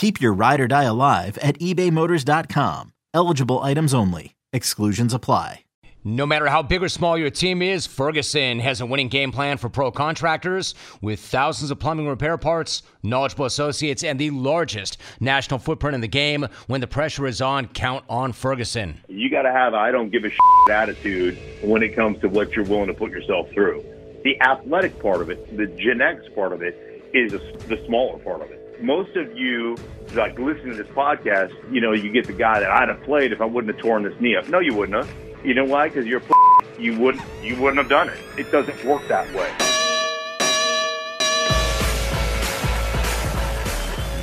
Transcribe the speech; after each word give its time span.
Keep 0.00 0.18
your 0.18 0.32
ride 0.32 0.60
or 0.62 0.66
die 0.66 0.84
alive 0.84 1.36
at 1.42 1.58
ebaymotors.com. 1.58 2.94
Eligible 3.12 3.58
items 3.58 3.92
only. 3.92 4.34
Exclusions 4.50 5.12
apply. 5.12 5.64
No 6.04 6.24
matter 6.24 6.46
how 6.46 6.62
big 6.62 6.82
or 6.82 6.88
small 6.88 7.18
your 7.18 7.28
team 7.28 7.60
is, 7.60 7.86
Ferguson 7.86 8.60
has 8.60 8.80
a 8.80 8.86
winning 8.86 9.08
game 9.08 9.30
plan 9.30 9.58
for 9.58 9.68
pro 9.68 9.90
contractors 9.90 10.74
with 11.02 11.20
thousands 11.20 11.70
of 11.70 11.80
plumbing 11.80 12.08
repair 12.08 12.38
parts, 12.38 12.82
knowledgeable 13.02 13.44
associates, 13.44 14.02
and 14.02 14.18
the 14.18 14.30
largest 14.30 14.96
national 15.20 15.58
footprint 15.58 15.94
in 15.94 16.00
the 16.00 16.08
game. 16.08 16.48
When 16.66 16.80
the 16.80 16.86
pressure 16.86 17.26
is 17.26 17.42
on, 17.42 17.66
count 17.66 18.02
on 18.08 18.32
Ferguson. 18.32 19.02
You 19.06 19.28
got 19.28 19.42
to 19.42 19.52
have 19.52 19.74
I 19.74 19.90
don't 19.90 20.08
give 20.08 20.24
a 20.24 20.30
shit 20.30 20.70
attitude 20.70 21.36
when 21.60 21.82
it 21.82 21.94
comes 21.94 22.18
to 22.22 22.28
what 22.30 22.56
you're 22.56 22.64
willing 22.64 22.86
to 22.86 22.94
put 22.94 23.10
yourself 23.10 23.50
through. 23.50 23.84
The 24.24 24.40
athletic 24.40 24.98
part 24.98 25.20
of 25.20 25.28
it, 25.28 25.58
the 25.58 25.66
genetics 25.66 26.32
part 26.34 26.54
of 26.54 26.62
it, 26.62 26.74
is 27.12 27.32
the 27.32 27.84
smaller 27.86 28.18
part 28.20 28.40
of 28.40 28.50
it 28.50 28.59
most 28.82 29.14
of 29.16 29.36
you, 29.36 29.76
like 30.14 30.38
listening 30.38 30.76
to 30.76 30.82
this 30.82 30.92
podcast, 30.92 31.54
you 31.72 31.80
know, 31.80 31.92
you 31.92 32.10
get 32.10 32.26
the 32.26 32.32
guy 32.32 32.60
that 32.60 32.70
I'd 32.70 32.88
have 32.88 33.02
played 33.02 33.32
if 33.32 33.40
I 33.40 33.44
wouldn't 33.44 33.74
have 33.74 33.82
torn 33.82 34.02
this 34.02 34.18
knee 34.20 34.36
up. 34.36 34.48
No, 34.48 34.58
you 34.58 34.74
wouldn't 34.74 35.04
have. 35.04 35.44
You 35.44 35.54
know 35.54 35.64
why? 35.64 35.88
Because 35.88 36.06
you're 36.06 36.20
a 36.20 36.80
you 36.80 36.98
wouldn't 36.98 37.22
you 37.42 37.60
wouldn't 37.60 37.78
have 37.78 37.88
done 37.88 38.08
it. 38.08 38.18
It 38.38 38.50
doesn't 38.50 38.84
work 38.84 39.06
that 39.08 39.26
way. 39.34 39.50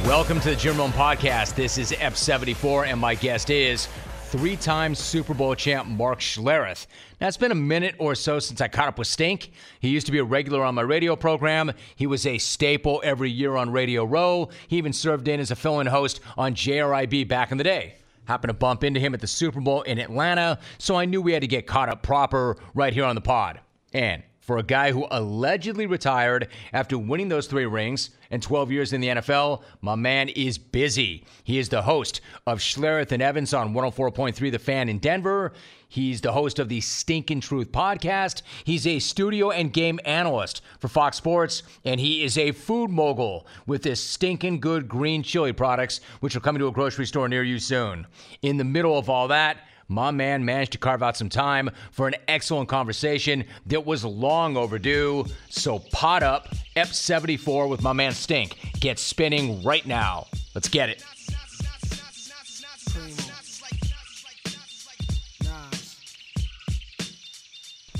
Welcome 0.08 0.40
to 0.40 0.52
the 0.52 0.56
Jim 0.56 0.78
Rome 0.78 0.92
Podcast. 0.92 1.56
This 1.56 1.78
is 1.78 1.92
F74, 1.92 2.88
and 2.88 3.00
my 3.00 3.14
guest 3.14 3.50
is 3.50 3.88
three 4.30 4.58
time 4.58 4.94
Super 4.94 5.34
Bowl 5.34 5.56
champ 5.56 5.88
Mark 5.88 6.20
Schlereth. 6.20 6.86
Now, 7.22 7.30
it's 7.30 7.38
been 7.38 7.54
a 7.54 7.56
minute 7.56 7.96
or 7.98 8.14
so 8.14 8.40
since 8.40 8.60
I 8.60 8.68
caught 8.68 8.90
up 8.90 9.00
with 9.00 9.08
Stink. 9.08 9.52
He 9.80 9.88
used 9.88 10.06
to 10.08 10.12
be 10.12 10.18
a 10.18 10.24
regular 10.24 10.66
on 10.66 10.76
my 10.76 10.82
radio 10.82 11.16
program. 11.16 11.72
He 11.96 12.08
was 12.08 12.26
a 12.26 12.38
staple 12.38 13.02
every 13.06 13.32
year 13.32 13.56
on 13.56 13.72
Radio 13.72 14.04
Row. 14.04 14.50
He 14.68 14.78
even 14.78 14.92
served 14.92 15.30
in 15.30 15.40
as 15.40 15.50
a 15.50 15.56
fill 15.56 15.80
in 15.80 15.88
host 15.88 16.20
on 16.38 16.56
JRIB 16.56 17.30
back 17.30 17.54
in 17.54 17.58
the 17.58 17.64
day. 17.64 17.96
Happened 18.26 18.50
to 18.50 18.54
bump 18.54 18.84
into 18.84 19.00
him 19.00 19.14
at 19.14 19.22
the 19.22 19.28
Super 19.28 19.62
Bowl 19.62 19.84
in 19.84 19.98
Atlanta, 19.98 20.60
so 20.78 20.98
I 20.98 21.06
knew 21.06 21.22
we 21.22 21.32
had 21.32 21.42
to 21.42 21.48
get 21.48 21.66
caught 21.66 21.88
up 21.88 22.04
proper 22.04 22.58
right 22.74 22.92
here 22.92 23.06
on 23.06 23.16
the 23.16 23.22
pod. 23.22 23.62
And 23.94 24.24
for 24.48 24.58
a 24.58 24.64
guy 24.64 24.94
who 24.94 25.06
allegedly 25.12 25.86
retired 25.86 26.48
after 26.72 26.98
winning 26.98 27.28
those 27.28 27.48
three 27.48 27.66
rings 27.66 28.12
and 28.32 28.42
12 28.42 28.72
years 28.72 28.94
in 28.94 29.02
the 29.02 29.10
NFL, 29.10 29.62
my 29.82 29.96
man 29.96 30.30
is 30.30 30.58
busy. 30.58 31.26
He 31.44 31.60
is 31.60 31.68
the 31.68 31.82
host 31.82 32.22
of 32.46 32.60
Schlereth 32.60 33.12
and 33.12 33.22
Evans 33.22 33.54
on 33.54 33.74
104.3 33.74 34.50
The 34.50 34.58
Fan 34.58 34.88
in 34.88 35.00
Denver. 35.00 35.52
He's 35.90 36.22
the 36.22 36.32
host 36.32 36.60
of 36.60 36.70
the 36.70 36.80
Stinkin' 36.80 37.42
Truth 37.42 37.74
podcast. 37.74 38.42
He's 38.64 38.88
a 38.88 39.00
studio 39.00 39.52
and 39.52 39.72
game 39.72 40.00
analyst 40.06 40.62
for 40.80 40.88
Fox 40.88 41.18
Sports, 41.18 41.64
and 41.84 42.00
he 42.00 42.24
is 42.24 42.38
a 42.38 42.54
food 42.54 42.90
mogul 42.90 43.48
with 43.66 43.84
this 43.84 44.02
stinking 44.02 44.62
good 44.62 44.88
green 44.88 45.24
chili 45.24 45.52
products, 45.52 46.00
which 46.22 46.36
will 46.36 46.42
come 46.42 46.56
into 46.56 46.68
a 46.68 46.72
grocery 46.72 47.06
store 47.06 47.28
near 47.28 47.44
you 47.44 47.60
soon. 47.60 48.08
In 48.42 48.56
the 48.56 48.64
middle 48.64 48.98
of 48.98 49.10
all 49.10 49.28
that, 49.28 49.58
my 49.88 50.12
man 50.12 50.44
managed 50.44 50.74
to 50.74 50.78
carve 50.78 51.02
out 51.02 51.18
some 51.18 51.30
time 51.30 51.70
for 51.92 52.08
an 52.08 52.16
excellent 52.28 52.70
conversation 52.70 53.46
that 53.68 53.86
was 53.86 54.04
long 54.04 54.58
overdue. 54.58 55.26
So 55.50 55.80
pot 55.80 56.24
up, 56.24 56.50
Ep 56.76 56.88
74 56.88 57.68
with 57.68 57.82
my 57.82 57.94
man 57.94 58.12
Stink. 58.12 58.58
Get 58.80 59.00
spinning 59.00 59.64
right 59.64 59.86
now. 59.86 60.28
Let's 60.54 60.70
get 60.70 60.90
it. 60.90 61.04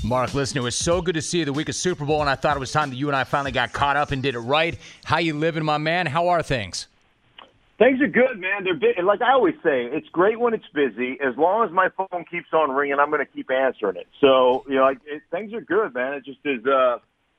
Mark, 0.04 0.32
listen, 0.32 0.56
it 0.56 0.62
was 0.62 0.74
so 0.74 1.02
good 1.02 1.16
to 1.16 1.22
see 1.22 1.40
you 1.40 1.44
the 1.44 1.52
week 1.52 1.68
of 1.68 1.74
Super 1.74 2.06
Bowl, 2.06 2.22
and 2.22 2.30
I 2.30 2.34
thought 2.34 2.56
it 2.56 2.60
was 2.60 2.72
time 2.72 2.88
that 2.88 2.96
you 2.96 3.08
and 3.08 3.16
I 3.16 3.24
finally 3.24 3.52
got 3.52 3.74
caught 3.74 3.96
up 3.96 4.10
and 4.10 4.22
did 4.22 4.34
it 4.34 4.38
right. 4.38 4.78
How 5.04 5.18
you 5.18 5.34
living, 5.34 5.64
my 5.64 5.76
man? 5.76 6.06
How 6.06 6.28
are 6.28 6.42
things? 6.42 6.86
Things 7.78 8.00
are 8.02 8.08
good, 8.08 8.40
man. 8.40 8.64
They're 8.64 8.74
big. 8.74 9.02
Like 9.04 9.22
I 9.22 9.32
always 9.32 9.54
say, 9.62 9.86
it's 9.86 10.08
great 10.10 10.38
when 10.38 10.52
it's 10.52 10.66
busy. 10.74 11.16
As 11.24 11.36
long 11.36 11.64
as 11.64 11.72
my 11.72 11.88
phone 11.96 12.24
keeps 12.28 12.48
on 12.52 12.72
ringing, 12.72 12.96
I'm 13.00 13.10
going 13.10 13.24
to 13.24 13.32
keep 13.32 13.50
answering 13.52 13.96
it. 13.96 14.08
So 14.20 14.64
you 14.68 14.76
know, 14.76 14.82
like, 14.82 14.98
it, 15.06 15.22
things 15.30 15.52
are 15.54 15.60
good, 15.60 15.94
man. 15.94 16.14
It 16.14 16.24
just 16.24 16.40
is. 16.44 16.66
Uh, 16.66 16.98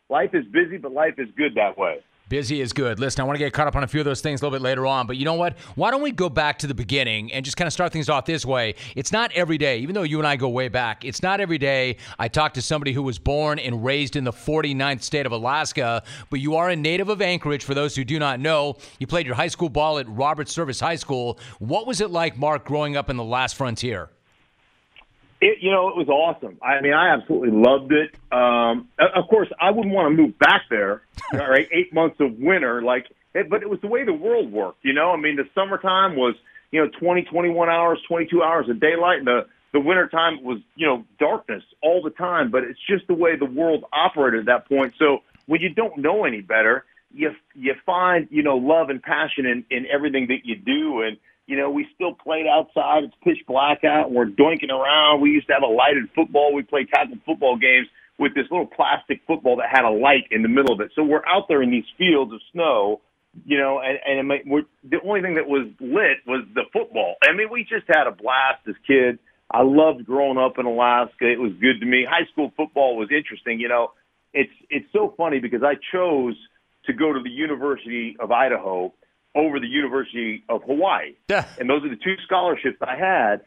life 0.10 0.30
is 0.34 0.46
busy, 0.46 0.78
but 0.78 0.94
life 0.94 1.16
is 1.18 1.28
good 1.36 1.56
that 1.56 1.78
way. 1.78 1.98
Busy 2.30 2.62
is 2.62 2.74
good. 2.74 3.00
Listen, 3.00 3.22
I 3.22 3.24
want 3.26 3.38
to 3.38 3.44
get 3.44 3.54
caught 3.54 3.66
up 3.66 3.76
on 3.76 3.84
a 3.84 3.88
few 3.88 4.00
of 4.00 4.06
those 4.06 4.22
things 4.22 4.40
a 4.42 4.46
little 4.46 4.58
bit 4.58 4.64
later 4.64 4.86
on, 4.86 5.08
but 5.08 5.18
you 5.18 5.26
know 5.26 5.34
what? 5.34 5.58
Why 5.74 5.90
don't 5.90 6.04
we 6.04 6.12
go 6.12 6.30
back 6.30 6.60
to 6.60 6.68
the 6.68 6.76
beginning 6.76 7.34
and 7.34 7.44
just 7.44 7.58
kind 7.58 7.66
of 7.66 7.74
start 7.74 7.92
things 7.92 8.08
off 8.08 8.26
this 8.26 8.46
way? 8.46 8.76
It's 8.96 9.12
not 9.12 9.32
every 9.32 9.58
day, 9.58 9.80
even 9.80 9.96
though 9.96 10.04
you 10.04 10.20
and 10.20 10.28
I 10.28 10.36
go 10.36 10.48
way 10.48 10.68
back, 10.68 11.04
it's 11.04 11.24
not 11.24 11.42
every 11.42 11.58
day 11.58 11.98
I 12.20 12.28
talk 12.28 12.54
to 12.54 12.62
somebody 12.62 12.94
who 12.94 13.02
was 13.02 13.18
born 13.18 13.58
and 13.58 13.84
raised 13.84 14.16
in 14.16 14.26
the 14.26 14.32
49th 14.32 15.02
state 15.02 15.26
of 15.26 15.32
Alaska, 15.32 16.04
but 16.30 16.40
you 16.40 16.56
are 16.56 16.70
a 16.70 16.76
native 16.76 17.10
of 17.10 17.20
Anchorage, 17.20 17.64
for 17.64 17.74
those 17.74 17.96
who 17.96 18.04
do 18.04 18.20
not 18.20 18.40
know. 18.40 18.78
You 19.00 19.08
played 19.08 19.26
your 19.26 19.36
high 19.36 19.48
school 19.48 19.70
ball 19.70 19.98
at 19.98 20.08
Robert 20.08 20.50
Service 20.50 20.80
High 20.80 20.98
School. 20.98 21.40
What 21.58 21.88
was 21.88 22.00
it 22.00 22.12
like, 22.12 22.38
Mark, 22.38 22.64
growing 22.64 22.96
up 22.96 23.10
in 23.10 23.18
the 23.18 23.24
last 23.24 23.56
frontier? 23.56 24.12
It, 25.42 25.60
you 25.62 25.72
know, 25.72 25.88
it 25.88 25.96
was 25.96 26.10
awesome. 26.10 26.58
I 26.62 26.82
mean, 26.82 26.94
I 26.94 27.14
absolutely 27.14 27.52
loved 27.52 27.94
it. 27.94 28.14
Um, 28.32 28.90
of 29.00 29.28
course, 29.30 29.48
I 29.60 29.72
wouldn't 29.72 29.94
want 29.94 30.16
to 30.16 30.22
move 30.22 30.38
back 30.38 30.64
there. 30.70 31.04
All 31.34 31.50
right, 31.50 31.68
eight 31.72 31.94
months 31.94 32.18
of 32.20 32.38
winter, 32.38 32.82
like, 32.82 33.06
it, 33.34 33.50
but 33.50 33.62
it 33.62 33.70
was 33.70 33.80
the 33.82 33.88
way 33.88 34.04
the 34.04 34.14
world 34.14 34.52
worked. 34.52 34.84
You 34.84 34.94
know, 34.94 35.12
I 35.12 35.18
mean, 35.18 35.36
the 35.36 35.48
summertime 35.56 36.16
was 36.16 36.36
you 36.72 36.82
know 36.82 36.90
twenty, 37.00 37.24
twenty-one 37.24 37.70
hours, 37.70 38.00
twenty-two 38.08 38.42
hours 38.42 38.70
of 38.70 38.80
daylight, 38.80 39.20
and 39.20 39.28
the 39.28 39.46
the 39.72 39.80
wintertime 39.80 40.44
was 40.44 40.60
you 40.76 40.88
know 40.88 41.06
darkness 41.20 41.64
all 41.82 42.02
the 42.02 42.10
time. 42.10 42.52
But 42.52 42.64
it's 42.64 42.80
just 42.90 43.08
the 43.08 43.14
way 43.14 43.36
the 43.36 43.46
world 43.46 43.86
operated 43.94 44.42
at 44.42 44.46
that 44.48 44.68
point. 44.68 44.96
So 44.98 45.20
when 45.46 45.62
you 45.62 45.70
don't 45.70 45.98
know 45.98 46.26
any 46.26 46.42
better, 46.42 46.86
you 47.14 47.32
you 47.54 47.76
find 47.86 48.28
you 48.32 48.44
know 48.44 48.58
love 48.58 48.90
and 48.90 49.02
passion 49.02 49.46
in 49.46 49.66
in 49.70 49.86
everything 49.86 50.28
that 50.28 50.46
you 50.46 50.56
do, 50.56 51.02
and 51.02 51.18
you 51.50 51.58
know, 51.58 51.72
we 51.72 51.88
still 51.96 52.14
played 52.14 52.46
outside. 52.46 53.06
It's 53.06 53.16
pitch 53.24 53.40
black 53.48 53.84
out. 53.84 54.06
And 54.08 54.16
we're 54.16 54.28
doinking 54.28 54.70
around. 54.70 55.20
We 55.20 55.32
used 55.32 55.48
to 55.48 55.54
have 55.54 55.64
a 55.64 55.74
lighted 55.74 56.08
football. 56.14 56.54
We 56.54 56.62
played 56.62 56.90
tackle 56.90 57.18
football 57.26 57.58
games 57.58 57.88
with 58.20 58.36
this 58.36 58.46
little 58.52 58.68
plastic 58.68 59.22
football 59.26 59.58
that 59.58 59.66
had 59.72 59.84
a 59.84 59.90
light 59.90 60.26
in 60.30 60.44
the 60.44 60.48
middle 60.48 60.72
of 60.72 60.80
it. 60.80 60.92
So 60.96 61.04
we're 61.04 61.26
out 61.26 61.48
there 61.48 61.64
in 61.64 61.72
these 61.72 61.90
fields 61.98 62.32
of 62.32 62.40
snow, 62.52 63.02
you 63.48 63.58
know, 63.58 63.80
and, 63.80 63.98
and 64.06 64.20
it 64.20 64.24
might, 64.24 64.46
we're, 64.46 64.66
the 64.84 65.02
only 65.04 65.22
thing 65.22 65.36
that 65.36 65.48
was 65.48 65.66
lit 65.80 66.22
was 66.28 66.46
the 66.54 66.66
football. 66.72 67.16
I 67.24 67.34
mean, 67.34 67.50
we 67.52 67.64
just 67.64 67.88
had 67.88 68.06
a 68.06 68.12
blast 68.12 68.62
as 68.68 68.76
kids. 68.86 69.18
I 69.50 69.64
loved 69.64 70.06
growing 70.06 70.38
up 70.38 70.60
in 70.60 70.68
Alaska. 70.68 71.26
It 71.26 71.40
was 71.40 71.54
good 71.60 71.80
to 71.80 71.86
me. 71.88 72.06
High 72.08 72.30
school 72.31 72.52
football 72.56 72.96
was 72.96 73.10
interesting. 73.10 73.60
You 73.60 73.70
know, 73.70 73.94
it's 74.36 74.54
it's 74.69 74.86
so 74.94 75.16
funny 75.18 75.40
because 75.40 75.63
I 75.63 75.74
chose 75.92 76.36
to 76.86 76.94
go 76.94 77.12
to 77.12 77.24
the 77.24 77.31
University 77.31 78.16
of 78.19 78.31
Idaho 78.31 78.94
over 79.36 79.60
the 79.60 79.68
University 79.68 80.44
of 80.50 80.64
Hawaii. 80.64 81.14
Yeah. 81.28 81.46
And 81.60 81.70
those 81.70 81.84
are 81.84 81.90
the 81.90 82.02
two 82.04 82.16
scholarships 82.26 82.78
I 82.81 82.96
had. 82.96 83.42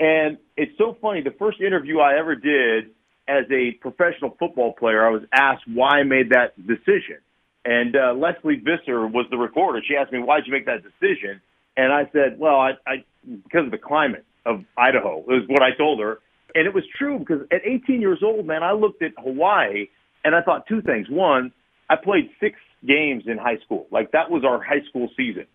And 0.00 0.38
it's 0.56 0.76
so 0.78 0.96
funny. 1.00 1.22
The 1.22 1.34
first 1.38 1.60
interview 1.60 1.98
I 2.00 2.18
ever 2.18 2.34
did 2.34 2.90
as 3.28 3.44
a 3.50 3.72
professional 3.80 4.36
football 4.38 4.72
player, 4.72 5.06
I 5.06 5.10
was 5.10 5.22
asked 5.32 5.62
why 5.66 6.00
I 6.00 6.02
made 6.02 6.30
that 6.30 6.56
decision. 6.66 7.18
And 7.64 7.94
uh, 7.96 8.14
Lesley 8.14 8.56
Visser 8.56 9.06
was 9.06 9.26
the 9.30 9.36
reporter. 9.36 9.82
She 9.86 9.96
asked 9.96 10.12
me, 10.12 10.20
why 10.20 10.36
did 10.36 10.46
you 10.46 10.52
make 10.52 10.66
that 10.66 10.82
decision? 10.82 11.40
And 11.76 11.92
I 11.92 12.08
said, 12.12 12.38
well, 12.38 12.56
I, 12.56 12.72
I 12.86 13.04
because 13.24 13.66
of 13.66 13.70
the 13.70 13.78
climate 13.78 14.24
of 14.46 14.64
Idaho. 14.76 15.18
It 15.20 15.28
was 15.28 15.44
what 15.48 15.62
I 15.62 15.76
told 15.76 16.00
her. 16.00 16.20
And 16.54 16.66
it 16.66 16.74
was 16.74 16.84
true 16.96 17.18
because 17.18 17.42
at 17.52 17.60
18 17.64 18.00
years 18.00 18.20
old, 18.22 18.46
man, 18.46 18.62
I 18.62 18.72
looked 18.72 19.02
at 19.02 19.12
Hawaii 19.18 19.88
and 20.24 20.34
I 20.34 20.40
thought 20.42 20.66
two 20.66 20.80
things. 20.80 21.08
One, 21.10 21.52
I 21.90 21.96
played 21.96 22.30
six 22.40 22.56
games 22.86 23.24
in 23.26 23.38
high 23.38 23.58
school. 23.64 23.86
Like 23.90 24.12
that 24.12 24.30
was 24.30 24.44
our 24.44 24.62
high 24.62 24.82
school 24.88 25.08
season. 25.16 25.46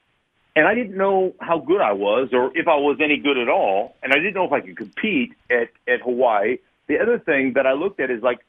And 0.55 0.67
I 0.67 0.75
didn't 0.75 0.95
know 0.95 1.33
how 1.39 1.59
good 1.59 1.81
I 1.81 1.93
was 1.93 2.29
or 2.31 2.55
if 2.55 2.67
I 2.67 2.75
was 2.75 2.99
any 3.03 3.17
good 3.17 3.37
at 3.37 3.49
all. 3.49 3.95
And 4.03 4.13
I 4.13 4.17
didn't 4.17 4.35
know 4.35 4.45
if 4.45 4.51
I 4.51 4.61
could 4.61 4.77
compete 4.77 5.33
at, 5.49 5.69
at 5.91 6.01
Hawaii. 6.01 6.57
The 6.87 6.99
other 6.99 7.17
thing 7.17 7.53
that 7.55 7.65
I 7.65 7.73
looked 7.73 7.99
at 7.99 8.11
is 8.11 8.21
like, 8.21 8.39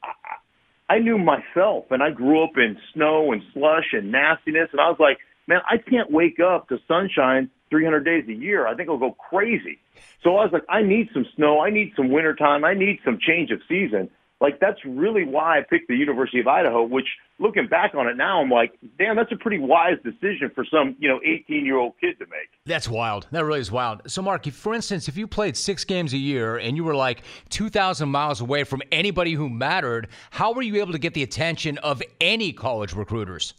I 0.89 0.99
knew 0.99 1.17
myself, 1.17 1.87
and 1.91 2.03
I 2.03 2.11
grew 2.11 2.45
up 2.45 2.57
in 2.57 2.77
snow 2.93 3.33
and 3.33 3.43
slush 3.53 3.93
and 3.93 4.13
nastiness, 4.13 4.69
and 4.73 4.81
I 4.81 4.91
was 4.91 4.99
like, 5.01 5.19
man, 5.47 5.61
I 5.69 5.79
can't 5.79 6.11
wake 6.11 6.41
up 6.41 6.69
to 6.69 6.79
sunshine 6.87 7.51
300 7.71 8.05
days 8.05 8.29
a 8.29 8.33
year. 8.33 8.67
I 8.67 8.75
think 8.75 8.89
I'll 8.89 8.99
go 8.99 9.13
crazy. 9.13 9.79
So 10.23 10.37
I 10.37 10.45
was 10.45 10.53
like, 10.53 10.65
I 10.69 10.83
need 10.83 11.09
some 11.15 11.27
snow. 11.37 11.61
I 11.61 11.71
need 11.71 11.93
some 11.97 12.11
winter 12.11 12.35
time. 12.35 12.65
I 12.65 12.75
need 12.75 13.01
some 13.05 13.19
change 13.19 13.51
of 13.51 13.61
season. 13.69 14.11
Like 14.41 14.61
that's 14.61 14.79
really 14.85 15.25
why 15.25 15.59
I 15.59 15.63
picked 15.63 15.89
the 15.89 15.97
University 15.97 16.41
of 16.41 16.47
Idaho, 16.47 16.83
which 16.83 17.07
looking 17.39 17.67
back 17.67 17.95
on 17.95 18.09
it 18.09 18.17
now, 18.17 18.41
I'm 18.43 18.51
like, 18.51 18.77
damn, 18.99 19.17
that's 19.17 19.33
a 19.33 19.37
pretty 19.37 19.59
wise 19.59 19.97
decision 20.05 20.51
for 20.55 20.65
some, 20.65 20.97
you 20.99 21.09
know, 21.09 21.21
18 21.25 21.65
year 21.65 21.79
old 21.79 21.95
kid 22.01 22.19
to 22.19 22.27
make. 22.27 22.49
That's 22.67 22.89
wild. 22.89 23.27
That 23.31 23.45
really 23.45 23.61
is 23.61 23.71
wild. 23.71 24.03
So, 24.07 24.23
Mark, 24.23 24.47
if, 24.47 24.55
for 24.55 24.75
instance, 24.75 25.09
if 25.09 25.17
you 25.17 25.27
played 25.27 25.57
six 25.57 25.85
games 25.85 26.13
a 26.13 26.19
year 26.19 26.57
and 26.57 26.77
you 26.77 26.85
were 26.85 26.95
like 26.95 27.23
2,000 27.51 28.09
miles 28.09 28.41
away 28.41 28.65
from 28.65 28.83
anybody 28.93 29.33
who 29.33 29.49
mattered, 29.49 30.09
how 30.31 30.53
were 30.53 30.63
you 30.63 30.77
able 30.81 30.93
to 30.93 30.99
get 30.99 31.15
the 31.15 31.23
attention 31.23 31.79
of 31.79 32.03
any 32.21 32.53
college 32.53 32.93
recruiters? 32.93 33.55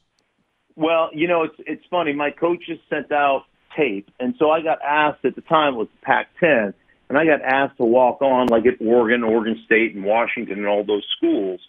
Well, 0.75 1.09
you 1.13 1.27
know, 1.27 1.43
it's 1.43 1.55
it's 1.59 1.83
funny. 1.89 2.11
My 2.11 2.31
coaches 2.31 2.79
sent 2.89 3.11
out 3.11 3.45
tape, 3.77 4.09
and 4.19 4.35
so 4.37 4.51
I 4.51 4.61
got 4.61 4.79
asked 4.81 5.23
at 5.23 5.35
the 5.35 5.41
time 5.41 5.75
it 5.75 5.77
was 5.77 5.87
Pac-10 6.01 6.73
and 7.09 7.17
I 7.17 7.25
got 7.25 7.41
asked 7.41 7.77
to 7.77 7.85
walk 7.85 8.21
on 8.21 8.47
like 8.47 8.65
at 8.65 8.85
Oregon, 8.85 9.23
Oregon 9.23 9.61
State, 9.65 9.95
and 9.95 10.03
Washington, 10.03 10.59
and 10.59 10.67
all 10.67 10.83
those 10.83 11.05
schools. 11.17 11.59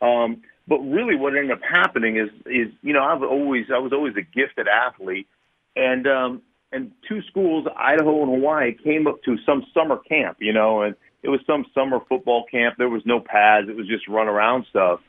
Um, 0.00 0.42
but 0.68 0.78
really, 0.78 1.16
what 1.16 1.36
ended 1.36 1.52
up 1.52 1.60
happening 1.62 2.16
is 2.16 2.30
is 2.46 2.72
you 2.82 2.92
know 2.92 3.02
I've 3.02 3.22
always 3.22 3.66
I 3.74 3.78
was 3.78 3.92
always 3.92 4.14
a 4.16 4.22
gifted 4.22 4.66
athlete, 4.68 5.28
and 5.74 6.06
um, 6.06 6.42
and 6.72 6.92
two 7.08 7.20
schools, 7.30 7.66
Idaho 7.76 8.22
and 8.22 8.30
Hawaii, 8.30 8.74
came 8.74 9.06
up 9.06 9.22
to 9.24 9.36
some 9.46 9.64
summer 9.72 9.98
camp, 9.98 10.38
you 10.40 10.52
know, 10.52 10.82
and 10.82 10.94
it 11.22 11.28
was 11.28 11.40
some 11.46 11.64
summer 11.74 12.00
football 12.08 12.44
camp. 12.50 12.76
There 12.78 12.88
was 12.88 13.02
no 13.04 13.20
pads; 13.20 13.68
it 13.68 13.76
was 13.76 13.86
just 13.86 14.08
run 14.08 14.28
around 14.28 14.66
stuff. 14.70 15.00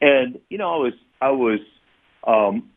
And 0.00 0.40
you 0.50 0.58
know, 0.58 0.74
I 0.74 0.76
was 0.76 0.92
I 1.20 1.30
was 1.30 1.60
um, 2.26 2.70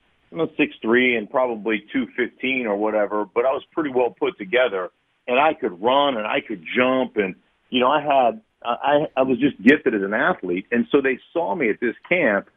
six 0.58 0.76
three 0.82 1.18
and 1.18 1.30
probably 1.30 1.84
two 1.92 2.06
fifteen 2.16 2.68
or 2.68 2.78
whatever, 2.78 3.26
but 3.26 3.46
I 3.46 3.52
was 3.52 3.64
pretty 3.74 3.90
well 3.90 4.16
put 4.18 4.38
together 4.38 4.92
and 5.28 5.40
I 5.40 5.54
could 5.54 5.82
run 5.82 6.18
and 6.18 6.26
I 6.26 6.42
could 6.46 6.64
jump 6.76 7.18
and 7.18 7.36
you 7.70 7.80
know 7.80 7.90
I 7.90 8.02
had 8.02 8.42
I 8.64 9.08
I 9.18 9.22
was 9.24 9.40
just 9.40 9.62
gifted 9.62 9.96
as 9.96 10.02
an 10.02 10.14
athlete. 10.14 10.68
And 10.72 10.88
so 10.92 11.02
they 11.02 11.20
saw 11.34 11.56
me 11.56 11.70
at 11.70 11.80
this 11.80 11.96
camp 12.08 12.50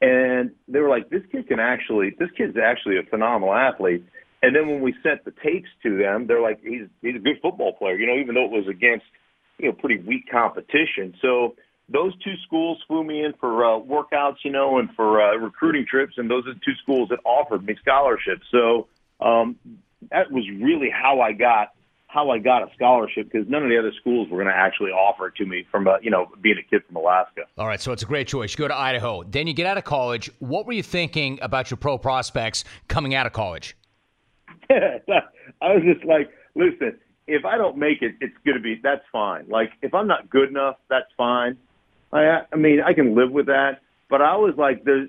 and 0.00 0.52
they 0.68 0.80
were 0.80 0.88
like 0.88 1.10
this 1.10 1.22
kid 1.30 1.48
can 1.48 1.60
actually 1.60 2.14
this 2.18 2.30
kid's 2.36 2.56
actually 2.56 2.98
a 2.98 3.02
phenomenal 3.02 3.54
athlete. 3.54 4.04
And 4.42 4.56
then 4.56 4.68
when 4.68 4.80
we 4.80 4.94
sent 5.02 5.24
the 5.24 5.32
tapes 5.42 5.68
to 5.82 5.98
them 5.98 6.26
they're 6.26 6.40
like 6.40 6.60
he's 6.62 6.86
he's 7.02 7.16
a 7.16 7.18
good 7.18 7.38
football 7.42 7.72
player 7.72 7.96
you 7.96 8.06
know 8.06 8.16
even 8.16 8.34
though 8.34 8.44
it 8.44 8.50
was 8.50 8.68
against 8.68 9.04
you 9.58 9.68
know 9.68 9.72
pretty 9.72 10.02
weak 10.02 10.30
competition. 10.30 11.14
So 11.20 11.56
those 11.88 12.16
two 12.22 12.34
schools 12.46 12.78
flew 12.86 13.02
me 13.02 13.24
in 13.24 13.32
for 13.40 13.64
uh, 13.64 13.80
workouts 13.80 14.36
you 14.44 14.52
know 14.52 14.78
and 14.78 14.88
for 14.94 15.20
uh, 15.20 15.36
recruiting 15.36 15.84
trips. 15.88 16.14
And 16.16 16.30
those 16.30 16.46
are 16.46 16.54
the 16.54 16.60
two 16.64 16.76
schools 16.82 17.08
that 17.10 17.18
offered 17.24 17.64
me 17.64 17.76
scholarships. 17.80 18.46
So 18.50 18.88
um 19.20 19.56
that 20.10 20.32
was 20.32 20.48
really 20.48 20.88
how 20.90 21.20
I 21.20 21.32
got 21.32 21.74
how 22.12 22.30
I 22.30 22.38
got 22.38 22.62
a 22.62 22.74
scholarship 22.74 23.30
because 23.30 23.48
none 23.48 23.62
of 23.62 23.68
the 23.68 23.78
other 23.78 23.92
schools 24.00 24.28
were 24.30 24.42
going 24.42 24.52
to 24.52 24.58
actually 24.58 24.90
offer 24.90 25.28
it 25.28 25.36
to 25.36 25.46
me 25.46 25.64
from 25.70 25.86
uh, 25.86 25.98
you 26.02 26.10
know 26.10 26.26
being 26.40 26.56
a 26.58 26.68
kid 26.68 26.82
from 26.86 26.96
Alaska. 26.96 27.42
All 27.56 27.66
right, 27.66 27.80
so 27.80 27.92
it's 27.92 28.02
a 28.02 28.06
great 28.06 28.26
choice. 28.26 28.52
You 28.52 28.58
go 28.58 28.68
to 28.68 28.76
Idaho, 28.76 29.22
then 29.22 29.46
you 29.46 29.52
get 29.52 29.66
out 29.66 29.78
of 29.78 29.84
college. 29.84 30.30
What 30.40 30.66
were 30.66 30.72
you 30.72 30.82
thinking 30.82 31.38
about 31.40 31.70
your 31.70 31.78
pro 31.78 31.98
prospects 31.98 32.64
coming 32.88 33.14
out 33.14 33.26
of 33.26 33.32
college? 33.32 33.76
I 34.70 34.94
was 35.62 35.82
just 35.84 36.04
like, 36.04 36.30
listen, 36.54 36.98
if 37.26 37.44
I 37.44 37.56
don't 37.56 37.76
make 37.76 38.02
it, 38.02 38.14
it's 38.20 38.36
going 38.44 38.56
to 38.56 38.62
be 38.62 38.80
that's 38.82 39.04
fine. 39.12 39.46
Like 39.48 39.70
if 39.82 39.94
I'm 39.94 40.08
not 40.08 40.28
good 40.28 40.48
enough, 40.48 40.76
that's 40.88 41.10
fine. 41.16 41.56
I 42.12 42.40
I 42.52 42.56
mean 42.56 42.80
I 42.84 42.92
can 42.92 43.14
live 43.14 43.30
with 43.30 43.46
that. 43.46 43.80
But 44.08 44.20
I 44.20 44.34
was 44.36 44.54
like 44.58 44.84
the 44.84 45.08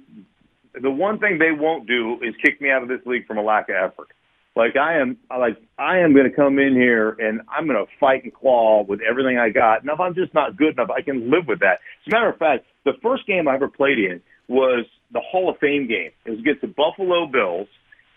the 0.79 0.91
one 0.91 1.17
thing 1.17 1.39
they 1.39 1.51
won't 1.51 1.87
do 1.87 2.19
is 2.21 2.35
kick 2.43 2.61
me 2.61 2.69
out 2.69 2.83
of 2.83 2.89
this 2.89 3.01
league 3.05 3.25
from 3.25 3.39
a 3.39 3.41
lack 3.41 3.69
of 3.69 3.75
effort. 3.75 4.09
Like 4.55 4.75
I 4.75 4.99
am, 4.99 5.17
I 5.29 5.37
like 5.37 5.57
I 5.77 5.99
am 5.99 6.13
going 6.13 6.29
to 6.29 6.35
come 6.35 6.59
in 6.59 6.73
here 6.73 7.11
and 7.11 7.41
I'm 7.47 7.67
going 7.67 7.77
to 7.83 7.91
fight 7.99 8.23
and 8.23 8.33
claw 8.33 8.83
with 8.83 8.99
everything 9.01 9.37
I 9.37 9.49
got. 9.49 9.81
And 9.81 9.89
if 9.89 9.99
I'm 9.99 10.13
just 10.13 10.33
not 10.33 10.57
good 10.57 10.73
enough, 10.73 10.89
I 10.89 11.01
can 11.01 11.31
live 11.31 11.47
with 11.47 11.59
that. 11.59 11.79
As 12.05 12.07
a 12.07 12.15
matter 12.15 12.29
of 12.29 12.37
fact, 12.37 12.65
the 12.83 12.93
first 13.01 13.25
game 13.25 13.47
I 13.47 13.55
ever 13.55 13.69
played 13.69 13.97
in 13.97 14.21
was 14.49 14.85
the 15.11 15.21
Hall 15.21 15.49
of 15.49 15.57
Fame 15.59 15.87
game. 15.87 16.11
It 16.25 16.31
was 16.31 16.39
against 16.39 16.61
the 16.61 16.67
Buffalo 16.67 17.27
Bills, 17.27 17.67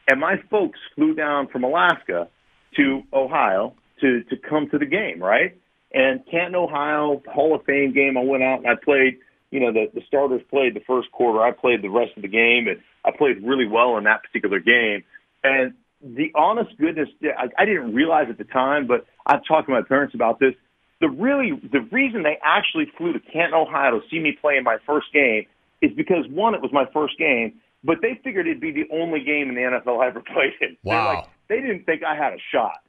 and 0.08 0.18
my 0.18 0.36
folks 0.50 0.78
flew 0.96 1.14
down 1.14 1.46
from 1.48 1.62
Alaska 1.62 2.28
to 2.76 3.02
Ohio 3.12 3.74
to 4.00 4.24
to 4.24 4.36
come 4.36 4.68
to 4.70 4.78
the 4.78 4.86
game, 4.86 5.22
right? 5.22 5.56
And 5.92 6.26
Canton, 6.28 6.56
Ohio, 6.56 7.22
Hall 7.32 7.54
of 7.54 7.64
Fame 7.64 7.94
game. 7.94 8.18
I 8.18 8.24
went 8.24 8.42
out 8.42 8.58
and 8.58 8.66
I 8.66 8.74
played. 8.74 9.18
You 9.52 9.60
know, 9.60 9.72
the 9.72 9.86
the 9.94 10.02
starters 10.08 10.42
played 10.50 10.74
the 10.74 10.80
first 10.80 11.12
quarter. 11.12 11.40
I 11.40 11.52
played 11.52 11.82
the 11.82 11.88
rest 11.88 12.10
of 12.16 12.22
the 12.22 12.28
game, 12.28 12.66
and 12.66 12.80
I 13.04 13.16
played 13.16 13.44
really 13.44 13.68
well 13.68 13.96
in 13.98 14.04
that 14.04 14.24
particular 14.24 14.58
game. 14.58 15.04
And 15.44 15.74
the 16.04 16.30
honest 16.34 16.76
goodness, 16.78 17.08
I, 17.22 17.48
I 17.58 17.64
didn't 17.64 17.94
realize 17.94 18.26
at 18.28 18.36
the 18.36 18.44
time, 18.44 18.86
but 18.86 19.06
I've 19.26 19.44
talked 19.48 19.68
to 19.68 19.72
my 19.72 19.82
parents 19.82 20.14
about 20.14 20.38
this. 20.38 20.52
The 21.00 21.08
really, 21.08 21.52
the 21.72 21.80
reason 21.90 22.22
they 22.22 22.38
actually 22.44 22.86
flew 22.96 23.12
to 23.14 23.20
Canton, 23.20 23.54
Ohio 23.54 23.98
to 23.98 24.00
see 24.10 24.20
me 24.20 24.36
play 24.38 24.56
in 24.56 24.64
my 24.64 24.76
first 24.86 25.06
game 25.12 25.46
is 25.80 25.90
because 25.96 26.26
one, 26.28 26.54
it 26.54 26.60
was 26.60 26.72
my 26.72 26.84
first 26.92 27.18
game, 27.18 27.54
but 27.82 27.98
they 28.02 28.20
figured 28.22 28.46
it'd 28.46 28.60
be 28.60 28.70
the 28.70 28.86
only 28.92 29.20
game 29.20 29.48
in 29.48 29.54
the 29.54 29.62
NFL 29.62 30.02
I 30.02 30.08
ever 30.08 30.20
played 30.32 30.52
in. 30.60 30.76
Wow. 30.84 31.14
Like, 31.14 31.24
they 31.48 31.60
didn't 31.60 31.84
think 31.84 32.02
I 32.04 32.14
had 32.14 32.34
a 32.34 32.38
shot. 32.52 32.80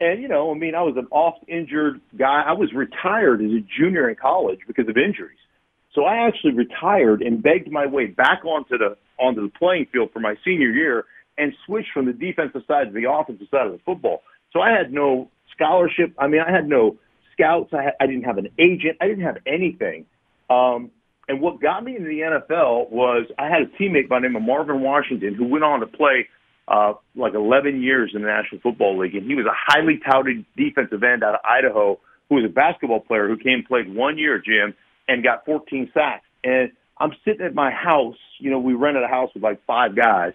And, 0.00 0.22
you 0.22 0.28
know, 0.28 0.52
I 0.52 0.54
mean, 0.54 0.74
I 0.74 0.82
was 0.82 0.96
an 0.96 1.08
oft 1.10 1.44
injured 1.48 2.00
guy. 2.16 2.42
I 2.46 2.52
was 2.52 2.72
retired 2.72 3.40
as 3.42 3.50
a 3.50 3.64
junior 3.78 4.08
in 4.08 4.14
college 4.14 4.60
because 4.66 4.88
of 4.88 4.96
injuries. 4.96 5.38
So 5.94 6.04
I 6.04 6.28
actually 6.28 6.52
retired 6.52 7.22
and 7.22 7.42
begged 7.42 7.72
my 7.72 7.86
way 7.86 8.06
back 8.06 8.44
onto 8.44 8.78
the 8.78 8.96
onto 9.18 9.42
the 9.42 9.52
playing 9.58 9.86
field 9.92 10.10
for 10.12 10.20
my 10.20 10.36
senior 10.44 10.70
year 10.70 11.04
and 11.38 11.52
switched 11.64 11.90
from 11.94 12.06
the 12.06 12.12
defensive 12.12 12.62
side 12.66 12.88
to 12.88 12.92
the 12.92 13.10
offensive 13.10 13.46
side 13.50 13.66
of 13.66 13.72
the 13.72 13.78
football. 13.84 14.22
So 14.52 14.60
I 14.60 14.70
had 14.70 14.92
no 14.92 15.30
scholarship. 15.54 16.14
I 16.18 16.26
mean, 16.26 16.40
I 16.40 16.50
had 16.50 16.68
no 16.68 16.96
scouts. 17.32 17.72
I, 17.72 17.82
had, 17.84 17.94
I 18.00 18.06
didn't 18.06 18.24
have 18.24 18.38
an 18.38 18.48
agent. 18.58 18.98
I 19.00 19.06
didn't 19.06 19.24
have 19.24 19.38
anything. 19.46 20.06
Um, 20.50 20.90
and 21.28 21.40
what 21.40 21.60
got 21.60 21.84
me 21.84 21.96
into 21.96 22.08
the 22.08 22.20
NFL 22.20 22.90
was 22.90 23.26
I 23.38 23.48
had 23.48 23.62
a 23.62 23.66
teammate 23.82 24.08
by 24.08 24.16
the 24.16 24.28
name 24.28 24.36
of 24.36 24.42
Marvin 24.42 24.80
Washington 24.80 25.34
who 25.34 25.46
went 25.46 25.62
on 25.62 25.80
to 25.80 25.86
play 25.86 26.26
uh, 26.66 26.94
like 27.14 27.34
11 27.34 27.82
years 27.82 28.12
in 28.14 28.22
the 28.22 28.28
National 28.28 28.60
Football 28.60 28.98
League, 28.98 29.14
and 29.14 29.26
he 29.26 29.34
was 29.34 29.46
a 29.46 29.54
highly 29.54 30.00
touted 30.04 30.44
defensive 30.56 31.02
end 31.02 31.22
out 31.22 31.34
of 31.34 31.40
Idaho 31.44 31.98
who 32.28 32.36
was 32.36 32.44
a 32.44 32.52
basketball 32.52 33.00
player 33.00 33.28
who 33.28 33.36
came 33.36 33.64
played 33.66 33.94
one 33.94 34.18
year, 34.18 34.38
Jim, 34.38 34.74
and 35.06 35.22
got 35.22 35.44
14 35.46 35.90
sacks. 35.94 36.26
And 36.44 36.72
I'm 36.98 37.12
sitting 37.24 37.44
at 37.44 37.54
my 37.54 37.70
house. 37.70 38.16
You 38.38 38.50
know, 38.50 38.58
we 38.58 38.74
rented 38.74 39.02
a 39.02 39.08
house 39.08 39.30
with 39.34 39.42
like 39.42 39.64
five 39.66 39.96
guys 39.96 40.32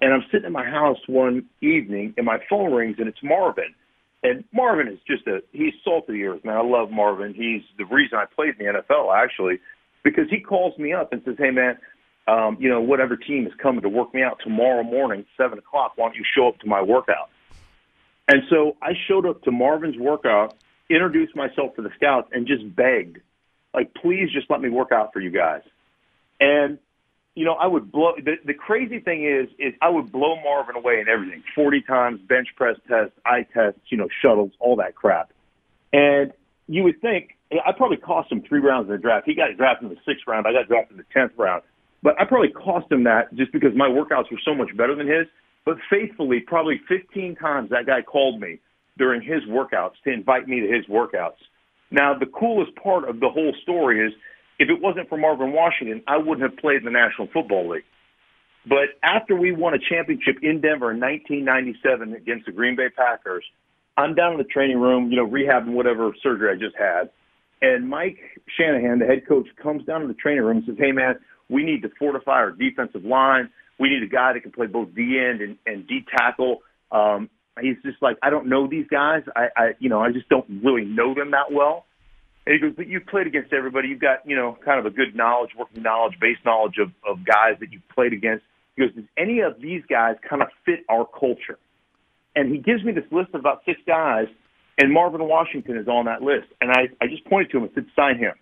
and 0.00 0.12
I'm 0.12 0.24
sitting 0.30 0.46
in 0.46 0.52
my 0.52 0.64
house 0.64 0.98
one 1.06 1.46
evening, 1.60 2.14
and 2.16 2.26
my 2.26 2.38
phone 2.48 2.72
rings, 2.72 2.96
and 2.98 3.08
it's 3.08 3.22
Marvin. 3.22 3.74
And 4.22 4.44
Marvin 4.52 4.88
is 4.88 4.98
just 5.06 5.26
a 5.26 5.42
he's 5.52 5.74
salt 5.84 6.08
of 6.08 6.14
the 6.14 6.24
earth, 6.24 6.44
man. 6.44 6.56
I 6.56 6.62
love 6.62 6.90
Marvin. 6.90 7.34
He's 7.34 7.62
the 7.76 7.84
reason 7.84 8.18
I 8.18 8.24
played 8.24 8.54
in 8.58 8.66
the 8.66 8.82
NFL 8.82 9.14
actually, 9.14 9.60
because 10.02 10.28
he 10.28 10.40
calls 10.40 10.76
me 10.78 10.92
up 10.92 11.12
and 11.12 11.22
says, 11.24 11.36
"Hey, 11.38 11.50
man, 11.50 11.78
um, 12.26 12.56
you 12.58 12.68
know 12.68 12.80
whatever 12.80 13.16
team 13.16 13.46
is 13.46 13.52
coming 13.62 13.82
to 13.82 13.88
work 13.88 14.12
me 14.12 14.22
out 14.22 14.40
tomorrow 14.42 14.82
morning, 14.82 15.24
seven 15.36 15.58
o'clock. 15.58 15.92
Why 15.96 16.06
don't 16.06 16.16
you 16.16 16.24
show 16.34 16.48
up 16.48 16.58
to 16.60 16.66
my 16.66 16.82
workout?" 16.82 17.30
And 18.28 18.42
so 18.50 18.76
I 18.82 18.92
showed 19.06 19.24
up 19.24 19.42
to 19.44 19.50
Marvin's 19.50 19.96
workout, 19.96 20.54
introduced 20.90 21.34
myself 21.34 21.74
to 21.76 21.82
the 21.82 21.90
scouts, 21.96 22.28
and 22.32 22.46
just 22.46 22.74
begged, 22.76 23.18
like, 23.72 23.94
please 23.94 24.30
just 24.30 24.50
let 24.50 24.60
me 24.60 24.68
work 24.68 24.92
out 24.92 25.12
for 25.12 25.20
you 25.20 25.30
guys. 25.30 25.62
And 26.40 26.78
you 27.38 27.44
know, 27.44 27.54
I 27.54 27.68
would 27.68 27.92
blow. 27.92 28.14
The, 28.16 28.34
the 28.44 28.52
crazy 28.52 28.98
thing 28.98 29.24
is, 29.24 29.48
is 29.60 29.72
I 29.80 29.90
would 29.90 30.10
blow 30.10 30.34
Marvin 30.42 30.74
away 30.74 30.98
in 31.00 31.08
everything. 31.08 31.44
Forty 31.54 31.80
times 31.80 32.20
bench 32.20 32.48
press 32.56 32.76
tests, 32.88 33.14
eye 33.24 33.46
tests, 33.54 33.78
you 33.90 33.96
know, 33.96 34.08
shuttles, 34.20 34.50
all 34.58 34.74
that 34.76 34.96
crap. 34.96 35.30
And 35.92 36.32
you 36.66 36.82
would 36.82 37.00
think 37.00 37.36
I 37.52 37.70
probably 37.70 37.96
cost 37.96 38.32
him 38.32 38.42
three 38.42 38.58
rounds 38.58 38.88
in 38.88 38.92
the 38.92 38.98
draft. 38.98 39.24
He 39.24 39.34
got 39.34 39.56
drafted 39.56 39.88
in 39.88 39.94
the 39.94 40.00
sixth 40.04 40.26
round. 40.26 40.48
I 40.48 40.52
got 40.52 40.66
drafted 40.66 40.92
in 40.92 40.98
the 40.98 41.06
tenth 41.14 41.30
round. 41.36 41.62
But 42.02 42.20
I 42.20 42.24
probably 42.24 42.50
cost 42.50 42.90
him 42.90 43.04
that 43.04 43.32
just 43.36 43.52
because 43.52 43.70
my 43.76 43.88
workouts 43.88 44.32
were 44.32 44.40
so 44.44 44.52
much 44.52 44.76
better 44.76 44.96
than 44.96 45.06
his. 45.06 45.26
But 45.64 45.76
faithfully, 45.88 46.40
probably 46.40 46.80
15 46.88 47.36
times 47.36 47.70
that 47.70 47.86
guy 47.86 48.02
called 48.02 48.40
me 48.40 48.58
during 48.96 49.22
his 49.22 49.44
workouts 49.48 49.94
to 50.04 50.12
invite 50.12 50.48
me 50.48 50.60
to 50.60 50.66
his 50.66 50.86
workouts. 50.86 51.38
Now, 51.92 52.18
the 52.18 52.26
coolest 52.26 52.74
part 52.74 53.08
of 53.08 53.20
the 53.20 53.28
whole 53.28 53.54
story 53.62 54.04
is 54.04 54.12
if 54.58 54.68
it 54.68 54.80
wasn't 54.80 55.08
for 55.08 55.16
Marvin 55.16 55.52
Washington, 55.52 56.02
I 56.06 56.16
wouldn't 56.16 56.42
have 56.42 56.58
played 56.58 56.78
in 56.78 56.84
the 56.84 56.90
National 56.90 57.28
Football 57.32 57.70
League. 57.70 57.84
But 58.66 58.98
after 59.02 59.34
we 59.34 59.52
won 59.52 59.74
a 59.74 59.78
championship 59.78 60.36
in 60.42 60.60
Denver 60.60 60.90
in 60.90 61.00
1997 61.00 62.14
against 62.14 62.46
the 62.46 62.52
Green 62.52 62.76
Bay 62.76 62.88
Packers, 62.94 63.44
I'm 63.96 64.14
down 64.14 64.32
in 64.32 64.38
the 64.38 64.44
training 64.44 64.78
room, 64.78 65.10
you 65.10 65.16
know, 65.16 65.26
rehabbing 65.26 65.72
whatever 65.72 66.12
surgery 66.22 66.50
I 66.52 66.58
just 66.58 66.76
had. 66.76 67.10
And 67.60 67.88
Mike 67.88 68.18
Shanahan, 68.56 68.98
the 68.98 69.06
head 69.06 69.26
coach, 69.26 69.48
comes 69.60 69.84
down 69.84 70.02
to 70.02 70.06
the 70.06 70.14
training 70.14 70.44
room 70.44 70.58
and 70.58 70.66
says, 70.66 70.76
Hey, 70.78 70.92
man, 70.92 71.16
we 71.48 71.64
need 71.64 71.82
to 71.82 71.90
fortify 71.98 72.32
our 72.32 72.50
defensive 72.52 73.04
line. 73.04 73.50
We 73.78 73.88
need 73.88 74.02
a 74.02 74.08
guy 74.08 74.32
that 74.32 74.40
can 74.40 74.52
play 74.52 74.66
both 74.66 74.94
D 74.94 75.18
end 75.18 75.40
and, 75.40 75.56
and 75.66 75.86
D 75.86 76.04
tackle. 76.16 76.58
Um, 76.92 77.30
he's 77.60 77.76
just 77.84 78.00
like, 78.02 78.16
I 78.22 78.30
don't 78.30 78.48
know 78.48 78.68
these 78.68 78.86
guys. 78.88 79.22
I, 79.34 79.48
I, 79.56 79.70
you 79.78 79.88
know, 79.88 80.00
I 80.00 80.12
just 80.12 80.28
don't 80.28 80.46
really 80.62 80.84
know 80.84 81.14
them 81.14 81.32
that 81.32 81.50
well. 81.50 81.86
And 82.48 82.54
he 82.54 82.60
goes, 82.60 82.72
but 82.74 82.88
you've 82.88 83.04
played 83.04 83.26
against 83.26 83.52
everybody. 83.52 83.88
You've 83.88 84.00
got, 84.00 84.26
you 84.26 84.34
know, 84.34 84.56
kind 84.64 84.80
of 84.80 84.86
a 84.86 84.90
good 84.90 85.14
knowledge, 85.14 85.50
working 85.54 85.82
knowledge, 85.82 86.18
base 86.18 86.38
knowledge 86.46 86.78
of, 86.78 86.90
of 87.06 87.22
guys 87.22 87.60
that 87.60 87.70
you've 87.74 87.86
played 87.90 88.14
against. 88.14 88.42
He 88.74 88.86
goes, 88.86 88.94
does 88.94 89.04
any 89.18 89.40
of 89.40 89.60
these 89.60 89.82
guys 89.86 90.16
kind 90.26 90.40
of 90.40 90.48
fit 90.64 90.80
our 90.88 91.04
culture? 91.04 91.58
And 92.34 92.50
he 92.50 92.56
gives 92.56 92.82
me 92.82 92.92
this 92.92 93.04
list 93.10 93.34
of 93.34 93.40
about 93.40 93.64
six 93.66 93.78
guys, 93.86 94.28
and 94.78 94.90
Marvin 94.90 95.28
Washington 95.28 95.76
is 95.76 95.88
on 95.88 96.06
that 96.06 96.22
list. 96.22 96.46
And 96.62 96.70
I, 96.70 96.88
I 97.02 97.08
just 97.08 97.22
pointed 97.26 97.50
to 97.50 97.58
him 97.58 97.64
and 97.64 97.72
said, 97.74 97.84
sign 97.94 98.16
him. 98.16 98.32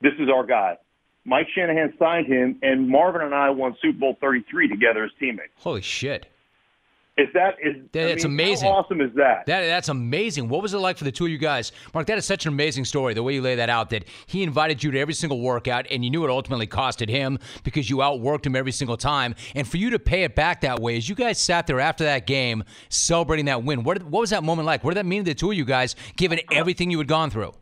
This 0.00 0.14
is 0.18 0.30
our 0.34 0.46
guy. 0.46 0.78
Mike 1.26 1.48
Shanahan 1.54 1.92
signed 1.98 2.28
him, 2.28 2.58
and 2.62 2.88
Marvin 2.88 3.20
and 3.20 3.34
I 3.34 3.50
won 3.50 3.76
Super 3.82 3.98
Bowl 3.98 4.16
33 4.18 4.68
together 4.68 5.04
as 5.04 5.10
teammates. 5.20 5.52
Holy 5.56 5.82
shit. 5.82 6.31
Is 7.18 7.28
that 7.34 7.56
is 7.62 7.76
that's 7.92 8.24
I 8.24 8.28
mean, 8.28 8.40
amazing? 8.40 8.70
How 8.70 8.78
awesome 8.78 9.02
is 9.02 9.10
that? 9.16 9.44
That 9.44 9.66
that's 9.66 9.90
amazing. 9.90 10.48
What 10.48 10.62
was 10.62 10.72
it 10.72 10.78
like 10.78 10.96
for 10.96 11.04
the 11.04 11.12
two 11.12 11.26
of 11.26 11.30
you 11.30 11.36
guys, 11.36 11.70
Mark? 11.92 12.06
That 12.06 12.16
is 12.16 12.24
such 12.24 12.46
an 12.46 12.54
amazing 12.54 12.86
story. 12.86 13.12
The 13.12 13.22
way 13.22 13.34
you 13.34 13.42
lay 13.42 13.54
that 13.56 13.68
out, 13.68 13.90
that 13.90 14.06
he 14.26 14.42
invited 14.42 14.82
you 14.82 14.90
to 14.92 14.98
every 14.98 15.12
single 15.12 15.38
workout, 15.38 15.86
and 15.90 16.02
you 16.02 16.10
knew 16.10 16.24
it 16.24 16.30
ultimately 16.30 16.66
costed 16.66 17.10
him 17.10 17.38
because 17.64 17.90
you 17.90 17.98
outworked 17.98 18.46
him 18.46 18.56
every 18.56 18.72
single 18.72 18.96
time. 18.96 19.34
And 19.54 19.68
for 19.68 19.76
you 19.76 19.90
to 19.90 19.98
pay 19.98 20.22
it 20.22 20.34
back 20.34 20.62
that 20.62 20.80
way, 20.80 20.96
as 20.96 21.06
you 21.06 21.14
guys 21.14 21.38
sat 21.38 21.66
there 21.66 21.80
after 21.80 22.02
that 22.04 22.26
game 22.26 22.64
celebrating 22.88 23.44
that 23.44 23.62
win, 23.62 23.84
what 23.84 24.02
what 24.04 24.20
was 24.20 24.30
that 24.30 24.42
moment 24.42 24.64
like? 24.64 24.82
What 24.82 24.92
did 24.92 24.98
that 25.00 25.06
mean 25.06 25.24
to 25.24 25.32
the 25.32 25.34
two 25.34 25.50
of 25.50 25.56
you 25.56 25.66
guys, 25.66 25.94
given 26.16 26.40
everything 26.50 26.90
you 26.90 26.96
had 26.96 27.08
gone 27.08 27.28
through? 27.28 27.52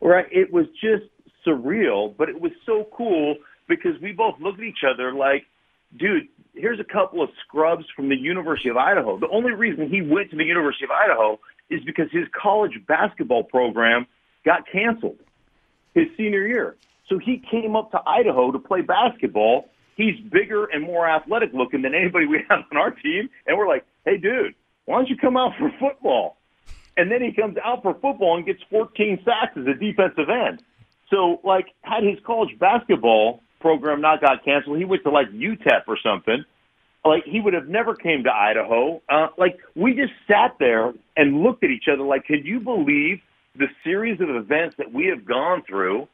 Right. 0.00 0.26
It 0.32 0.52
was 0.52 0.66
just 0.80 1.04
surreal, 1.46 2.16
but 2.16 2.28
it 2.28 2.40
was 2.40 2.50
so 2.66 2.88
cool 2.96 3.36
because 3.68 3.92
we 4.02 4.10
both 4.10 4.40
looked 4.40 4.58
at 4.58 4.64
each 4.64 4.82
other 4.84 5.14
like, 5.14 5.46
dude, 5.96 6.26
here's 6.54 6.80
a 6.80 6.84
couple 6.84 7.22
of 7.22 7.30
scrubs 7.44 7.84
from 7.94 8.08
the 8.08 8.16
University 8.16 8.68
of 8.68 8.76
Idaho. 8.76 9.18
The 9.18 9.28
only 9.28 9.52
reason 9.52 9.88
he 9.88 10.02
went 10.02 10.30
to 10.30 10.36
the 10.36 10.44
University 10.44 10.84
of 10.84 10.90
Idaho 10.90 11.40
is 11.70 11.80
because 11.84 12.10
his 12.12 12.26
college 12.40 12.80
basketball 12.86 13.44
program 13.44 14.06
got 14.44 14.64
canceled 14.70 15.18
his 15.94 16.06
senior 16.16 16.46
year. 16.46 16.76
So 17.08 17.18
he 17.18 17.42
came 17.50 17.76
up 17.76 17.90
to 17.92 18.00
Idaho 18.06 18.52
to 18.52 18.58
play 18.58 18.80
basketball. 18.80 19.68
He's 19.96 20.18
bigger 20.20 20.66
and 20.66 20.82
more 20.82 21.08
athletic 21.08 21.52
looking 21.52 21.82
than 21.82 21.94
anybody 21.94 22.26
we 22.26 22.44
have 22.50 22.60
on 22.70 22.78
our 22.78 22.90
team. 22.90 23.28
And 23.46 23.58
we're 23.58 23.68
like, 23.68 23.84
hey, 24.04 24.16
dude, 24.16 24.54
why 24.84 24.96
don't 24.96 25.08
you 25.08 25.16
come 25.16 25.36
out 25.36 25.52
for 25.58 25.70
football? 25.78 26.36
And 26.96 27.10
then 27.10 27.22
he 27.22 27.32
comes 27.32 27.56
out 27.64 27.82
for 27.82 27.94
football 27.94 28.36
and 28.36 28.44
gets 28.44 28.62
14 28.70 29.20
sacks 29.24 29.56
as 29.56 29.66
a 29.66 29.74
defensive 29.74 30.28
end. 30.28 30.62
So, 31.08 31.40
like, 31.44 31.66
had 31.82 32.04
his 32.04 32.18
college 32.24 32.58
basketball 32.58 33.42
program 33.62 34.00
not 34.00 34.20
got 34.20 34.44
canceled, 34.44 34.78
he 34.78 34.84
went 34.84 35.02
to 35.04 35.10
like 35.10 35.28
UTEP 35.30 35.82
or 35.88 35.96
something. 36.02 36.44
Like 37.04 37.24
he 37.24 37.40
would 37.40 37.54
have 37.54 37.68
never 37.68 37.94
came 37.94 38.24
to 38.24 38.30
Idaho. 38.30 39.00
Uh, 39.08 39.28
like 39.38 39.58
we 39.74 39.94
just 39.94 40.12
sat 40.28 40.56
there 40.58 40.92
and 41.16 41.42
looked 41.42 41.64
at 41.64 41.70
each 41.70 41.86
other. 41.92 42.02
Like, 42.02 42.26
can 42.26 42.44
you 42.44 42.60
believe 42.60 43.20
the 43.56 43.66
series 43.82 44.20
of 44.20 44.28
events 44.28 44.76
that 44.78 44.92
we 44.92 45.06
have 45.06 45.24
gone 45.24 45.62
through? 45.66 46.06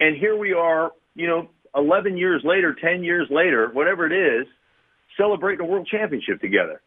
And 0.00 0.16
here 0.16 0.36
we 0.36 0.52
are, 0.52 0.92
you 1.14 1.28
know, 1.28 1.48
11 1.76 2.16
years 2.16 2.42
later, 2.44 2.74
10 2.74 3.04
years 3.04 3.28
later, 3.30 3.70
whatever 3.72 4.06
it 4.06 4.12
is, 4.12 4.46
celebrating 5.16 5.64
a 5.64 5.68
world 5.68 5.86
championship 5.86 6.40
together. 6.40 6.80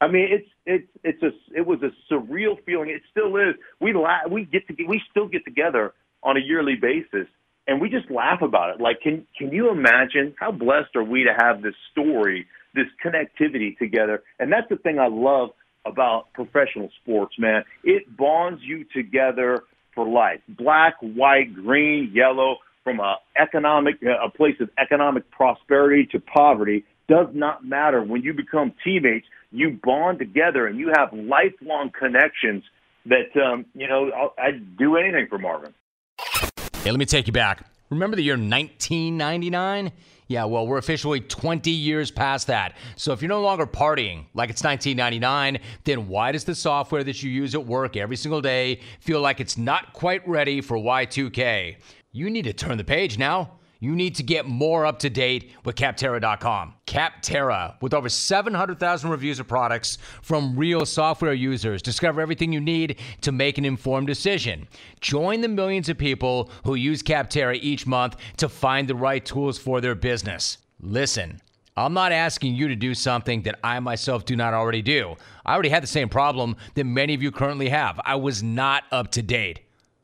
I 0.00 0.08
mean, 0.08 0.28
it's 0.30 0.48
it's 0.64 0.88
it's 1.04 1.22
a 1.22 1.30
it 1.56 1.66
was 1.66 1.80
a 1.82 1.90
surreal 2.12 2.56
feeling. 2.64 2.88
It 2.88 3.02
still 3.10 3.36
is. 3.36 3.54
We 3.80 3.92
la- 3.92 4.26
we 4.28 4.46
get 4.46 4.66
to 4.68 4.74
we 4.88 5.00
still 5.10 5.28
get 5.28 5.44
together 5.44 5.92
on 6.22 6.36
a 6.36 6.40
yearly 6.40 6.74
basis 6.74 7.28
and 7.70 7.80
we 7.80 7.88
just 7.88 8.10
laugh 8.10 8.42
about 8.42 8.74
it. 8.74 8.80
Like, 8.82 9.00
can 9.00 9.24
can 9.38 9.52
you 9.52 9.70
imagine 9.70 10.34
how 10.38 10.50
blessed 10.50 10.96
are 10.96 11.04
we 11.04 11.22
to 11.22 11.32
have 11.38 11.62
this 11.62 11.74
story, 11.92 12.46
this 12.74 12.86
connectivity 13.02 13.78
together? 13.78 14.24
And 14.40 14.52
that's 14.52 14.68
the 14.68 14.76
thing 14.76 14.98
I 14.98 15.06
love 15.06 15.50
about 15.86 16.32
professional 16.34 16.90
sports, 17.00 17.36
man. 17.38 17.62
It 17.84 18.16
bonds 18.16 18.60
you 18.64 18.84
together 18.92 19.62
for 19.94 20.06
life. 20.06 20.40
Black, 20.48 20.96
white, 21.00 21.54
green, 21.54 22.10
yellow, 22.12 22.56
from 22.82 22.98
a 22.98 23.18
economic 23.40 24.02
a 24.02 24.28
place 24.30 24.56
of 24.60 24.68
economic 24.76 25.30
prosperity 25.30 26.08
to 26.10 26.18
poverty 26.18 26.84
does 27.08 27.28
not 27.32 27.64
matter. 27.64 28.02
When 28.02 28.22
you 28.22 28.34
become 28.34 28.74
teammates, 28.82 29.26
you 29.52 29.78
bond 29.82 30.18
together 30.18 30.66
and 30.66 30.76
you 30.76 30.92
have 30.96 31.12
lifelong 31.12 31.92
connections. 31.96 32.64
That 33.06 33.30
um, 33.40 33.64
you 33.74 33.86
know, 33.86 34.32
I'd 34.36 34.76
do 34.76 34.96
anything 34.96 35.28
for 35.28 35.38
Marvin. 35.38 35.72
Hey, 36.82 36.90
let 36.90 36.98
me 36.98 37.04
take 37.04 37.26
you 37.26 37.32
back. 37.34 37.66
Remember 37.90 38.16
the 38.16 38.22
year 38.22 38.38
1999? 38.38 39.92
Yeah, 40.28 40.44
well, 40.44 40.66
we're 40.66 40.78
officially 40.78 41.20
20 41.20 41.70
years 41.70 42.10
past 42.10 42.46
that. 42.46 42.74
So 42.96 43.12
if 43.12 43.20
you're 43.20 43.28
no 43.28 43.42
longer 43.42 43.66
partying 43.66 44.24
like 44.32 44.48
it's 44.48 44.64
1999, 44.64 45.58
then 45.84 46.08
why 46.08 46.32
does 46.32 46.44
the 46.44 46.54
software 46.54 47.04
that 47.04 47.22
you 47.22 47.30
use 47.30 47.54
at 47.54 47.66
work 47.66 47.98
every 47.98 48.16
single 48.16 48.40
day 48.40 48.80
feel 49.00 49.20
like 49.20 49.40
it's 49.40 49.58
not 49.58 49.92
quite 49.92 50.26
ready 50.26 50.62
for 50.62 50.78
Y2K? 50.78 51.76
You 52.12 52.30
need 52.30 52.44
to 52.44 52.54
turn 52.54 52.78
the 52.78 52.84
page 52.84 53.18
now 53.18 53.59
you 53.80 53.96
need 53.96 54.14
to 54.14 54.22
get 54.22 54.46
more 54.46 54.86
up 54.86 54.98
to 55.00 55.10
date 55.10 55.52
with 55.64 55.74
Capterra.com. 55.74 56.74
Capterra, 56.86 57.80
with 57.80 57.94
over 57.94 58.08
700,000 58.08 59.10
reviews 59.10 59.40
of 59.40 59.48
products 59.48 59.98
from 60.22 60.54
real 60.56 60.84
software 60.84 61.32
users, 61.32 61.82
discover 61.82 62.20
everything 62.20 62.52
you 62.52 62.60
need 62.60 62.98
to 63.22 63.32
make 63.32 63.56
an 63.58 63.64
informed 63.64 64.06
decision. 64.06 64.68
Join 65.00 65.40
the 65.40 65.48
millions 65.48 65.88
of 65.88 65.96
people 65.96 66.50
who 66.64 66.74
use 66.74 67.02
Capterra 67.02 67.58
each 67.60 67.86
month 67.86 68.16
to 68.36 68.48
find 68.48 68.86
the 68.86 68.94
right 68.94 69.24
tools 69.24 69.58
for 69.58 69.80
their 69.80 69.94
business. 69.94 70.58
Listen. 70.80 71.40
I'm 71.76 71.94
not 71.94 72.12
asking 72.12 72.56
you 72.56 72.68
to 72.68 72.76
do 72.76 72.94
something 72.94 73.42
that 73.42 73.58
I 73.64 73.80
myself 73.80 74.26
do 74.26 74.36
not 74.36 74.52
already 74.52 74.82
do. 74.82 75.14
I 75.46 75.54
already 75.54 75.70
had 75.70 75.82
the 75.82 75.86
same 75.86 76.10
problem 76.10 76.56
that 76.74 76.84
many 76.84 77.14
of 77.14 77.22
you 77.22 77.30
currently 77.30 77.70
have. 77.70 77.98
I 78.04 78.16
was 78.16 78.42
not 78.42 78.84
up 78.90 79.12
to 79.12 79.22
date. 79.22 79.60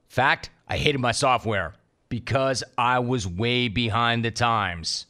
Fact, 0.08 0.48
I 0.68 0.78
hated 0.78 1.00
my 1.00 1.12
software 1.12 1.74
because 2.08 2.62
I 2.76 2.98
was 2.98 3.26
way 3.26 3.68
behind 3.68 4.24
the 4.24 4.30
times. 4.30 5.06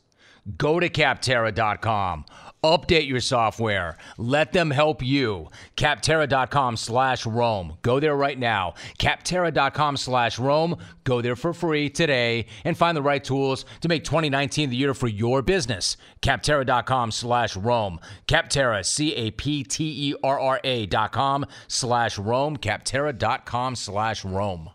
Go 0.56 0.78
to 0.78 0.88
Capterra.com. 0.88 2.24
Update 2.62 3.06
your 3.06 3.20
software. 3.20 3.96
Let 4.16 4.52
them 4.52 4.70
help 4.70 5.02
you. 5.02 5.50
Capterra.com 5.76 6.76
slash 6.76 7.26
Rome. 7.26 7.76
Go 7.82 8.00
there 8.00 8.16
right 8.16 8.38
now. 8.38 8.74
Capterra.com 8.98 9.96
slash 9.96 10.38
Rome. 10.38 10.76
Go 11.04 11.20
there 11.20 11.36
for 11.36 11.52
free 11.52 11.88
today 11.88 12.46
and 12.64 12.76
find 12.76 12.96
the 12.96 13.02
right 13.02 13.22
tools 13.22 13.64
to 13.82 13.88
make 13.88 14.04
2019 14.04 14.70
the 14.70 14.76
year 14.76 14.94
for 14.94 15.06
your 15.06 15.42
business. 15.42 15.96
Capterra.com 16.22 17.12
slash 17.12 17.56
Rome. 17.56 18.00
Capterra, 18.26 18.84
C 18.84 19.14
A 19.14 19.30
P 19.32 19.62
T 19.62 20.10
E 20.10 20.14
R 20.24 20.40
R 20.40 20.60
A 20.64 20.86
dot 20.86 21.12
com 21.12 21.44
slash 21.68 22.18
Rome. 22.18 22.56
Capterra.com 22.56 23.76
slash 23.76 24.24
Rome. 24.24 24.70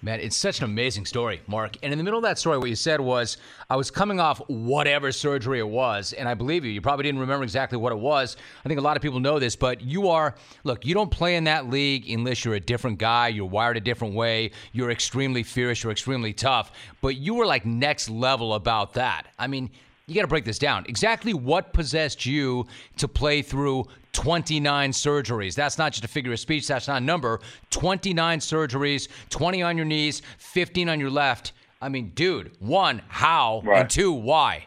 Man, 0.00 0.20
it's 0.20 0.36
such 0.36 0.58
an 0.58 0.64
amazing 0.64 1.06
story, 1.06 1.40
Mark. 1.48 1.76
And 1.82 1.92
in 1.92 1.98
the 1.98 2.04
middle 2.04 2.18
of 2.18 2.22
that 2.22 2.38
story, 2.38 2.56
what 2.56 2.68
you 2.68 2.76
said 2.76 3.00
was, 3.00 3.36
I 3.68 3.74
was 3.74 3.90
coming 3.90 4.20
off 4.20 4.38
whatever 4.46 5.10
surgery 5.10 5.58
it 5.58 5.68
was. 5.68 6.12
And 6.12 6.28
I 6.28 6.34
believe 6.34 6.64
you. 6.64 6.70
You 6.70 6.80
probably 6.80 7.02
didn't 7.02 7.20
remember 7.20 7.42
exactly 7.42 7.78
what 7.78 7.90
it 7.90 7.98
was. 7.98 8.36
I 8.64 8.68
think 8.68 8.78
a 8.78 8.82
lot 8.82 8.96
of 8.96 9.02
people 9.02 9.18
know 9.18 9.40
this, 9.40 9.56
but 9.56 9.80
you 9.80 10.08
are, 10.08 10.36
look, 10.62 10.86
you 10.86 10.94
don't 10.94 11.10
play 11.10 11.34
in 11.34 11.44
that 11.44 11.68
league 11.68 12.08
unless 12.08 12.44
you're 12.44 12.54
a 12.54 12.60
different 12.60 12.98
guy. 12.98 13.26
You're 13.26 13.46
wired 13.46 13.76
a 13.76 13.80
different 13.80 14.14
way. 14.14 14.52
You're 14.72 14.92
extremely 14.92 15.42
fierce. 15.42 15.82
You're 15.82 15.90
extremely 15.90 16.32
tough. 16.32 16.70
But 17.00 17.16
you 17.16 17.34
were 17.34 17.46
like 17.46 17.66
next 17.66 18.08
level 18.08 18.54
about 18.54 18.94
that. 18.94 19.26
I 19.36 19.48
mean, 19.48 19.68
you 20.06 20.14
got 20.14 20.22
to 20.22 20.28
break 20.28 20.44
this 20.44 20.60
down. 20.60 20.86
Exactly 20.88 21.34
what 21.34 21.72
possessed 21.72 22.24
you 22.24 22.66
to 22.98 23.08
play 23.08 23.42
through 23.42 23.86
29 24.18 24.90
surgeries? 24.90 25.54
That's 25.54 25.78
not 25.78 25.92
just 25.92 26.04
a 26.04 26.08
figure 26.08 26.32
of 26.32 26.40
speech, 26.40 26.66
that's 26.66 26.88
not 26.88 27.00
a 27.00 27.04
number. 27.04 27.38
29 27.70 28.40
surgeries, 28.40 29.06
20 29.30 29.62
on 29.62 29.76
your 29.76 29.86
knees, 29.86 30.22
15 30.38 30.88
on 30.88 30.98
your 30.98 31.08
left. 31.08 31.52
I 31.80 31.88
mean, 31.88 32.10
dude, 32.16 32.50
one, 32.58 33.00
how? 33.06 33.62
Right. 33.64 33.82
And 33.82 33.88
two, 33.88 34.10
why? 34.10 34.66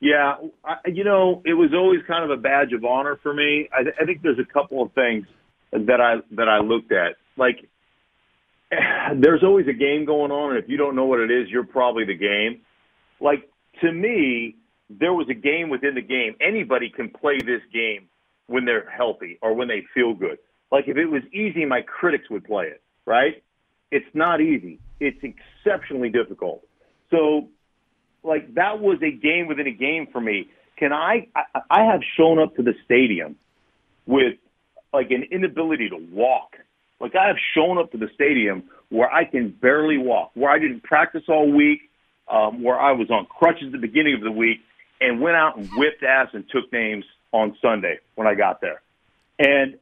Yeah, 0.00 0.36
I, 0.64 0.76
you 0.86 1.04
know, 1.04 1.42
it 1.44 1.52
was 1.52 1.74
always 1.74 2.00
kind 2.06 2.24
of 2.24 2.30
a 2.30 2.40
badge 2.40 2.72
of 2.72 2.82
honor 2.82 3.18
for 3.22 3.34
me. 3.34 3.68
I, 3.74 3.82
I 4.00 4.06
think 4.06 4.22
there's 4.22 4.38
a 4.38 4.50
couple 4.50 4.82
of 4.82 4.90
things 4.92 5.26
that 5.72 6.00
I 6.00 6.22
that 6.34 6.48
I 6.48 6.60
looked 6.60 6.92
at. 6.92 7.16
Like, 7.36 7.68
there's 9.16 9.42
always 9.44 9.68
a 9.68 9.74
game 9.74 10.06
going 10.06 10.30
on, 10.30 10.56
and 10.56 10.64
if 10.64 10.70
you 10.70 10.78
don't 10.78 10.96
know 10.96 11.04
what 11.04 11.20
it 11.20 11.30
is, 11.30 11.50
you're 11.50 11.66
probably 11.66 12.06
the 12.06 12.16
game. 12.16 12.62
Like 13.20 13.50
to 13.82 13.92
me, 13.92 14.56
there 14.88 15.12
was 15.12 15.28
a 15.28 15.34
game 15.34 15.68
within 15.68 15.94
the 15.94 16.00
game. 16.00 16.36
Anybody 16.40 16.88
can 16.88 17.10
play 17.10 17.36
this 17.36 17.60
game 17.70 18.08
when 18.50 18.64
they're 18.64 18.90
healthy 18.90 19.38
or 19.42 19.54
when 19.54 19.68
they 19.68 19.84
feel 19.94 20.12
good. 20.12 20.38
Like 20.72 20.88
if 20.88 20.96
it 20.96 21.06
was 21.06 21.22
easy, 21.32 21.64
my 21.64 21.82
critics 21.82 22.28
would 22.30 22.44
play 22.44 22.66
it, 22.66 22.82
right? 23.06 23.42
It's 23.92 24.12
not 24.12 24.40
easy. 24.40 24.80
It's 24.98 25.18
exceptionally 25.22 26.10
difficult. 26.10 26.66
So, 27.10 27.48
like 28.22 28.54
that 28.54 28.80
was 28.80 28.98
a 29.02 29.12
game 29.12 29.46
within 29.46 29.66
a 29.66 29.72
game 29.72 30.08
for 30.12 30.20
me. 30.20 30.48
Can 30.76 30.92
I? 30.92 31.28
I, 31.34 31.60
I 31.70 31.84
have 31.84 32.00
shown 32.16 32.38
up 32.38 32.56
to 32.56 32.62
the 32.62 32.74
stadium 32.84 33.36
with 34.06 34.34
like 34.92 35.10
an 35.10 35.24
inability 35.30 35.88
to 35.90 35.96
walk. 36.12 36.56
Like 37.00 37.14
I 37.14 37.28
have 37.28 37.36
shown 37.54 37.78
up 37.78 37.92
to 37.92 37.98
the 37.98 38.08
stadium 38.14 38.64
where 38.88 39.10
I 39.10 39.24
can 39.24 39.50
barely 39.50 39.96
walk, 39.96 40.32
where 40.34 40.50
I 40.50 40.58
didn't 40.58 40.82
practice 40.82 41.22
all 41.28 41.50
week, 41.50 41.80
um, 42.28 42.62
where 42.62 42.78
I 42.78 42.92
was 42.92 43.10
on 43.10 43.26
crutches 43.26 43.66
at 43.66 43.72
the 43.72 43.78
beginning 43.78 44.14
of 44.14 44.22
the 44.22 44.32
week 44.32 44.58
and 45.00 45.20
went 45.20 45.36
out 45.36 45.56
and 45.56 45.68
whipped 45.76 46.02
ass 46.02 46.28
and 46.32 46.44
took 46.50 46.72
names 46.72 47.04
on 47.32 47.56
Sunday 47.62 47.98
when 48.14 48.26
I 48.26 48.34
got 48.34 48.60
there. 48.60 48.82
And 49.38 49.78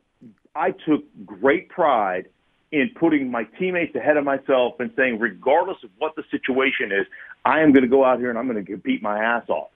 I 0.54 0.70
took 0.70 1.04
great 1.24 1.68
pride 1.68 2.26
in 2.70 2.90
putting 2.98 3.30
my 3.30 3.44
teammates 3.58 3.94
ahead 3.94 4.16
of 4.16 4.24
myself 4.24 4.74
and 4.78 4.90
saying, 4.96 5.18
regardless 5.18 5.78
of 5.82 5.90
what 5.98 6.14
the 6.16 6.24
situation 6.30 6.92
is, 6.92 7.06
I 7.44 7.60
am 7.60 7.72
going 7.72 7.82
to 7.82 7.88
go 7.88 8.04
out 8.04 8.18
here 8.18 8.28
and 8.30 8.38
I'm 8.38 8.46
going 8.46 8.62
to 8.62 8.70
compete 8.70 9.02
my 9.02 9.18
ass 9.18 9.48
off. 9.48 9.68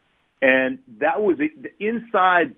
And 0.43 0.79
that 0.99 1.23
was 1.23 1.39
the 1.39 1.71
inside 1.79 2.55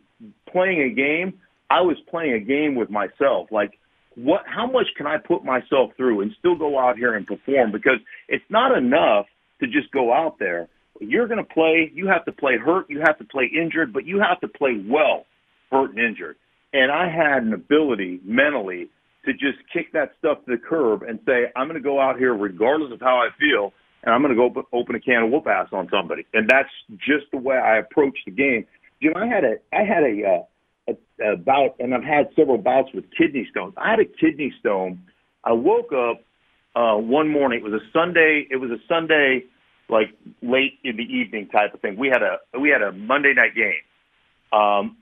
playing 0.51 0.81
a 0.81 0.91
game. 0.91 1.41
I 1.71 1.83
was 1.83 1.97
playing 2.09 2.33
a 2.33 2.41
game 2.41 2.75
with 2.75 2.91
myself. 2.91 3.49
Like, 3.53 3.79
what? 4.17 4.43
How 4.47 4.67
much 4.67 4.87
can 4.97 5.07
I 5.07 5.19
put 5.19 5.45
myself 5.45 5.93
through 5.97 6.23
and 6.23 6.33
still 6.39 6.57
go 6.57 6.79
out 6.79 6.97
here 6.97 7.15
and 7.15 7.27
perform? 7.27 7.73
Because 7.73 7.99
it's 8.29 8.45
not 8.49 8.77
enough 8.77 9.27
to 9.61 9.67
just 9.67 9.91
go 9.93 10.13
out 10.13 10.39
there. 10.39 10.69
You're 11.01 11.27
going 11.27 11.45
to 11.45 11.55
play. 11.55 11.91
You 11.95 12.07
have 12.09 12.25
to 12.27 12.33
play 12.33 12.57
hurt. 12.57 12.89
You 12.89 13.01
have 13.01 13.19
to 13.19 13.25
play 13.25 13.51
injured, 13.53 13.93
but 13.93 14.07
you 14.07 14.21
have 14.21 14.41
to 14.41 14.49
play 14.49 14.83
well, 14.87 15.27
hurt 15.71 15.91
and 15.91 15.99
injured. 15.99 16.37
And 16.73 16.91
I 16.91 17.09
had 17.09 17.43
an 17.43 17.53
ability 17.53 18.21
mentally 18.25 18.89
to 19.25 19.33
just 19.33 19.59
kick 19.73 19.93
that 19.93 20.13
stuff 20.19 20.39
to 20.45 20.53
the 20.53 20.59
curb 20.59 21.03
and 21.03 21.19
say, 21.27 21.51
I'm 21.57 21.67
going 21.69 21.81
to 21.81 21.85
go 21.85 22.01
out 22.01 22.19
here 22.19 22.35
regardless 22.35 22.93
of 22.93 23.01
how 23.01 23.17
I 23.17 23.29
feel, 23.39 23.73
and 24.03 24.15
I'm 24.15 24.23
going 24.23 24.35
to 24.35 24.37
go 24.37 24.67
open 24.73 24.95
a 24.95 25.01
can 25.01 25.23
of 25.23 25.31
whoop 25.31 25.47
ass 25.47 25.69
on 25.73 25.89
somebody. 25.91 26.27
And 26.35 26.49
that's 26.49 26.69
just 26.99 27.31
the 27.33 27.39
way 27.39 27.57
I 27.57 27.79
approach 27.79 28.19
the 28.27 28.33
game. 28.33 28.67
You 29.01 29.13
know, 29.13 29.21
I 29.21 29.27
had 29.27 29.45
a 29.45 29.55
I 29.73 29.83
had 29.85 30.03
a, 30.03 30.23
uh, 30.27 30.93
a, 31.23 31.33
a 31.33 31.37
bout, 31.37 31.77
and 31.79 31.95
I've 31.95 32.05
had 32.05 32.29
several 32.37 32.59
bouts 32.59 32.91
with 32.95 33.05
kidney 33.17 33.47
stones. 33.51 33.75
I 33.77 33.91
had 33.91 34.01
a 34.01 34.05
kidney 34.05 34.53
stone. 34.61 35.03
I 35.43 35.53
woke 35.53 35.93
up 35.93 36.23
uh, 36.77 36.97
one 36.97 37.29
morning. 37.29 37.61
It 37.61 37.71
was 37.71 37.81
a 37.81 37.85
Sunday. 37.93 38.47
It 38.51 38.57
was 38.57 38.71
a 38.71 38.79
Sunday, 38.89 39.45
like 39.95 40.13
late 40.43 40.79
in 40.83 40.97
the 40.97 41.05
evening 41.05 41.49
type 41.49 41.73
of 41.73 41.81
thing. 41.81 41.97
We 41.97 42.09
had 42.09 42.23
a 42.23 42.39
we 42.59 42.69
had 42.69 42.83
a 42.83 42.93
Monday 42.93 43.33
night 43.33 43.55
game. 43.55 43.81
Um, 44.53 44.97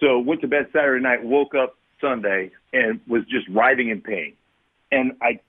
so 0.00 0.18
went 0.18 0.40
to 0.40 0.48
bed 0.48 0.66
Saturday 0.72 1.02
night. 1.02 1.22
Woke 1.22 1.54
up 1.54 1.76
Sunday 2.00 2.50
and 2.72 3.00
was 3.06 3.22
just 3.24 3.48
writhing 3.48 3.90
in 3.90 4.00
pain. 4.00 4.34
And 4.90 5.12
I 5.22 5.40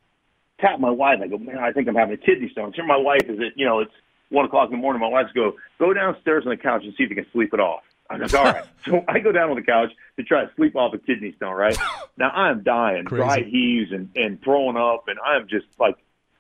tapped 0.60 0.80
my 0.82 0.90
wife. 0.90 1.20
I 1.24 1.28
go, 1.28 1.38
man, 1.38 1.58
I 1.58 1.72
think 1.72 1.88
I'm 1.88 1.96
having 1.96 2.14
a 2.14 2.18
kidney 2.18 2.50
stone. 2.52 2.74
So 2.76 2.84
my 2.84 2.98
wife 2.98 3.24
is 3.28 3.40
it, 3.40 3.54
you 3.56 3.66
know, 3.66 3.80
it's 3.80 3.92
one 4.30 4.46
o'clock 4.46 4.66
in 4.66 4.72
the 4.72 4.78
morning. 4.78 5.02
My 5.02 5.08
wife's 5.08 5.32
go, 5.34 5.54
go 5.80 5.94
downstairs 5.94 6.44
on 6.46 6.52
the 6.52 6.58
couch 6.58 6.82
and 6.84 6.94
see 6.98 7.04
if 7.04 7.10
you 7.10 7.16
can 7.16 7.26
sleep 7.32 7.54
it 7.54 7.60
off. 7.60 7.84
I'm 8.10 8.22
like, 8.22 8.34
all 8.34 8.44
right. 8.44 8.64
so 8.86 9.04
I 9.08 9.20
go 9.20 9.32
down 9.32 9.50
on 9.50 9.56
the 9.56 9.62
couch 9.62 9.92
to 10.18 10.24
try 10.24 10.44
to 10.46 10.52
sleep 10.56 10.76
off 10.76 10.94
a 10.94 10.98
kidney 10.98 11.34
stone, 11.38 11.56
right? 11.56 11.78
Now 12.18 12.32
I'm 12.32 12.64
dying, 12.64 13.06
Crazy. 13.06 13.24
dry 13.24 13.44
heaves 13.44 13.94
and, 13.94 14.10
and 14.14 14.44
throwing 14.44 14.76
up. 14.76 15.06
And 15.08 15.18
I'm 15.26 15.48
just 15.48 15.68
like, 15.80 15.96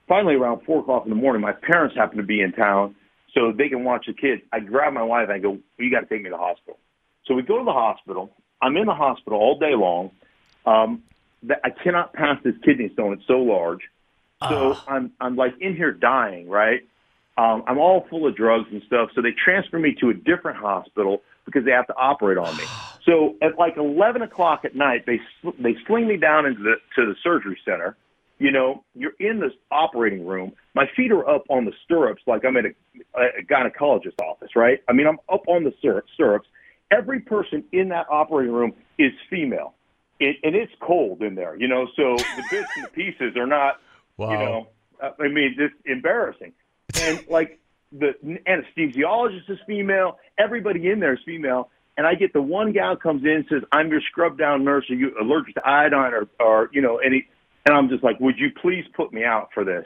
finally 0.10 0.36
around 0.36 0.66
four 0.66 0.82
o'clock 0.82 1.04
in 1.06 1.10
the 1.10 1.16
morning, 1.16 1.42
my 1.42 1.54
parents 1.54 1.96
happen 1.96 2.18
to 2.18 2.24
be 2.24 2.42
in 2.42 2.51
town 2.51 2.96
so 3.34 3.54
they 3.58 3.70
can 3.70 3.86
watch 3.86 4.08
the 4.08 4.13
kids. 4.13 4.42
I 4.51 4.60
grab 4.60 4.92
my 4.92 5.04
wife 5.04 5.30
and 5.30 5.32
I 5.32 5.39
go, 5.39 5.60
you 5.78 5.89
got 5.89 6.01
to 6.01 6.06
take 6.08 6.24
me 6.24 6.30
to 6.30 6.36
the 6.36 6.38
hospital. 6.38 6.78
So 7.25 7.36
we 7.36 7.44
go 7.44 7.60
to 7.60 7.63
the 7.63 7.72
hospital. 7.72 8.32
I'm 8.62 8.75
in 8.75 8.88
the 8.88 8.94
hospital 8.94 9.39
all 9.39 9.58
day 9.58 9.75
long. 9.75 10.12
Um, 10.66 11.04
that 11.44 11.62
I 11.63 11.70
cannot 11.70 12.12
pass 12.13 12.38
this 12.44 12.56
kidney 12.66 12.89
stone. 12.94 13.13
It's 13.13 13.28
so 13.28 13.38
large. 13.38 13.82
So 14.42 14.72
uh. 14.72 14.80
I'm 14.88 15.12
I'm 15.22 15.36
like 15.36 15.54
in 15.62 15.75
here 15.75 15.92
dying, 15.92 16.50
right? 16.50 16.82
Um, 17.38 17.63
I'm 17.68 17.78
all 17.78 18.06
full 18.10 18.28
of 18.28 18.36
drugs 18.36 18.68
and 18.72 18.82
stuff. 18.86 19.12
So 19.16 19.22
they 19.22 19.32
transfer 19.32 19.80
me 19.80 19.96
to 20.01 20.10
a 20.10 20.13
different 20.13 20.58
hospital 20.58 21.22
because 21.46 21.63
they 21.63 21.72
have 21.72 21.88
to 21.88 21.96
operate 21.96 22.38
on 22.38 22.56
me. 22.58 22.63
So 23.06 23.38
at 23.42 23.58
like 23.58 23.75
11 23.75 24.22
o'clock 24.22 24.66
at 24.66 24.75
night, 24.75 25.08
they 25.08 25.20
they 25.58 25.75
sling 25.88 26.08
me 26.08 26.18
down 26.18 26.46
into 26.46 26.62
the 26.62 26.75
to 26.96 27.08
the 27.08 27.16
surgery 27.24 27.58
center. 27.66 27.96
You 28.39 28.51
know, 28.51 28.84
you're 28.96 29.13
in 29.19 29.39
this 29.39 29.51
operating 29.69 30.25
room. 30.25 30.53
My 30.74 30.86
feet 30.96 31.12
are 31.12 31.27
up 31.29 31.43
on 31.50 31.65
the 31.65 31.74
stirrups 31.84 32.24
like 32.25 32.46
I'm 32.46 32.55
at 32.55 32.65
a, 32.65 32.69
a 33.15 33.43
gynecologist 33.43 34.22
office, 34.22 34.55
right? 34.55 34.81
I 34.88 34.93
mean, 34.93 35.08
I'm 35.08 35.19
up 35.31 35.43
on 35.48 35.65
the 35.65 35.74
stirrups. 35.79 36.48
Every 36.91 37.19
person 37.19 37.63
in 37.72 37.89
that 37.89 38.08
operating 38.10 38.53
room 38.53 38.74
is 38.98 39.12
female. 39.29 39.75
It, 40.19 40.38
and 40.43 40.55
it's 40.55 40.72
cold 40.81 41.22
in 41.22 41.36
there, 41.36 41.55
you 41.55 41.67
know. 41.67 41.88
So 41.96 42.15
the 42.15 42.43
bits 42.50 42.69
and 42.77 42.91
pieces 42.93 43.36
are 43.36 43.46
not, 43.46 43.79
wow. 44.17 44.31
you 44.31 44.38
know. 44.38 44.67
I 45.01 45.27
mean, 45.27 45.55
it's 45.58 45.74
embarrassing. 45.86 46.53
And 47.01 47.24
like 47.29 47.60
the 47.91 48.13
anesthesiologist 48.48 49.50
is 49.50 49.60
female, 49.65 50.17
everybody 50.38 50.89
in 50.89 51.00
there 51.00 51.13
is 51.13 51.19
female, 51.25 51.69
and 51.98 52.08
I 52.08 52.15
get 52.15 52.34
the 52.34 52.41
one 52.41 52.71
gal 52.71 52.95
comes 52.95 53.23
in 53.23 53.32
and 53.32 53.45
says, 53.49 53.62
"I'm 53.71 53.89
your 53.89 54.02
scrub 54.02 54.38
down 54.38 54.63
nurse. 54.63 54.89
Are 54.89 54.95
you 54.95 55.13
allergic 55.19 55.56
to 55.56 55.67
iodine 55.67 56.13
or, 56.13 56.28
or 56.39 56.69
you 56.71 56.82
know 56.82 56.97
any?" 56.97 57.28
And 57.65 57.76
I'm 57.76 57.89
just 57.89 58.04
like, 58.04 58.19
"Would 58.19 58.38
you 58.38 58.52
please 58.62 58.86
put 58.95 59.13
me 59.13 59.24
out 59.24 59.50
for 59.54 59.63
this?" 59.63 59.86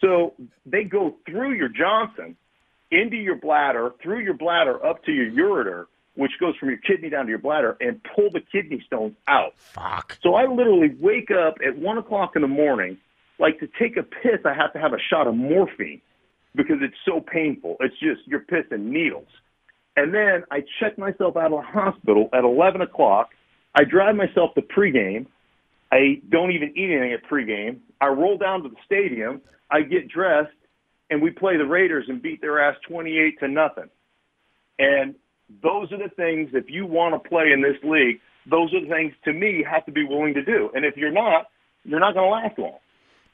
So 0.00 0.34
they 0.64 0.84
go 0.84 1.16
through 1.28 1.52
your 1.52 1.68
Johnson, 1.68 2.36
into 2.90 3.16
your 3.16 3.36
bladder, 3.36 3.92
through 4.02 4.20
your 4.20 4.34
bladder 4.34 4.84
up 4.84 5.04
to 5.04 5.12
your 5.12 5.30
ureter, 5.30 5.86
which 6.14 6.32
goes 6.40 6.56
from 6.56 6.68
your 6.68 6.78
kidney 6.78 7.10
down 7.10 7.24
to 7.24 7.30
your 7.30 7.38
bladder, 7.38 7.76
and 7.80 8.00
pull 8.14 8.30
the 8.30 8.40
kidney 8.40 8.82
stones 8.86 9.14
out. 9.28 9.56
Fuck. 9.56 10.18
So 10.22 10.34
I 10.34 10.46
literally 10.46 10.94
wake 11.00 11.30
up 11.30 11.56
at 11.66 11.76
one 11.76 11.98
o'clock 11.98 12.36
in 12.36 12.42
the 12.42 12.48
morning. 12.48 12.98
Like 13.38 13.60
to 13.60 13.68
take 13.78 13.96
a 13.96 14.02
piss, 14.02 14.40
I 14.44 14.54
have 14.54 14.72
to 14.72 14.78
have 14.78 14.92
a 14.92 14.98
shot 15.10 15.26
of 15.26 15.34
morphine 15.34 16.00
because 16.54 16.78
it's 16.80 16.96
so 17.04 17.20
painful. 17.20 17.76
It's 17.80 17.98
just 18.00 18.26
you're 18.26 18.40
pissing 18.40 18.84
needles. 18.84 19.28
And 19.94 20.12
then 20.12 20.44
I 20.50 20.62
check 20.80 20.98
myself 20.98 21.36
out 21.36 21.52
of 21.52 21.62
the 21.62 21.66
hospital 21.66 22.28
at 22.32 22.44
11 22.44 22.80
o'clock. 22.80 23.30
I 23.74 23.84
drive 23.84 24.16
myself 24.16 24.54
to 24.54 24.62
pregame. 24.62 25.26
I 25.92 26.20
don't 26.28 26.52
even 26.52 26.72
eat 26.76 26.90
anything 26.90 27.12
at 27.12 27.28
pregame. 27.30 27.78
I 28.00 28.08
roll 28.08 28.36
down 28.36 28.62
to 28.62 28.68
the 28.68 28.76
stadium. 28.84 29.40
I 29.70 29.82
get 29.82 30.08
dressed, 30.08 30.56
and 31.10 31.22
we 31.22 31.30
play 31.30 31.56
the 31.56 31.64
Raiders 31.64 32.06
and 32.08 32.20
beat 32.20 32.40
their 32.40 32.60
ass 32.60 32.76
28 32.88 33.38
to 33.40 33.48
nothing. 33.48 33.90
And 34.78 35.14
those 35.62 35.92
are 35.92 35.98
the 35.98 36.10
things, 36.16 36.50
if 36.52 36.68
you 36.68 36.86
want 36.86 37.20
to 37.20 37.28
play 37.28 37.52
in 37.52 37.62
this 37.62 37.76
league, 37.82 38.20
those 38.50 38.72
are 38.74 38.80
the 38.80 38.88
things 38.88 39.12
to 39.24 39.32
me 39.32 39.64
have 39.68 39.84
to 39.86 39.92
be 39.92 40.04
willing 40.04 40.34
to 40.34 40.44
do. 40.44 40.70
And 40.74 40.84
if 40.84 40.96
you're 40.96 41.12
not, 41.12 41.46
you're 41.84 42.00
not 42.00 42.14
going 42.14 42.26
to 42.26 42.30
last 42.30 42.58
long. 42.58 42.78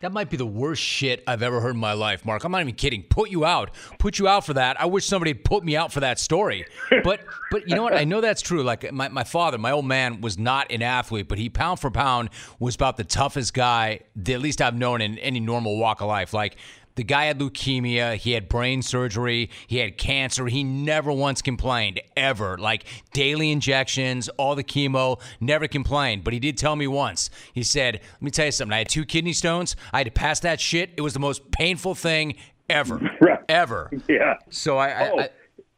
That 0.03 0.11
might 0.11 0.31
be 0.31 0.37
the 0.37 0.45
worst 0.45 0.83
shit 0.83 1.23
I've 1.29 1.45
ever 1.45 1.61
heard 1.61 1.75
in 1.75 1.81
my 1.81 1.93
life, 1.93 2.25
Mark. 2.25 2.43
I'm 2.43 2.51
not 2.51 2.61
even 2.61 2.75
kidding. 2.75 3.05
Put 3.05 3.31
you 3.31 3.45
out. 3.45 3.71
Put 4.01 4.19
you 4.19 4.27
out 4.27 4.45
for 4.45 4.53
that. 4.55 4.81
I 4.81 4.87
wish 4.87 5.07
somebody 5.07 5.33
put 5.33 5.63
me 5.63 5.77
out 5.77 5.93
for 5.93 6.01
that 6.01 6.19
story. 6.19 6.67
But 7.05 7.21
but 7.53 7.69
you 7.69 7.77
know 7.77 7.85
what? 7.85 7.95
I 7.95 8.03
know 8.03 8.21
that's 8.21 8.43
true. 8.43 8.65
Like 8.65 8.93
my, 8.93 9.09
my 9.09 9.23
father, 9.23 9.59
my 9.59 9.71
old 9.71 9.87
man 9.87 10.21
was 10.21 10.37
not 10.37 10.73
an 10.73 10.83
athlete, 10.83 11.29
but 11.29 11.39
he 11.39 11.49
pound 11.49 11.79
for 11.79 11.89
pound 11.89 12.31
was 12.59 12.75
about 12.75 12.97
the 12.97 13.05
toughest 13.05 13.55
guy 13.55 14.01
that 14.17 14.33
at 14.33 14.41
least 14.41 14.61
I've 14.61 14.75
known 14.75 15.01
in 15.01 15.19
any 15.19 15.39
normal 15.39 15.79
walk 15.79 16.01
of 16.01 16.09
life. 16.09 16.33
Like 16.33 16.57
the 16.95 17.05
guy 17.05 17.27
had 17.27 17.39
leukemia. 17.39 18.17
He 18.17 18.33
had 18.33 18.49
brain 18.49 18.83
surgery. 18.83 19.51
He 19.67 19.79
had 19.79 19.97
cancer. 19.99 20.47
He 20.47 20.65
never 20.65 21.13
once 21.13 21.43
complained, 21.43 22.01
ever. 22.17 22.59
Like 22.59 22.85
daily 23.13 23.51
injections, 23.51 24.29
all 24.31 24.55
the 24.55 24.65
chemo, 24.65 25.21
never 25.41 25.69
complained. 25.69 26.25
But 26.25 26.33
he 26.33 26.39
did 26.39 26.57
tell 26.57 26.77
me 26.77 26.87
once. 26.87 27.31
He 27.53 27.63
said, 27.63 28.01
Let 28.15 28.23
me 28.23 28.31
tell 28.31 28.47
you 28.47 28.53
something. 28.53 28.75
I 28.75 28.79
had 28.79 28.89
two 28.89 29.05
kidney 29.05 29.33
stones. 29.33 29.77
I 29.93 29.99
had 29.99 30.07
to 30.07 30.13
pass 30.13 30.41
that 30.41 30.61
shit. 30.61 30.91
It 30.97 31.01
was 31.01 31.13
the 31.13 31.21
most 31.21 31.51
painful 31.51 31.95
thing 31.95 32.37
ever. 32.69 33.01
Right. 33.21 33.39
Ever. 33.49 33.91
Yeah. 34.09 34.35
So 34.51 34.79
I. 34.79 35.09
Oh, 35.09 35.19
I, 35.19 35.23
I 35.23 35.29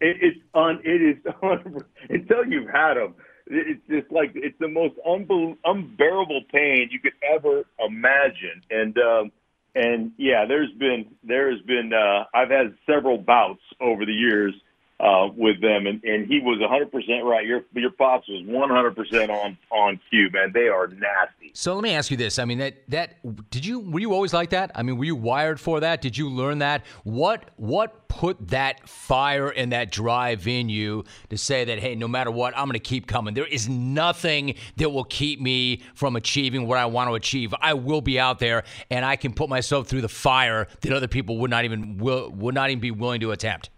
it, 0.01 0.17
it's 0.23 0.41
on. 0.55 0.81
It 0.83 1.03
is 1.03 1.33
on, 1.43 1.85
until 2.09 2.47
you've 2.47 2.69
had 2.71 2.95
them. 2.95 3.15
It's 3.47 3.87
just 3.89 4.11
like 4.11 4.33
it's 4.35 4.59
the 4.59 4.69
most 4.69 4.95
unbe- 5.07 5.59
unbearable 5.65 6.43
pain 6.51 6.89
you 6.91 7.01
could 7.01 7.13
ever 7.23 7.65
imagine, 7.87 8.63
and 8.71 8.97
um, 8.97 9.33
and 9.75 10.13
yeah, 10.19 10.45
there's 10.47 10.73
been 10.79 11.07
there's 11.25 11.61
been 11.63 11.93
uh, 11.93 12.25
I've 12.35 12.51
had 12.51 12.77
several 12.87 13.19
bouts 13.19 13.63
over 13.81 14.07
the 14.07 14.13
years 14.13 14.55
uh, 15.01 15.29
with 15.37 15.61
them, 15.61 15.87
and, 15.87 16.03
and 16.05 16.27
he 16.27 16.41
was 16.41 16.61
100 16.61 16.93
percent 16.93 17.25
right. 17.25 17.45
Your 17.45 17.65
your 17.75 17.91
pops 17.91 18.29
was 18.29 18.43
100 18.47 18.95
percent 18.95 19.31
on 19.31 19.59
on 19.71 20.01
cue, 20.09 20.31
man. 20.33 20.53
They 20.55 20.69
are 20.69 20.87
nasty. 20.87 21.51
So 21.53 21.75
let 21.75 21.83
me 21.83 21.91
ask 21.91 22.11
you 22.11 22.17
this: 22.17 22.39
I 22.39 22.45
mean, 22.45 22.59
that 22.59 22.89
that 22.89 23.51
did 23.51 23.67
you 23.67 23.81
were 23.81 24.01
you 24.01 24.13
always 24.13 24.33
like 24.33 24.51
that? 24.51 24.71
I 24.75 24.83
mean, 24.83 24.97
were 24.97 25.05
you 25.05 25.17
wired 25.17 25.59
for 25.59 25.81
that? 25.81 26.01
Did 26.01 26.17
you 26.17 26.31
learn 26.31 26.59
that? 26.61 26.85
What 27.03 27.51
what 27.57 28.09
put 28.09 28.49
that 28.49 28.89
fire 28.89 29.49
and 29.49 29.73
that 29.73 29.91
drive 29.91 30.47
in 30.47 30.69
you 30.69 31.05
to 31.31 31.37
say 31.37 31.65
that 31.65 31.81
hey, 31.81 31.97
no 31.97 32.07
matter 32.07 32.31
what, 32.31 32.57
I'm 32.57 32.67
going 32.67 32.75
to 32.75 32.79
keep 32.79 33.09
coming. 33.09 33.35
There 33.35 33.47
is 33.47 33.69
nothing 33.69 34.55
that 34.77 34.91
will 34.91 35.05
keep 35.05 35.41
me 35.41 35.83
from 35.95 36.15
achieving 36.15 36.69
what 36.69 36.79
I 36.79 36.87
want 36.87 37.11
to 37.11 37.15
achieve. 37.15 37.53
I 37.61 37.75
will 37.75 38.01
be 38.01 38.21
out 38.21 38.39
there, 38.39 38.63
and 38.91 39.05
I 39.05 39.17
can 39.17 39.33
put 39.33 39.49
myself 39.49 39.89
through 39.89 40.03
the 40.03 40.09
fire 40.09 40.69
that 40.83 40.93
other 40.93 41.09
people 41.09 41.39
would 41.39 41.51
not 41.51 41.65
even 41.65 41.99
will 41.99 42.31
would 42.31 42.55
not 42.55 42.71
even 42.71 42.81
be 42.81 42.93
willing 42.93 43.21
to 43.21 43.33
attempt. 43.33 43.71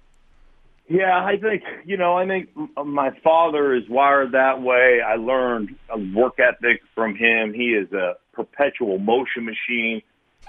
Yeah, 0.89 1.19
I 1.19 1.37
think 1.41 1.63
you 1.85 1.97
know. 1.97 2.17
I 2.17 2.27
think 2.27 2.51
my 2.85 3.11
father 3.25 3.75
is 3.75 3.83
wired 3.89 4.33
that 4.33 4.63
way. 4.63 5.01
I 5.07 5.17
learned 5.17 5.75
a 5.91 5.99
work 5.99 6.35
ethic 6.39 6.83
from 6.95 7.17
him. 7.17 7.53
He 7.53 7.71
is 7.71 7.93
a 7.93 8.15
perpetual 8.33 8.99
motion 8.99 9.45
machine. 9.45 10.03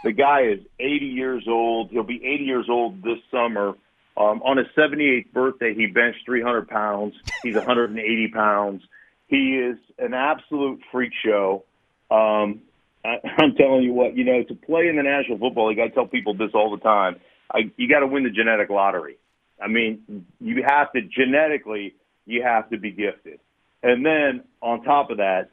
The 0.04 0.12
guy 0.12 0.41
is 0.43 0.60
80 0.80 1.06
years 1.06 1.45
old. 1.47 1.89
He'll 1.89 2.04
be 2.04 2.21
80 2.23 2.43
years 2.43 2.67
old 2.69 3.02
this 3.02 3.17
summer. 3.32 3.73
Um, 4.15 4.41
on 4.43 4.58
his 4.58 4.67
78th 4.78 5.32
birthday, 5.32 5.73
he 5.73 5.88
benched 5.88 6.19
300 6.26 6.67
pounds. 6.67 7.15
He's 7.41 7.56
180 7.56 8.28
pounds. 8.30 8.84
He 9.28 9.58
is 9.58 9.78
an 9.97 10.13
absolute 10.13 10.82
freak 10.91 11.13
show. 11.26 11.63
Um, 12.12 12.62
I, 13.04 13.17
I'm 13.38 13.56
telling 13.56 13.84
you 13.84 13.93
what, 13.93 14.15
you 14.15 14.23
know, 14.23 14.43
to 14.43 14.56
play 14.56 14.88
in 14.88 14.97
the 14.97 15.04
National 15.04 15.38
Football 15.39 15.69
League, 15.69 15.80
I 15.80 15.88
tell 15.88 16.06
people 16.06 16.36
this 16.36 16.52
all 16.54 16.71
the 16.71 16.82
time. 16.82 17.17
I, 17.52 17.71
you 17.76 17.89
got 17.89 18.00
to 18.00 18.08
win 18.08 18.23
the 18.23 18.30
genetic 18.30 18.69
lottery. 18.69 19.17
I 19.62 19.67
mean, 19.67 20.26
you 20.39 20.63
have 20.67 20.91
to 20.93 21.02
genetically, 21.02 21.96
you 22.26 22.43
have 22.43 22.70
to 22.70 22.78
be 22.78 22.91
gifted. 22.91 23.39
And 23.84 24.06
then 24.06 24.43
on 24.62 24.84
top 24.84 25.10
of 25.12 25.17
that, 25.17 25.50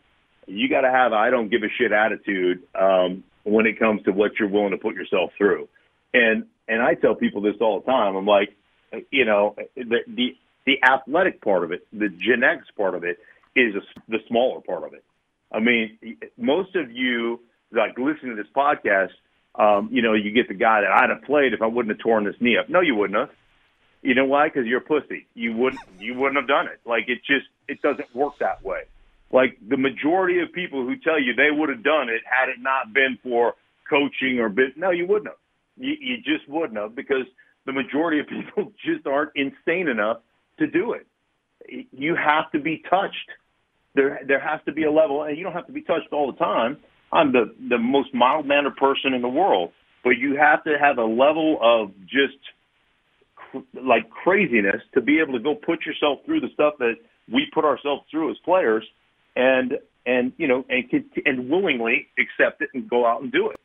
you 0.46 0.68
got 0.68 0.82
to 0.82 0.90
have 0.90 1.12
I 1.12 1.30
don't 1.30 1.50
give 1.50 1.62
a 1.62 1.68
shit 1.78 1.92
attitude. 1.92 2.62
Um, 2.74 3.24
when 3.44 3.66
it 3.66 3.78
comes 3.78 4.02
to 4.04 4.10
what 4.10 4.32
you're 4.38 4.48
willing 4.48 4.72
to 4.72 4.78
put 4.78 4.94
yourself 4.94 5.30
through. 5.38 5.68
And 6.12 6.46
and 6.66 6.82
I 6.82 6.94
tell 6.94 7.14
people 7.14 7.42
this 7.42 7.54
all 7.60 7.80
the 7.80 7.86
time. 7.86 8.16
I'm 8.16 8.26
like, 8.26 8.56
you 9.10 9.24
know, 9.24 9.54
the 9.76 9.98
the, 10.06 10.36
the 10.66 10.82
athletic 10.82 11.42
part 11.42 11.62
of 11.64 11.72
it, 11.72 11.86
the 11.92 12.08
genetics 12.08 12.68
part 12.76 12.94
of 12.94 13.04
it, 13.04 13.18
is 13.54 13.74
a, 13.74 13.80
the 14.08 14.18
smaller 14.28 14.60
part 14.60 14.84
of 14.84 14.94
it. 14.94 15.04
I 15.52 15.60
mean, 15.60 15.98
most 16.36 16.74
of 16.74 16.90
you 16.90 17.40
like 17.70 17.98
listening 17.98 18.36
to 18.36 18.42
this 18.42 18.50
podcast, 18.56 19.10
um, 19.56 19.88
you 19.92 20.02
know, 20.02 20.14
you 20.14 20.32
get 20.32 20.48
the 20.48 20.54
guy 20.54 20.80
that 20.80 20.90
I'd 20.90 21.10
have 21.10 21.22
played 21.22 21.52
if 21.52 21.62
I 21.62 21.66
wouldn't 21.66 21.94
have 21.96 22.02
torn 22.02 22.24
this 22.24 22.34
knee 22.40 22.56
up. 22.56 22.68
No, 22.68 22.80
you 22.80 22.96
wouldn't 22.96 23.18
have. 23.18 23.30
You 24.04 24.14
know 24.14 24.26
why? 24.26 24.48
Because 24.48 24.66
you're 24.66 24.80
a 24.80 24.82
pussy. 24.82 25.26
You 25.34 25.56
wouldn't. 25.56 25.80
You 25.98 26.14
wouldn't 26.14 26.36
have 26.36 26.46
done 26.46 26.66
it. 26.66 26.78
Like 26.84 27.08
it 27.08 27.20
just. 27.26 27.46
It 27.66 27.80
doesn't 27.80 28.14
work 28.14 28.34
that 28.38 28.62
way. 28.62 28.82
Like 29.32 29.56
the 29.66 29.78
majority 29.78 30.40
of 30.40 30.52
people 30.52 30.84
who 30.84 30.94
tell 30.96 31.18
you 31.18 31.34
they 31.34 31.50
would 31.50 31.70
have 31.70 31.82
done 31.82 32.10
it 32.10 32.20
had 32.24 32.50
it 32.50 32.56
not 32.60 32.92
been 32.92 33.18
for 33.22 33.54
coaching 33.88 34.38
or 34.38 34.50
bit. 34.50 34.76
No, 34.76 34.90
you 34.90 35.06
wouldn't 35.06 35.28
have. 35.28 35.38
You, 35.78 35.94
you 35.98 36.16
just 36.18 36.46
wouldn't 36.48 36.78
have 36.78 36.94
because 36.94 37.24
the 37.64 37.72
majority 37.72 38.20
of 38.20 38.26
people 38.28 38.72
just 38.84 39.06
aren't 39.06 39.32
insane 39.34 39.88
enough 39.88 40.18
to 40.58 40.66
do 40.66 40.92
it. 40.92 41.06
You 41.90 42.14
have 42.14 42.52
to 42.52 42.60
be 42.60 42.82
touched. 42.90 43.30
There, 43.94 44.20
there 44.26 44.40
has 44.40 44.60
to 44.66 44.72
be 44.72 44.84
a 44.84 44.92
level, 44.92 45.22
and 45.22 45.38
you 45.38 45.44
don't 45.44 45.54
have 45.54 45.66
to 45.68 45.72
be 45.72 45.80
touched 45.80 46.12
all 46.12 46.30
the 46.30 46.36
time. 46.38 46.76
I'm 47.10 47.32
the 47.32 47.54
the 47.70 47.78
most 47.78 48.12
mild 48.12 48.44
mannered 48.44 48.76
person 48.76 49.14
in 49.14 49.22
the 49.22 49.28
world, 49.28 49.72
but 50.02 50.10
you 50.10 50.36
have 50.36 50.62
to 50.64 50.76
have 50.78 50.98
a 50.98 51.04
level 51.04 51.58
of 51.62 51.92
just 52.02 52.36
like 53.74 54.08
craziness 54.10 54.82
to 54.94 55.00
be 55.00 55.20
able 55.20 55.32
to 55.34 55.40
go 55.40 55.54
put 55.54 55.84
yourself 55.86 56.20
through 56.26 56.40
the 56.40 56.48
stuff 56.54 56.74
that 56.78 56.94
we 57.32 57.46
put 57.52 57.64
ourselves 57.64 58.02
through 58.10 58.30
as 58.30 58.36
players, 58.44 58.84
and 59.36 59.78
and 60.06 60.32
you 60.36 60.48
know 60.48 60.64
and 60.68 60.84
and 61.24 61.48
willingly 61.50 62.06
accept 62.18 62.62
it 62.62 62.70
and 62.74 62.88
go 62.88 63.06
out 63.06 63.22
and 63.22 63.32
do 63.32 63.50
it. 63.50 63.56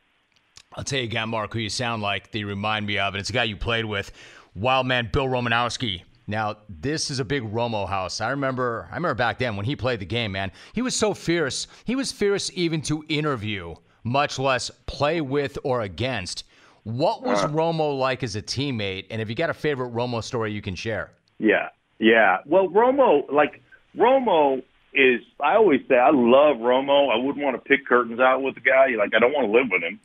I'll 0.76 0.84
tell 0.84 1.00
you 1.00 1.06
again, 1.06 1.30
Mark, 1.30 1.54
who 1.54 1.60
you 1.60 1.70
sound 1.70 2.02
like. 2.02 2.32
They 2.32 2.44
remind 2.44 2.86
me 2.86 3.00
of, 3.00 3.14
and 3.14 3.20
it's 3.20 3.32
a 3.32 3.34
guy 3.34 3.44
you 3.46 3.56
played 3.56 3.86
with, 3.86 4.12
Wild 4.54 4.86
Man 4.86 5.10
Bill 5.12 5.26
Romanowski. 5.26 6.04
Now, 6.28 6.58
this 6.70 7.10
is 7.10 7.20
a 7.20 7.26
big 7.26 7.42
Romo 7.42 7.90
house. 7.90 8.22
I 8.22 8.30
remember 8.30 8.88
I 8.92 8.96
remember 8.96 9.16
back 9.16 9.40
then 9.40 9.56
when 9.56 9.66
he 9.66 9.76
played 9.76 10.00
the 10.00 10.06
game, 10.06 10.32
man. 10.32 10.52
He 10.74 10.84
was 10.84 10.96
so 10.96 11.16
fierce. 11.16 11.68
He 11.86 11.96
was 11.96 12.12
fierce 12.12 12.52
even 12.54 12.82
to 12.84 13.04
interview, 13.10 13.74
much 14.04 14.38
less 14.38 14.70
play 14.86 15.22
with 15.22 15.58
or 15.64 15.82
against. 15.82 16.44
What 16.84 17.24
was 17.24 17.44
uh, 17.44 17.48
Romo 17.50 17.98
like 17.98 18.24
as 18.24 18.36
a 18.36 18.42
teammate? 18.42 19.06
And 19.10 19.22
if 19.22 19.30
you 19.30 19.36
got 19.36 19.50
a 19.50 19.54
favorite 19.54 19.94
Romo 19.94 20.24
story 20.24 20.52
you 20.52 20.62
can 20.62 20.76
share? 20.76 21.12
Yeah. 21.38 21.70
Yeah. 22.00 22.38
Well, 22.46 22.68
Romo, 22.68 23.32
like 23.32 23.62
Romo 23.98 24.64
is 24.94 25.22
I 25.40 25.56
always 25.56 25.82
say 25.88 25.96
I 25.96 26.10
love 26.10 26.58
Romo. 26.58 27.12
I 27.12 27.18
wouldn't 27.18 27.44
want 27.44 27.56
to 27.56 27.62
pick 27.62 27.86
curtains 27.86 28.20
out 28.20 28.42
with 28.42 28.56
the 28.56 28.62
guy. 28.62 28.88
Like 28.98 29.14
I 29.16 29.20
don't 29.20 29.34
want 29.34 29.48
to 29.48 29.52
live 29.52 29.68
with 29.72 29.84
him. 29.84 30.00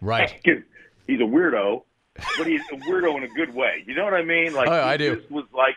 right. 0.00 0.34
He's 1.06 1.18
a 1.18 1.24
weirdo 1.24 1.82
but 2.38 2.46
he's 2.46 2.60
a 2.72 2.76
weirdo 2.76 3.16
in 3.16 3.24
a 3.24 3.28
good 3.28 3.54
way. 3.54 3.84
You 3.86 3.94
know 3.94 4.04
what 4.04 4.14
I 4.14 4.22
mean? 4.22 4.52
Like 4.52 4.68
oh, 4.68 4.72
I 4.72 4.96
do. 4.96 5.22
Was 5.30 5.44
like, 5.52 5.76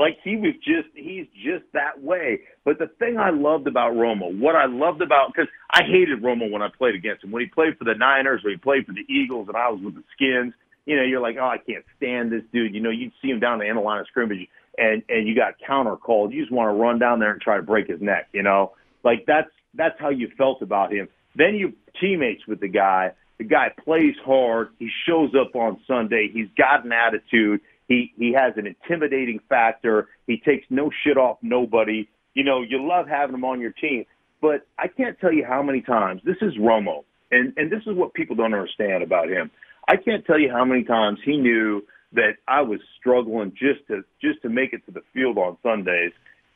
like 0.00 0.16
he 0.24 0.36
was 0.36 0.54
just 0.64 0.88
he's 0.94 1.26
just 1.44 1.64
that 1.74 2.02
way. 2.02 2.40
But 2.64 2.78
the 2.78 2.88
thing 2.98 3.18
I 3.18 3.30
loved 3.30 3.66
about 3.66 3.92
Romo, 3.92 4.36
what 4.36 4.56
I 4.56 4.64
loved 4.64 5.02
about 5.02 5.32
because 5.32 5.48
I 5.70 5.82
hated 5.82 6.22
Romo 6.22 6.50
when 6.50 6.62
I 6.62 6.68
played 6.76 6.94
against 6.94 7.22
him 7.22 7.30
when 7.30 7.42
he 7.42 7.48
played 7.48 7.76
for 7.76 7.84
the 7.84 7.94
Niners 7.94 8.40
or 8.42 8.50
he 8.50 8.56
played 8.56 8.86
for 8.86 8.92
the 8.92 9.04
Eagles 9.12 9.48
and 9.48 9.56
I 9.56 9.68
was 9.68 9.80
with 9.84 9.94
the 9.94 10.04
Skins. 10.14 10.54
You 10.86 10.96
know, 10.96 11.02
you're 11.02 11.20
like, 11.20 11.36
oh, 11.38 11.44
I 11.44 11.58
can't 11.58 11.84
stand 11.98 12.32
this 12.32 12.42
dude. 12.50 12.74
You 12.74 12.80
know, 12.80 12.90
you'd 12.90 13.12
see 13.20 13.28
him 13.28 13.38
down 13.38 13.58
the 13.58 13.68
end 13.68 13.78
of 13.78 13.84
line 13.84 14.00
of 14.00 14.06
scrimmage 14.08 14.48
and 14.78 15.02
and 15.10 15.28
you 15.28 15.36
got 15.36 15.54
counter 15.64 15.96
called. 15.96 16.32
You 16.32 16.40
just 16.40 16.52
want 16.52 16.74
to 16.74 16.80
run 16.80 16.98
down 16.98 17.20
there 17.20 17.32
and 17.32 17.40
try 17.40 17.58
to 17.58 17.62
break 17.62 17.88
his 17.88 18.00
neck. 18.00 18.28
You 18.32 18.42
know, 18.42 18.72
like 19.04 19.24
that's 19.26 19.50
that's 19.74 20.00
how 20.00 20.08
you 20.08 20.30
felt 20.38 20.62
about 20.62 20.92
him. 20.92 21.08
Then 21.36 21.54
you 21.54 21.74
teammates 22.00 22.46
with 22.46 22.60
the 22.60 22.68
guy 22.68 23.12
the 23.40 23.44
guy 23.44 23.72
plays 23.84 24.16
hard. 24.22 24.68
He 24.78 24.90
shows 25.08 25.30
up 25.34 25.56
on 25.56 25.80
Sunday. 25.86 26.28
He's 26.30 26.48
got 26.58 26.84
an 26.84 26.92
attitude. 26.92 27.62
He 27.90 28.14
he 28.16 28.32
has 28.32 28.54
an 28.56 28.68
intimidating 28.68 29.40
factor. 29.48 30.08
He 30.28 30.38
takes 30.38 30.64
no 30.70 30.90
shit 31.02 31.18
off 31.18 31.38
nobody. 31.42 32.08
You 32.34 32.44
know, 32.44 32.62
you 32.62 32.86
love 32.86 33.08
having 33.08 33.34
him 33.34 33.44
on 33.44 33.60
your 33.60 33.72
team. 33.72 34.06
But 34.40 34.64
I 34.78 34.86
can't 34.86 35.18
tell 35.18 35.32
you 35.32 35.44
how 35.44 35.60
many 35.60 35.82
times 35.82 36.22
this 36.24 36.36
is 36.40 36.56
Romo, 36.56 37.02
and 37.32 37.52
and 37.56 37.70
this 37.70 37.82
is 37.86 37.96
what 37.96 38.14
people 38.14 38.36
don't 38.36 38.54
understand 38.54 39.02
about 39.02 39.28
him. 39.28 39.50
I 39.88 39.96
can't 39.96 40.24
tell 40.24 40.38
you 40.38 40.50
how 40.52 40.64
many 40.64 40.84
times 40.84 41.18
he 41.24 41.36
knew 41.36 41.82
that 42.12 42.36
I 42.46 42.62
was 42.62 42.78
struggling 42.98 43.50
just 43.50 43.86
to 43.88 44.04
just 44.22 44.40
to 44.42 44.48
make 44.48 44.72
it 44.72 44.86
to 44.86 44.92
the 44.92 45.02
field 45.12 45.36
on 45.36 45.58
Sundays, 45.60 46.12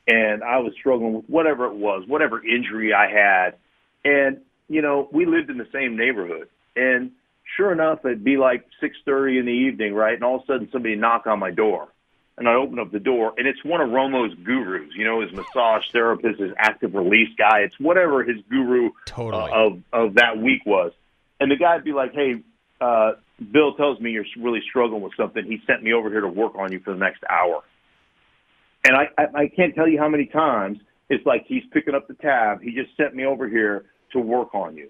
and 0.07 0.41
I 0.41 0.59
was 0.59 0.71
struggling 0.79 1.15
with 1.15 1.25
whatever 1.25 1.65
it 1.65 1.75
was, 1.75 2.05
whatever 2.07 2.41
injury 2.45 2.93
I 2.93 3.09
had, 3.11 3.55
and 4.05 4.37
you 4.69 4.81
know 4.81 5.09
we 5.11 5.25
lived 5.25 5.49
in 5.49 5.57
the 5.57 5.67
same 5.73 5.97
neighborhood, 5.97 6.47
and 6.77 7.11
sure 7.55 7.71
enough, 7.71 7.99
it'd 8.05 8.23
be 8.23 8.37
like 8.37 8.65
6:30 8.81 9.39
in 9.39 9.45
the 9.45 9.51
evening, 9.51 9.93
right? 9.93 10.13
And 10.13 10.23
all 10.23 10.37
of 10.37 10.43
a 10.43 10.45
sudden, 10.45 10.69
somebody 10.71 10.95
knock 10.95 11.27
on 11.27 11.39
my 11.39 11.51
door, 11.51 11.87
and 12.37 12.47
I 12.47 12.55
open 12.55 12.79
up 12.79 12.91
the 12.91 12.99
door, 12.99 13.33
and 13.37 13.47
it's 13.47 13.63
one 13.63 13.81
of 13.81 13.89
Romo's 13.89 14.33
gurus. 14.43 14.89
You 14.95 15.05
know, 15.05 15.21
his 15.21 15.31
massage 15.31 15.83
therapist, 15.91 16.39
his 16.39 16.51
active 16.57 16.93
release 16.93 17.29
guy. 17.37 17.59
It's 17.59 17.79
whatever 17.79 18.23
his 18.23 18.37
guru 18.49 18.91
totally. 19.05 19.51
uh, 19.51 19.55
of 19.55 19.83
of 19.93 20.13
that 20.15 20.37
week 20.37 20.65
was. 20.65 20.91
And 21.39 21.51
the 21.51 21.57
guy'd 21.57 21.83
be 21.83 21.93
like, 21.93 22.13
"Hey, 22.13 22.41
uh, 22.81 23.13
Bill 23.51 23.73
tells 23.75 23.99
me 23.99 24.11
you're 24.11 24.25
really 24.37 24.61
struggling 24.69 25.01
with 25.01 25.13
something. 25.15 25.43
He 25.45 25.61
sent 25.67 25.83
me 25.83 25.93
over 25.93 26.09
here 26.09 26.21
to 26.21 26.27
work 26.27 26.55
on 26.55 26.71
you 26.71 26.79
for 26.79 26.91
the 26.91 26.99
next 26.99 27.23
hour." 27.29 27.63
And 28.87 28.95
I, 28.95 29.07
I, 29.17 29.41
I 29.41 29.47
can't 29.47 29.73
tell 29.73 29.87
you 29.87 29.97
how 29.97 30.09
many 30.09 30.27
times 30.27 30.77
it's 31.09 31.25
like 31.25 31.45
he's 31.47 31.63
picking 31.71 31.95
up 31.95 32.07
the 32.07 32.13
tab. 32.15 32.61
He 32.61 32.71
just 32.71 32.95
sent 32.97 33.15
me 33.15 33.25
over 33.25 33.47
here 33.47 33.85
to 34.11 34.19
work 34.19 34.53
on 34.53 34.77
you. 34.77 34.89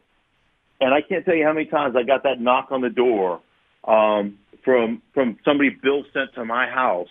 And 0.81 0.93
I 0.93 1.01
can't 1.01 1.25
tell 1.25 1.35
you 1.35 1.45
how 1.45 1.53
many 1.53 1.65
times 1.65 1.95
I 1.97 2.03
got 2.03 2.23
that 2.23 2.39
knock 2.39 2.67
on 2.71 2.81
the 2.81 2.89
door 2.89 3.41
um, 3.85 4.37
from 4.63 5.01
from 5.13 5.37
somebody 5.45 5.69
Bill 5.69 6.03
sent 6.13 6.33
to 6.35 6.45
my 6.45 6.67
house 6.67 7.09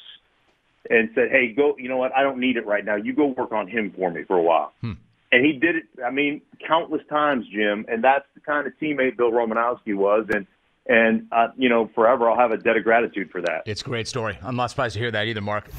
and 0.90 1.10
said, 1.14 1.30
"Hey, 1.30 1.52
go. 1.56 1.74
You 1.78 1.88
know 1.88 1.96
what? 1.96 2.12
I 2.14 2.22
don't 2.22 2.38
need 2.38 2.56
it 2.56 2.66
right 2.66 2.84
now. 2.84 2.96
You 2.96 3.14
go 3.14 3.26
work 3.26 3.52
on 3.52 3.68
him 3.68 3.92
for 3.96 4.10
me 4.10 4.24
for 4.24 4.36
a 4.36 4.42
while." 4.42 4.72
Hmm. 4.80 4.92
And 5.32 5.44
he 5.44 5.52
did 5.52 5.76
it. 5.76 5.84
I 6.04 6.10
mean, 6.10 6.42
countless 6.66 7.02
times, 7.10 7.46
Jim. 7.52 7.86
And 7.88 8.04
that's 8.04 8.24
the 8.34 8.40
kind 8.40 8.66
of 8.66 8.72
teammate 8.80 9.16
Bill 9.16 9.32
Romanowski 9.32 9.96
was. 9.96 10.26
And 10.32 10.46
and 10.86 11.26
uh, 11.32 11.48
you 11.56 11.68
know, 11.68 11.90
forever 11.94 12.30
I'll 12.30 12.38
have 12.38 12.50
a 12.50 12.58
debt 12.58 12.76
of 12.76 12.84
gratitude 12.84 13.30
for 13.30 13.40
that. 13.40 13.62
It's 13.66 13.80
a 13.80 13.84
great 13.84 14.08
story. 14.08 14.38
I'm 14.42 14.56
not 14.56 14.70
surprised 14.70 14.94
to 14.94 15.00
hear 15.00 15.10
that 15.10 15.26
either, 15.26 15.40
Mark. 15.40 15.70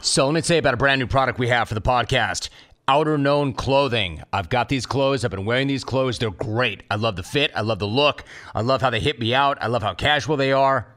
So 0.00 0.26
let 0.26 0.34
me 0.34 0.40
say 0.40 0.58
about 0.58 0.74
a 0.74 0.76
brand 0.76 0.98
new 0.98 1.06
product 1.06 1.38
we 1.38 1.46
have 1.48 1.68
for 1.68 1.74
the 1.74 1.80
podcast. 1.80 2.48
Outerknown 2.88 3.56
clothing. 3.56 4.24
I've 4.32 4.48
got 4.48 4.68
these 4.68 4.86
clothes. 4.86 5.24
I've 5.24 5.30
been 5.30 5.44
wearing 5.44 5.68
these 5.68 5.84
clothes. 5.84 6.18
They're 6.18 6.32
great. 6.32 6.82
I 6.90 6.96
love 6.96 7.14
the 7.14 7.22
fit. 7.22 7.52
I 7.54 7.60
love 7.60 7.78
the 7.78 7.86
look. 7.86 8.24
I 8.56 8.60
love 8.60 8.82
how 8.82 8.90
they 8.90 8.98
hit 8.98 9.20
me 9.20 9.32
out. 9.34 9.56
I 9.60 9.68
love 9.68 9.84
how 9.84 9.94
casual 9.94 10.36
they 10.36 10.50
are. 10.52 10.92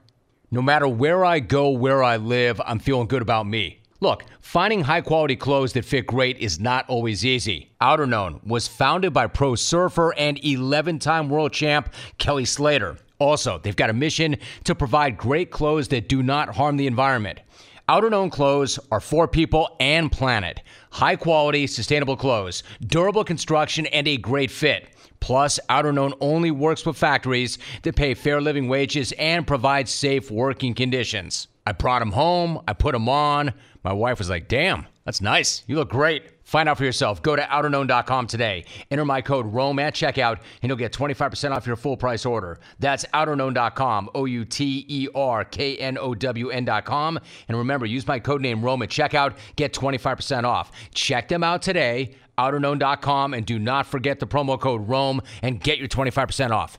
No 0.50 0.63
matter 0.63 0.88
where 0.88 1.24
I 1.24 1.39
go, 1.39 1.69
where 1.69 2.02
I 2.02 2.17
live, 2.17 2.60
I'm 2.65 2.80
feeling 2.80 3.08
good 3.08 3.21
about 3.21 3.45
me. 3.45 3.82
Look, 4.00 4.24
finding 4.41 4.82
high 4.82 5.02
quality 5.02 5.36
clothes 5.36 5.74
that 5.74 5.86
fit 5.86 6.08
great 6.08 6.39
is 6.39 6.60
not 6.60 6.89
always 6.89 7.24
easy. 7.24 7.71
Outerknown 7.80 8.43
was 8.43 8.67
founded 8.67 9.13
by 9.13 9.28
pro 9.28 9.54
surfer 9.54 10.12
and 10.17 10.43
11 10.43 10.98
time 10.98 11.30
world 11.30 11.54
champ 11.54 11.93
Kelly 12.17 12.45
Slater. 12.45 12.98
Also, 13.19 13.60
they've 13.60 13.76
got 13.76 13.91
a 13.91 13.93
mission 13.93 14.38
to 14.63 14.74
provide 14.74 15.17
great 15.17 15.52
clothes 15.52 15.88
that 15.89 16.10
do 16.10 16.24
not 16.24 16.56
harm 16.56 16.78
the 16.78 16.88
environment. 16.88 17.41
Outerknown 17.88 18.32
clothes 18.32 18.80
are 18.91 19.00
for 19.00 19.28
people 19.28 19.76
and 19.80 20.12
planet. 20.12 20.62
High 20.89 21.15
quality, 21.17 21.67
sustainable 21.67 22.17
clothes, 22.17 22.63
durable 22.82 23.24
construction, 23.24 23.86
and 23.86 24.08
a 24.08 24.17
great 24.17 24.50
fit. 24.50 24.88
Plus, 25.19 25.60
Outerknown 25.69 26.13
only 26.19 26.50
works 26.50 26.84
with 26.84 26.98
factories 26.98 27.60
that 27.84 27.95
pay 27.95 28.15
fair 28.15 28.41
living 28.41 28.67
wages 28.67 29.12
and 29.19 29.45
provide 29.45 29.88
safe 29.88 30.32
working 30.32 30.74
conditions. 30.74 31.48
I 31.67 31.74
brought 31.74 32.00
them 32.00 32.12
home, 32.12 32.60
I 32.67 32.74
put 32.74 32.93
them 32.93 33.08
on. 33.08 33.54
My 33.84 33.93
wife 33.93 34.17
was 34.17 34.32
like, 34.32 34.48
damn, 34.48 34.88
that's 35.04 35.21
nice. 35.21 35.62
You 35.67 35.76
look 35.76 35.89
great. 35.91 36.24
Find 36.45 36.69
out 36.69 36.77
for 36.77 36.86
yourself. 36.86 37.23
Go 37.23 37.36
to 37.36 37.41
outerknown.com 37.41 38.27
today. 38.27 38.65
Enter 38.91 39.03
my 39.03 39.21
code 39.21 39.47
ROME 39.47 39.79
at 39.79 39.95
checkout, 39.95 40.39
and 40.62 40.69
you'll 40.69 40.77
get 40.77 40.93
25% 40.93 41.51
off 41.51 41.65
your 41.65 41.75
full 41.75 41.97
price 41.97 42.23
order. 42.25 42.60
That's 42.79 43.03
outerknown.com, 43.13 44.12
O 44.13 44.25
U 44.25 44.45
T 44.45 44.86
E 44.88 45.08
R 45.15 45.43
K 45.43 45.75
N 45.77 45.97
O 45.97 46.13
W 46.13 46.49
N.com. 46.51 47.19
And 47.47 47.58
remember, 47.58 47.88
use 47.88 48.08
my 48.08 48.19
code 48.19 48.41
name 48.41 48.63
ROME 48.63 48.84
at 48.84 48.89
checkout, 48.89 49.38
get 49.55 49.73
25% 49.73 50.43
off. 50.43 50.71
Check 50.93 51.27
them 51.27 51.43
out 51.43 51.63
today, 51.63 52.15
outerknown.com, 52.38 53.34
and 53.34 53.43
do 53.43 53.58
not 53.58 53.88
forget 53.88 54.19
the 54.19 54.27
promo 54.27 54.60
code 54.60 54.88
ROME 54.88 55.21
and 55.41 55.60
get 55.60 55.79
your 55.79 55.88
25% 55.88 56.51
off. 56.51 56.77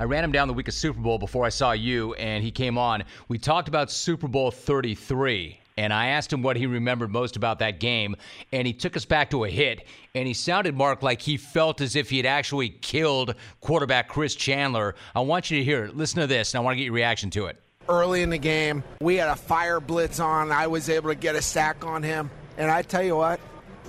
I 0.00 0.04
ran 0.04 0.22
him 0.22 0.30
down 0.30 0.46
the 0.46 0.54
week 0.54 0.68
of 0.68 0.74
Super 0.74 1.00
Bowl 1.00 1.18
before 1.18 1.44
I 1.44 1.48
saw 1.48 1.72
you, 1.72 2.14
and 2.14 2.44
he 2.44 2.52
came 2.52 2.78
on. 2.78 3.02
We 3.26 3.36
talked 3.36 3.66
about 3.66 3.90
Super 3.90 4.28
Bowl 4.28 4.52
33 4.52 5.58
and 5.78 5.92
I 5.92 6.08
asked 6.08 6.32
him 6.32 6.42
what 6.42 6.56
he 6.56 6.66
remembered 6.66 7.12
most 7.12 7.36
about 7.36 7.60
that 7.60 7.78
game, 7.78 8.16
and 8.50 8.66
he 8.66 8.72
took 8.72 8.96
us 8.96 9.04
back 9.04 9.30
to 9.30 9.44
a 9.44 9.48
hit, 9.48 9.86
and 10.12 10.26
he 10.26 10.34
sounded, 10.34 10.74
Mark, 10.74 11.04
like 11.04 11.22
he 11.22 11.36
felt 11.36 11.80
as 11.80 11.94
if 11.94 12.10
he 12.10 12.16
had 12.16 12.26
actually 12.26 12.68
killed 12.68 13.36
quarterback 13.60 14.08
Chris 14.08 14.34
Chandler. 14.34 14.96
I 15.14 15.20
want 15.20 15.52
you 15.52 15.58
to 15.58 15.64
hear 15.64 15.84
it. 15.84 15.96
Listen 15.96 16.20
to 16.20 16.26
this, 16.26 16.52
and 16.52 16.60
I 16.60 16.64
want 16.64 16.74
to 16.74 16.78
get 16.78 16.86
your 16.86 16.94
reaction 16.94 17.30
to 17.30 17.46
it. 17.46 17.62
Early 17.88 18.22
in 18.22 18.30
the 18.30 18.38
game, 18.38 18.82
we 19.00 19.14
had 19.14 19.28
a 19.28 19.36
fire 19.36 19.78
blitz 19.78 20.18
on. 20.18 20.50
I 20.50 20.66
was 20.66 20.88
able 20.88 21.10
to 21.10 21.14
get 21.14 21.36
a 21.36 21.42
sack 21.42 21.84
on 21.84 22.02
him, 22.02 22.28
and 22.56 22.68
I 22.68 22.82
tell 22.82 23.04
you 23.04 23.14
what, 23.14 23.38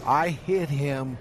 I 0.06 0.30
hit 0.30 0.70
him 0.70 1.18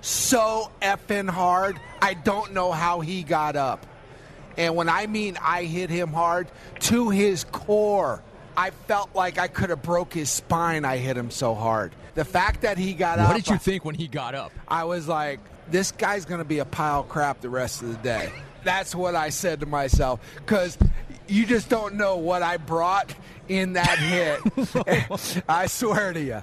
so 0.00 0.70
effing 0.80 1.28
hard. 1.28 1.78
I 2.00 2.14
don't 2.14 2.54
know 2.54 2.72
how 2.72 3.00
he 3.00 3.22
got 3.22 3.54
up. 3.54 3.84
And 4.56 4.74
when 4.76 4.88
I 4.88 5.06
mean 5.06 5.36
I 5.42 5.64
hit 5.64 5.90
him 5.90 6.08
hard, 6.08 6.48
to 6.80 7.10
his 7.10 7.44
core, 7.44 8.22
I 8.56 8.70
felt 8.70 9.14
like 9.14 9.38
I 9.38 9.48
could 9.48 9.70
have 9.70 9.82
broke 9.82 10.14
his 10.14 10.30
spine. 10.30 10.84
I 10.84 10.96
hit 10.96 11.16
him 11.16 11.30
so 11.30 11.54
hard. 11.54 11.92
The 12.14 12.24
fact 12.24 12.62
that 12.62 12.78
he 12.78 12.94
got 12.94 13.18
what 13.18 13.24
up. 13.24 13.30
What 13.30 13.44
did 13.44 13.48
you 13.48 13.58
think 13.58 13.84
when 13.84 13.94
he 13.94 14.08
got 14.08 14.34
up? 14.34 14.52
I 14.68 14.84
was 14.84 15.08
like, 15.08 15.40
this 15.70 15.92
guy's 15.92 16.24
going 16.24 16.40
to 16.40 16.44
be 16.44 16.58
a 16.58 16.64
pile 16.64 17.00
of 17.00 17.08
crap 17.08 17.40
the 17.40 17.50
rest 17.50 17.82
of 17.82 17.88
the 17.88 17.98
day. 17.98 18.32
That's 18.64 18.94
what 18.94 19.14
I 19.14 19.30
said 19.30 19.60
to 19.60 19.66
myself 19.66 20.20
because 20.36 20.76
you 21.28 21.46
just 21.46 21.68
don't 21.68 21.94
know 21.94 22.16
what 22.16 22.42
I 22.42 22.56
brought 22.56 23.14
in 23.48 23.74
that 23.74 23.98
hit. 23.98 25.42
I 25.48 25.66
swear 25.66 26.12
to 26.12 26.20
you. 26.20 26.42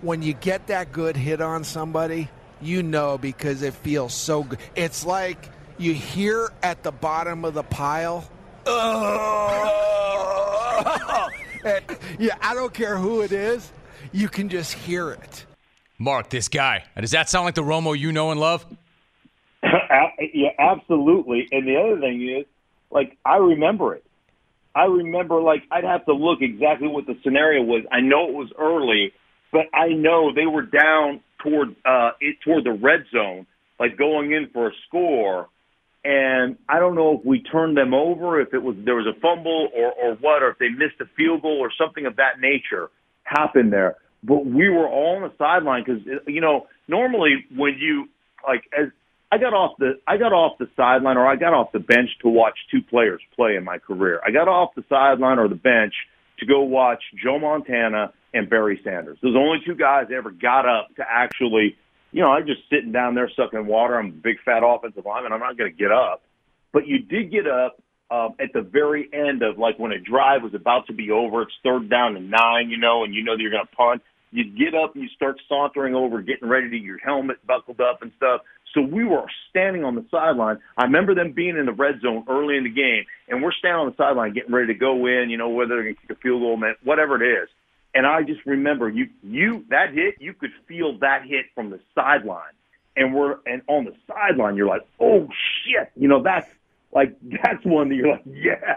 When 0.00 0.22
you 0.22 0.32
get 0.32 0.68
that 0.68 0.92
good 0.92 1.16
hit 1.16 1.40
on 1.40 1.64
somebody, 1.64 2.30
you 2.60 2.82
know 2.82 3.18
because 3.18 3.62
it 3.62 3.74
feels 3.74 4.14
so 4.14 4.44
good. 4.44 4.58
It's 4.76 5.04
like 5.04 5.50
you 5.76 5.92
hear 5.92 6.50
at 6.62 6.82
the 6.82 6.92
bottom 6.92 7.44
of 7.44 7.54
the 7.54 7.64
pile. 7.64 8.28
yeah, 12.18 12.36
I 12.40 12.54
don't 12.54 12.72
care 12.72 12.96
who 12.96 13.22
it 13.22 13.32
is. 13.32 13.72
You 14.12 14.28
can 14.28 14.48
just 14.48 14.72
hear 14.72 15.10
it. 15.10 15.46
Mark, 15.98 16.30
this 16.30 16.48
guy. 16.48 16.84
Does 16.98 17.10
that 17.10 17.28
sound 17.28 17.44
like 17.44 17.54
the 17.54 17.62
Romo 17.62 17.98
you 17.98 18.12
know 18.12 18.30
and 18.30 18.38
love? 18.38 18.64
yeah, 19.62 20.50
absolutely. 20.58 21.48
And 21.50 21.66
the 21.66 21.76
other 21.76 22.00
thing 22.00 22.36
is, 22.38 22.46
like, 22.90 23.16
I 23.24 23.36
remember 23.36 23.94
it. 23.94 24.04
I 24.74 24.84
remember, 24.84 25.40
like, 25.40 25.64
I'd 25.70 25.84
have 25.84 26.04
to 26.06 26.12
look 26.12 26.40
exactly 26.40 26.86
what 26.86 27.06
the 27.06 27.16
scenario 27.24 27.62
was. 27.62 27.84
I 27.90 28.00
know 28.00 28.28
it 28.28 28.34
was 28.34 28.52
early, 28.56 29.12
but 29.50 29.66
I 29.74 29.88
know 29.88 30.32
they 30.32 30.46
were 30.46 30.62
down 30.62 31.20
toward 31.42 31.74
uh, 31.84 32.12
it 32.20 32.36
toward 32.44 32.64
the 32.64 32.72
red 32.72 33.04
zone, 33.12 33.46
like 33.80 33.96
going 33.96 34.32
in 34.32 34.48
for 34.52 34.68
a 34.68 34.72
score. 34.86 35.48
And 36.04 36.56
I 36.68 36.78
don't 36.78 36.94
know 36.94 37.18
if 37.18 37.24
we 37.24 37.42
turned 37.42 37.76
them 37.76 37.92
over, 37.92 38.40
if 38.40 38.54
it 38.54 38.62
was 38.62 38.76
there 38.84 38.94
was 38.94 39.06
a 39.06 39.18
fumble 39.20 39.68
or 39.74 39.92
or 39.92 40.14
what, 40.16 40.42
or 40.42 40.50
if 40.50 40.58
they 40.58 40.68
missed 40.68 41.00
a 41.00 41.06
field 41.16 41.42
goal 41.42 41.58
or 41.58 41.70
something 41.76 42.06
of 42.06 42.16
that 42.16 42.40
nature 42.40 42.90
happened 43.24 43.72
there. 43.72 43.96
But 44.22 44.46
we 44.46 44.68
were 44.68 44.88
all 44.88 45.16
on 45.16 45.22
the 45.22 45.32
sideline 45.36 45.84
because 45.84 46.02
you 46.26 46.40
know 46.40 46.66
normally 46.86 47.46
when 47.54 47.74
you 47.78 48.08
like 48.46 48.62
as 48.76 48.88
I 49.30 49.38
got 49.38 49.52
off 49.52 49.76
the 49.78 50.00
I 50.06 50.16
got 50.16 50.32
off 50.32 50.58
the 50.58 50.68
sideline 50.76 51.16
or 51.16 51.26
I 51.26 51.36
got 51.36 51.52
off 51.52 51.72
the 51.72 51.80
bench 51.80 52.10
to 52.22 52.28
watch 52.28 52.58
two 52.70 52.80
players 52.82 53.20
play 53.36 53.56
in 53.56 53.64
my 53.64 53.78
career. 53.78 54.20
I 54.26 54.30
got 54.30 54.48
off 54.48 54.74
the 54.74 54.84
sideline 54.88 55.38
or 55.38 55.48
the 55.48 55.54
bench 55.54 55.94
to 56.38 56.46
go 56.46 56.62
watch 56.62 57.02
Joe 57.22 57.38
Montana 57.38 58.12
and 58.32 58.48
Barry 58.48 58.80
Sanders. 58.84 59.18
Those 59.22 59.36
only 59.36 59.58
two 59.66 59.74
guys 59.74 60.06
ever 60.16 60.30
got 60.30 60.66
up 60.66 60.88
to 60.96 61.04
actually, 61.08 61.76
you 62.12 62.22
know, 62.22 62.30
I'm 62.30 62.46
just 62.46 62.60
sitting 62.70 62.92
down 62.92 63.14
there 63.14 63.30
sucking 63.36 63.66
water. 63.66 63.98
I'm 63.98 64.06
a 64.06 64.10
big 64.10 64.36
fat 64.44 64.62
offensive 64.64 65.04
lineman. 65.04 65.32
I'm 65.32 65.40
not 65.40 65.58
going 65.58 65.70
to 65.70 65.76
get 65.76 65.92
up, 65.92 66.22
but 66.72 66.86
you 66.86 67.00
did 67.00 67.30
get 67.30 67.46
up 67.46 67.80
um, 68.10 68.34
at 68.40 68.52
the 68.54 68.62
very 68.62 69.08
end 69.12 69.42
of 69.42 69.58
like 69.58 69.78
when 69.78 69.92
a 69.92 69.98
drive 69.98 70.42
was 70.42 70.54
about 70.54 70.86
to 70.86 70.94
be 70.94 71.10
over. 71.10 71.42
It's 71.42 71.52
third 71.62 71.90
down 71.90 72.16
and 72.16 72.30
nine, 72.30 72.70
you 72.70 72.78
know, 72.78 73.04
and 73.04 73.14
you 73.14 73.22
know 73.22 73.36
that 73.36 73.42
you're 73.42 73.50
going 73.50 73.66
to 73.66 73.76
punt. 73.76 74.02
You 74.30 74.44
get 74.44 74.74
up 74.74 74.94
and 74.94 75.02
you 75.02 75.08
start 75.16 75.40
sauntering 75.48 75.94
over, 75.94 76.20
getting 76.20 76.48
ready 76.48 76.68
to 76.70 76.76
your 76.76 76.98
helmet 76.98 77.38
buckled 77.46 77.80
up 77.80 78.02
and 78.02 78.12
stuff. 78.16 78.42
So 78.74 78.82
we 78.82 79.04
were 79.04 79.24
standing 79.48 79.84
on 79.84 79.94
the 79.94 80.04
sideline. 80.10 80.58
I 80.76 80.84
remember 80.84 81.14
them 81.14 81.32
being 81.32 81.56
in 81.56 81.64
the 81.64 81.72
red 81.72 82.00
zone 82.02 82.24
early 82.28 82.56
in 82.56 82.64
the 82.64 82.70
game, 82.70 83.04
and 83.28 83.42
we're 83.42 83.52
standing 83.52 83.80
on 83.80 83.86
the 83.88 83.96
sideline 83.96 84.34
getting 84.34 84.52
ready 84.52 84.72
to 84.72 84.78
go 84.78 85.06
in. 85.06 85.30
You 85.30 85.38
know, 85.38 85.48
whether 85.48 85.76
they're 85.76 85.84
going 85.84 85.94
to 85.94 86.00
kick 86.00 86.10
a 86.10 86.20
field 86.20 86.42
goal, 86.42 86.60
whatever 86.84 87.22
it 87.22 87.42
is. 87.42 87.48
And 87.98 88.06
I 88.06 88.22
just 88.22 88.46
remember 88.46 88.88
you, 88.88 89.08
you 89.24 89.64
that 89.70 89.92
hit, 89.92 90.14
you 90.20 90.32
could 90.32 90.52
feel 90.68 90.96
that 90.98 91.24
hit 91.26 91.46
from 91.52 91.70
the 91.70 91.80
sideline, 91.96 92.54
and 92.96 93.12
we're 93.12 93.38
and 93.44 93.60
on 93.66 93.86
the 93.86 93.94
sideline, 94.06 94.54
you're 94.54 94.68
like, 94.68 94.86
oh 95.00 95.26
shit, 95.66 95.90
you 95.96 96.06
know 96.06 96.22
that's 96.22 96.48
like 96.92 97.16
that's 97.42 97.64
one 97.64 97.88
that 97.88 97.96
you're 97.96 98.12
like, 98.12 98.22
yeah, 98.24 98.76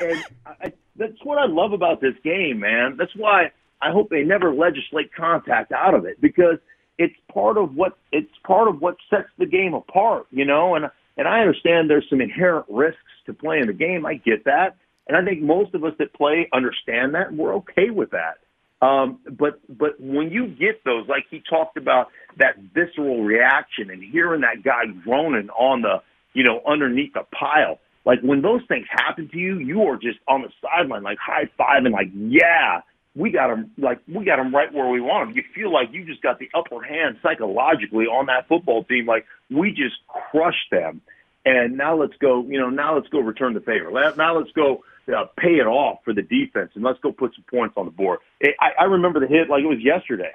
and 0.00 0.24
I, 0.46 0.72
that's 0.96 1.22
what 1.24 1.36
I 1.36 1.44
love 1.44 1.74
about 1.74 2.00
this 2.00 2.14
game, 2.24 2.60
man. 2.60 2.96
That's 2.96 3.14
why 3.14 3.52
I 3.82 3.90
hope 3.90 4.08
they 4.08 4.22
never 4.22 4.54
legislate 4.54 5.12
contact 5.14 5.70
out 5.70 5.92
of 5.92 6.06
it 6.06 6.18
because 6.22 6.56
it's 6.96 7.16
part 7.30 7.58
of 7.58 7.76
what 7.76 7.98
it's 8.12 8.32
part 8.46 8.68
of 8.68 8.80
what 8.80 8.96
sets 9.10 9.28
the 9.36 9.44
game 9.44 9.74
apart, 9.74 10.26
you 10.30 10.46
know. 10.46 10.74
And 10.74 10.86
and 11.18 11.28
I 11.28 11.40
understand 11.40 11.90
there's 11.90 12.08
some 12.08 12.22
inherent 12.22 12.64
risks 12.70 12.98
to 13.26 13.34
playing 13.34 13.66
the 13.66 13.74
game. 13.74 14.06
I 14.06 14.14
get 14.14 14.46
that, 14.46 14.76
and 15.06 15.18
I 15.18 15.22
think 15.22 15.42
most 15.42 15.74
of 15.74 15.84
us 15.84 15.92
that 15.98 16.14
play 16.14 16.48
understand 16.50 17.14
that. 17.14 17.28
And 17.28 17.36
we're 17.36 17.56
okay 17.56 17.90
with 17.90 18.12
that. 18.12 18.38
Um, 18.84 19.18
but 19.30 19.60
but 19.68 19.98
when 19.98 20.30
you 20.30 20.48
get 20.48 20.84
those, 20.84 21.08
like 21.08 21.24
he 21.30 21.42
talked 21.48 21.76
about 21.76 22.08
that 22.38 22.58
visceral 22.74 23.22
reaction 23.22 23.90
and 23.90 24.02
hearing 24.02 24.42
that 24.42 24.62
guy 24.62 24.84
groaning 25.04 25.48
on 25.50 25.82
the 25.82 26.02
you 26.34 26.44
know 26.44 26.60
underneath 26.66 27.14
the 27.14 27.22
pile, 27.32 27.78
like 28.04 28.20
when 28.20 28.42
those 28.42 28.60
things 28.68 28.86
happen 28.90 29.28
to 29.32 29.38
you, 29.38 29.58
you 29.58 29.82
are 29.84 29.96
just 29.96 30.18
on 30.28 30.42
the 30.42 30.48
sideline, 30.60 31.02
like 31.02 31.18
high 31.18 31.48
fiving, 31.58 31.92
like 31.92 32.08
yeah 32.14 32.80
we 33.16 33.30
got 33.30 33.48
them 33.48 33.70
like 33.78 34.00
we 34.12 34.24
got 34.24 34.36
them 34.36 34.54
right 34.54 34.72
where 34.72 34.88
we 34.88 35.00
want 35.00 35.28
them. 35.28 35.36
You 35.36 35.44
feel 35.54 35.72
like 35.72 35.88
you 35.92 36.04
just 36.04 36.20
got 36.20 36.38
the 36.38 36.50
upper 36.54 36.82
hand 36.82 37.16
psychologically 37.22 38.06
on 38.06 38.26
that 38.26 38.48
football 38.48 38.84
team. 38.84 39.06
Like 39.06 39.24
we 39.50 39.70
just 39.70 39.94
crushed 40.30 40.70
them, 40.70 41.00
and 41.44 41.76
now 41.76 41.96
let's 41.96 42.16
go. 42.18 42.44
You 42.46 42.60
know, 42.60 42.70
now 42.70 42.96
let's 42.96 43.08
go 43.08 43.20
return 43.20 43.54
the 43.54 43.60
favor. 43.60 43.90
Now 44.16 44.36
let's 44.36 44.50
go 44.52 44.82
uh, 45.08 45.24
pay 45.36 45.56
it 45.56 45.66
off 45.66 45.98
for 46.04 46.12
the 46.12 46.22
defense, 46.22 46.72
and 46.74 46.84
let's 46.84 46.98
go 47.00 47.12
put 47.12 47.34
some 47.34 47.44
points 47.50 47.74
on 47.76 47.86
the 47.86 47.90
board. 47.90 48.20
I, 48.42 48.70
I 48.80 48.84
remember 48.84 49.20
the 49.20 49.26
hit 49.26 49.48
like 49.48 49.62
it 49.62 49.66
was 49.66 49.82
yesterday. 49.82 50.32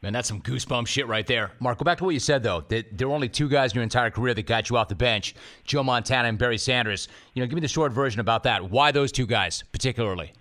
Man, 0.00 0.12
that's 0.12 0.28
some 0.28 0.40
goosebump 0.40 0.86
shit 0.86 1.08
right 1.08 1.26
there. 1.26 1.50
Mark, 1.58 1.78
go 1.78 1.84
back 1.84 1.98
to 1.98 2.04
what 2.04 2.14
you 2.14 2.20
said 2.20 2.44
though. 2.44 2.60
That 2.68 2.96
there 2.96 3.08
were 3.08 3.14
only 3.14 3.28
two 3.28 3.48
guys 3.48 3.72
in 3.72 3.76
your 3.76 3.82
entire 3.82 4.10
career 4.10 4.32
that 4.32 4.46
got 4.46 4.70
you 4.70 4.76
off 4.76 4.88
the 4.88 4.94
bench: 4.94 5.34
Joe 5.64 5.82
Montana 5.82 6.28
and 6.28 6.38
Barry 6.38 6.58
Sanders. 6.58 7.08
You 7.34 7.42
know, 7.42 7.46
give 7.46 7.54
me 7.54 7.60
the 7.60 7.68
short 7.68 7.92
version 7.92 8.20
about 8.20 8.44
that. 8.44 8.70
Why 8.70 8.92
those 8.92 9.10
two 9.10 9.26
guys 9.26 9.64
particularly? 9.72 10.32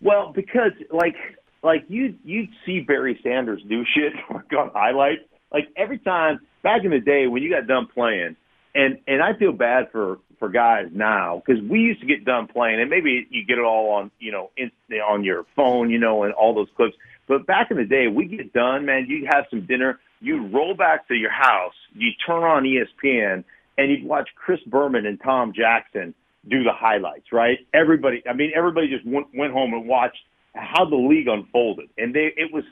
Well, 0.00 0.32
because 0.34 0.72
like 0.90 1.14
like 1.62 1.84
you 1.88 2.16
you 2.24 2.48
see 2.66 2.80
Barry 2.80 3.20
Sanders 3.22 3.62
do 3.68 3.84
shit 3.94 4.14
on 4.30 4.70
highlights. 4.74 5.22
Like 5.52 5.68
every 5.76 5.98
time 5.98 6.40
back 6.62 6.84
in 6.84 6.90
the 6.90 7.00
day 7.00 7.28
when 7.28 7.42
you 7.42 7.50
got 7.50 7.68
done 7.68 7.86
playing, 7.86 8.36
and 8.74 8.98
and 9.06 9.22
I 9.22 9.34
feel 9.34 9.52
bad 9.52 9.90
for 9.90 10.18
for 10.38 10.48
guys 10.48 10.88
now 10.92 11.42
because 11.44 11.62
we 11.62 11.80
used 11.80 12.00
to 12.00 12.06
get 12.06 12.24
done 12.24 12.48
playing, 12.48 12.80
and 12.80 12.90
maybe 12.90 13.26
you 13.30 13.44
get 13.44 13.58
it 13.58 13.64
all 13.64 13.90
on 13.90 14.10
you 14.18 14.32
know 14.32 14.50
in, 14.56 14.70
on 15.00 15.24
your 15.24 15.44
phone, 15.56 15.90
you 15.90 15.98
know, 15.98 16.24
and 16.24 16.32
all 16.32 16.54
those 16.54 16.68
clips. 16.76 16.94
But 17.28 17.46
back 17.46 17.70
in 17.70 17.76
the 17.76 17.84
day, 17.84 18.08
we 18.08 18.26
get 18.26 18.52
done, 18.52 18.84
man. 18.86 19.06
You 19.08 19.28
have 19.30 19.44
some 19.50 19.66
dinner, 19.66 20.00
you 20.20 20.48
roll 20.48 20.74
back 20.74 21.08
to 21.08 21.14
your 21.14 21.30
house, 21.30 21.74
you 21.94 22.10
turn 22.26 22.42
on 22.42 22.64
ESPN, 22.64 23.44
and 23.78 23.90
you'd 23.90 24.04
watch 24.04 24.28
Chris 24.34 24.60
Berman 24.66 25.06
and 25.06 25.20
Tom 25.22 25.52
Jackson 25.54 26.14
do 26.48 26.64
the 26.64 26.72
highlights, 26.72 27.32
right? 27.32 27.58
Everybody, 27.72 28.22
I 28.28 28.32
mean, 28.32 28.52
everybody 28.54 28.88
just 28.88 29.06
went, 29.06 29.28
went 29.34 29.52
home 29.52 29.72
and 29.74 29.86
watched 29.86 30.18
how 30.54 30.84
the 30.84 30.96
league 30.96 31.28
unfolded, 31.28 31.88
and 31.96 32.14
they 32.14 32.32
it 32.36 32.52
was 32.52 32.64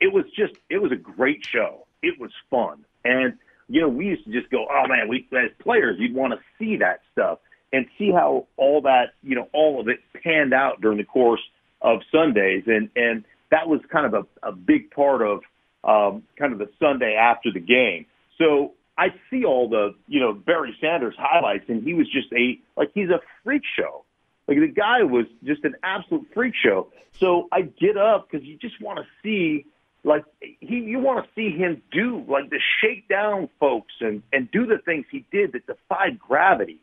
it 0.00 0.12
was 0.12 0.24
just 0.36 0.54
it 0.68 0.78
was 0.78 0.92
a 0.92 0.96
great 0.96 1.44
show. 1.44 1.86
It 2.02 2.18
was 2.18 2.30
fun, 2.50 2.84
and 3.04 3.38
you 3.70 3.80
know 3.80 3.88
we 3.88 4.06
used 4.06 4.24
to 4.24 4.32
just 4.32 4.50
go, 4.50 4.66
oh 4.70 4.88
man, 4.88 5.08
we 5.08 5.26
as 5.32 5.50
players 5.62 5.96
you'd 5.98 6.14
want 6.14 6.32
to 6.32 6.40
see 6.58 6.76
that 6.76 7.00
stuff 7.12 7.38
and 7.72 7.86
see 7.96 8.10
how 8.10 8.46
all 8.56 8.82
that 8.82 9.14
you 9.22 9.36
know 9.36 9.48
all 9.52 9.80
of 9.80 9.88
it 9.88 10.00
panned 10.22 10.52
out 10.52 10.80
during 10.80 10.98
the 10.98 11.04
course 11.04 11.40
of 11.80 12.00
Sundays, 12.12 12.64
and 12.66 12.90
and 12.96 13.24
that 13.50 13.68
was 13.68 13.80
kind 13.90 14.06
of 14.06 14.26
a, 14.42 14.48
a 14.48 14.52
big 14.52 14.90
part 14.90 15.22
of 15.22 15.40
um, 15.84 16.22
kind 16.38 16.52
of 16.52 16.58
the 16.58 16.68
Sunday 16.78 17.14
after 17.14 17.50
the 17.52 17.60
game. 17.60 18.06
So 18.38 18.72
I 18.96 19.08
see 19.30 19.44
all 19.44 19.68
the, 19.68 19.94
you 20.08 20.20
know, 20.20 20.32
Barry 20.34 20.76
Sanders 20.80 21.14
highlights, 21.18 21.64
and 21.68 21.82
he 21.82 21.94
was 21.94 22.06
just 22.10 22.32
a 22.32 22.58
like 22.76 22.90
he's 22.94 23.08
a 23.08 23.20
freak 23.42 23.62
show. 23.78 24.04
Like 24.46 24.58
the 24.58 24.68
guy 24.68 25.02
was 25.02 25.26
just 25.44 25.64
an 25.64 25.74
absolute 25.82 26.26
freak 26.34 26.54
show. 26.62 26.88
So 27.18 27.48
I 27.52 27.62
get 27.62 27.96
up 27.96 28.28
because 28.30 28.46
you 28.46 28.58
just 28.58 28.80
want 28.80 28.98
to 28.98 29.04
see, 29.22 29.64
like 30.04 30.24
he, 30.40 30.76
you 30.76 30.98
want 30.98 31.24
to 31.24 31.30
see 31.34 31.56
him 31.56 31.82
do 31.92 32.24
like 32.28 32.50
the 32.50 32.60
shake 32.80 33.08
down 33.08 33.48
folks 33.58 33.92
and 34.00 34.22
and 34.32 34.50
do 34.50 34.66
the 34.66 34.78
things 34.84 35.04
he 35.10 35.24
did 35.30 35.52
that 35.52 35.66
defied 35.66 36.18
gravity. 36.18 36.78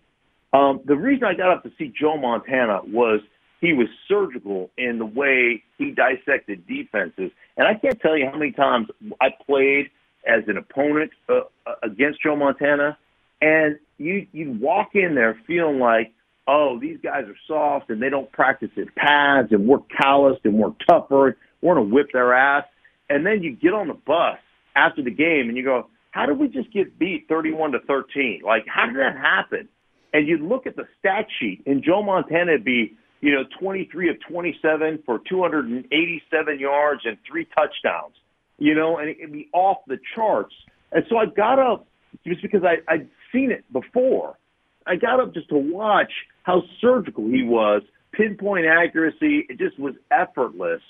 Um, 0.53 0.81
the 0.85 0.95
reason 0.95 1.25
I 1.25 1.33
got 1.33 1.51
up 1.51 1.63
to 1.63 1.71
see 1.77 1.91
Joe 1.99 2.17
Montana 2.17 2.81
was 2.85 3.21
he 3.59 3.73
was 3.73 3.87
surgical 4.07 4.69
in 4.77 4.99
the 4.99 5.05
way 5.05 5.63
he 5.77 5.91
dissected 5.91 6.67
defenses, 6.67 7.31
and 7.57 7.67
I 7.67 7.73
can't 7.73 7.99
tell 7.99 8.17
you 8.17 8.29
how 8.31 8.37
many 8.37 8.51
times 8.51 8.87
I 9.19 9.29
played 9.45 9.89
as 10.27 10.43
an 10.47 10.57
opponent 10.57 11.11
uh, 11.29 11.41
uh, 11.65 11.73
against 11.83 12.21
Joe 12.21 12.35
Montana, 12.35 12.97
and 13.41 13.77
you 13.97 14.27
you 14.31 14.57
walk 14.59 14.89
in 14.93 15.15
there 15.15 15.39
feeling 15.47 15.79
like, 15.79 16.13
oh, 16.47 16.79
these 16.79 16.97
guys 17.03 17.25
are 17.25 17.37
soft 17.47 17.89
and 17.89 18.01
they 18.01 18.09
don't 18.09 18.31
practice 18.31 18.69
in 18.75 18.87
pads 18.95 19.51
and 19.51 19.67
we're 19.67 19.79
calloused 20.01 20.41
and 20.45 20.55
we're 20.55 20.73
tougher. 20.87 21.37
We're 21.61 21.75
gonna 21.75 21.87
whip 21.87 22.07
their 22.13 22.33
ass, 22.33 22.65
and 23.09 23.25
then 23.25 23.43
you 23.43 23.55
get 23.55 23.73
on 23.73 23.87
the 23.87 23.93
bus 23.93 24.39
after 24.75 25.03
the 25.03 25.11
game 25.11 25.47
and 25.47 25.57
you 25.57 25.63
go, 25.63 25.87
how 26.11 26.25
did 26.25 26.39
we 26.39 26.47
just 26.47 26.71
get 26.73 26.97
beat 26.97 27.27
31 27.29 27.73
to 27.73 27.79
13? 27.87 28.41
Like, 28.45 28.65
how 28.67 28.87
did 28.87 28.95
that 28.95 29.17
happen? 29.17 29.67
And 30.13 30.27
you 30.27 30.37
look 30.37 30.65
at 30.65 30.75
the 30.75 30.87
stat 30.99 31.27
sheet, 31.39 31.63
and 31.65 31.83
Joe 31.83 32.01
Montana 32.01 32.53
would 32.53 32.63
be, 32.63 32.97
you 33.21 33.33
know, 33.33 33.43
23 33.59 34.09
of 34.09 34.15
27 34.29 35.03
for 35.05 35.19
287 35.29 36.59
yards 36.59 37.01
and 37.05 37.17
three 37.29 37.45
touchdowns 37.45 38.15
you 38.57 38.75
know, 38.75 38.97
and 38.97 39.09
it'd 39.09 39.31
be 39.31 39.49
off 39.53 39.77
the 39.87 39.97
charts. 40.15 40.53
And 40.91 41.03
so 41.09 41.17
I 41.17 41.25
got 41.25 41.59
up 41.59 41.87
just 42.25 42.41
because 42.41 42.61
I, 42.63 42.91
I'd 42.91 43.09
seen 43.31 43.51
it 43.51 43.63
before. 43.71 44.37
I 44.85 44.95
got 44.95 45.19
up 45.19 45.33
just 45.33 45.49
to 45.49 45.57
watch 45.57 46.11
how 46.43 46.63
surgical 46.81 47.25
he 47.25 47.43
was, 47.43 47.81
pinpoint 48.13 48.65
accuracy. 48.65 49.45
It 49.49 49.57
just 49.59 49.77
was 49.79 49.95
effortless. 50.11 50.81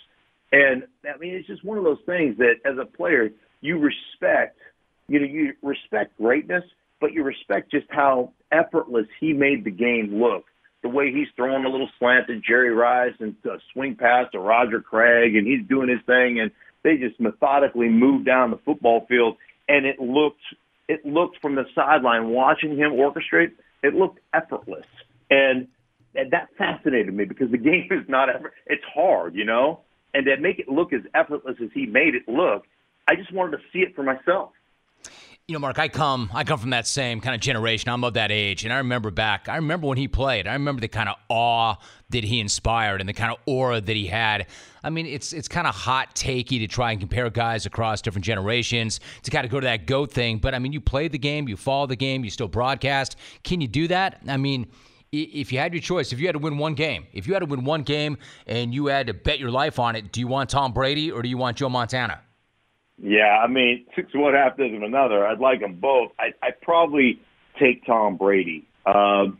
And 0.52 0.84
I 1.04 1.18
mean, 1.18 1.34
it's 1.34 1.48
just 1.48 1.64
one 1.64 1.78
of 1.78 1.84
those 1.84 2.02
things 2.06 2.38
that 2.38 2.56
as 2.66 2.78
a 2.82 2.86
player, 2.86 3.30
you 3.62 3.80
respect, 3.80 4.58
you 5.08 5.20
know, 5.20 5.26
you 5.26 5.54
respect 5.62 6.18
greatness, 6.18 6.64
but 7.00 7.14
you 7.14 7.24
respect 7.24 7.72
just 7.72 7.88
how 7.90 8.32
effortless 8.52 9.08
he 9.20 9.34
made 9.34 9.64
the 9.64 9.72
game 9.72 10.22
look. 10.22 10.46
The 10.84 10.90
way 10.90 11.12
he's 11.12 11.28
throwing 11.36 11.66
a 11.66 11.70
little 11.70 11.90
slant 12.00 12.28
to 12.28 12.40
Jerry 12.40 12.74
Rice 12.74 13.14
and 13.20 13.36
a 13.46 13.58
swing 13.74 13.96
pass 13.96 14.32
to 14.32 14.40
Roger 14.40 14.80
Craig, 14.80 15.36
and 15.36 15.46
he's 15.46 15.68
doing 15.68 15.90
his 15.90 16.00
thing, 16.06 16.40
and 16.40 16.52
they 16.84 16.98
just 16.98 17.20
methodically 17.20 17.90
move 17.90 18.26
down 18.26 18.52
the 18.52 18.60
football 18.64 19.06
field, 19.10 19.38
and 19.68 19.86
it 19.86 20.00
looked, 20.00 20.42
it 20.88 21.06
looked 21.06 21.42
from 21.42 21.56
the 21.56 21.66
sideline 21.76 22.30
watching 22.30 22.78
him 22.78 22.92
orchestrate, 22.92 23.52
it 23.84 23.96
looked 23.96 24.20
effortless, 24.34 24.86
and, 25.30 25.68
and 26.16 26.32
that 26.32 26.50
fascinated 26.58 27.14
me 27.14 27.26
because 27.26 27.52
the 27.52 27.58
game 27.58 27.90
is 27.92 28.08
not 28.08 28.30
ever, 28.30 28.54
it's 28.68 28.84
hard, 28.94 29.36
you 29.36 29.46
know, 29.46 29.82
and 30.18 30.26
to 30.26 30.38
make 30.38 30.58
it 30.58 30.68
look 30.68 30.94
as 30.94 31.02
effortless 31.14 31.58
as 31.62 31.70
he 31.74 31.86
made 31.86 32.16
it 32.16 32.28
look, 32.28 32.66
I 33.08 33.16
just 33.16 33.32
wanted 33.32 33.58
to 33.58 33.64
see 33.72 33.80
it 33.80 33.96
for 33.96 34.02
myself. 34.02 34.50
You 35.48 35.54
know, 35.54 35.60
Mark, 35.60 35.80
I 35.80 35.88
come 35.88 36.30
I 36.34 36.44
come 36.44 36.60
from 36.60 36.72
that 36.72 36.88
same 36.88 37.22
kind 37.22 37.34
of 37.34 37.40
generation. 37.40 37.90
I'm 37.90 38.04
of 38.04 38.16
that 38.16 38.32
age, 38.32 38.66
and 38.66 38.74
I 38.74 38.80
remember 38.80 39.12
back. 39.12 39.48
I 39.48 39.56
remember 39.56 39.88
when 39.88 39.98
he 39.98 40.08
played. 40.10 40.46
I 40.46 40.54
remember 40.54 40.82
the 40.82 40.90
kind 40.90 41.08
of 41.08 41.16
awe 41.30 41.76
that 42.10 42.26
he 42.26 42.42
inspired 42.42 43.00
and 43.00 43.08
the 43.08 43.14
kind 43.14 43.32
of 43.32 43.38
aura 43.46 43.80
that 43.80 43.96
he 43.96 44.08
had. 44.08 44.48
I 44.84 44.90
mean, 44.90 45.06
it's 45.06 45.32
it's 45.32 45.48
kind 45.48 45.68
of 45.68 45.74
hot 45.74 46.16
takey 46.16 46.60
to 46.60 46.68
try 46.68 46.92
and 46.92 47.00
compare 47.00 47.30
guys 47.30 47.66
across 47.66 48.02
different 48.02 48.26
generations 48.26 49.00
to 49.24 49.32
kind 49.32 49.46
of 49.46 49.52
go 49.52 49.62
to 49.62 49.66
that 49.66 49.86
goat 49.86 50.12
thing. 50.12 50.40
But 50.40 50.54
I 50.54 50.60
mean, 50.60 50.74
you 50.74 50.82
play 50.82 51.08
the 51.08 51.20
game, 51.20 51.48
you 51.48 51.56
follow 51.56 51.86
the 51.86 51.96
game, 51.96 52.26
you 52.26 52.30
still 52.30 52.50
broadcast. 52.50 53.16
Can 53.44 53.62
you 53.62 53.68
do 53.68 53.88
that? 53.88 54.20
I 54.28 54.36
mean, 54.36 54.68
if 55.12 55.52
you 55.52 55.60
had 55.60 55.74
your 55.74 55.82
choice, 55.82 56.12
if 56.12 56.20
you 56.20 56.28
had 56.28 56.34
to 56.34 56.40
win 56.40 56.58
one 56.58 56.74
game, 56.74 57.08
if 57.14 57.28
you 57.28 57.34
had 57.34 57.40
to 57.40 57.46
win 57.46 57.64
one 57.64 57.84
game 57.84 58.18
and 58.46 58.74
you 58.74 58.88
had 58.88 59.08
to 59.08 59.14
bet 59.14 59.40
your 59.40 59.52
life 59.52 59.80
on 59.80 59.96
it, 59.96 60.12
do 60.12 60.20
you 60.20 60.28
want 60.28 60.50
Tom 60.50 60.74
Brady 60.74 61.12
or 61.12 61.22
do 61.22 61.30
you 61.30 61.38
want 61.38 61.58
Joe 61.58 61.70
Montana? 61.70 62.22
Yeah, 63.02 63.40
I 63.44 63.48
mean, 63.48 63.86
six 63.96 64.14
one 64.14 64.34
half 64.34 64.58
dozen 64.58 64.84
another. 64.84 65.26
I'd 65.26 65.40
like 65.40 65.60
them 65.60 65.76
both. 65.76 66.12
I 66.20 66.34
I 66.42 66.50
probably 66.62 67.22
take 67.60 67.86
Tom 67.86 68.18
Brady. 68.18 68.68
Um, 68.86 69.40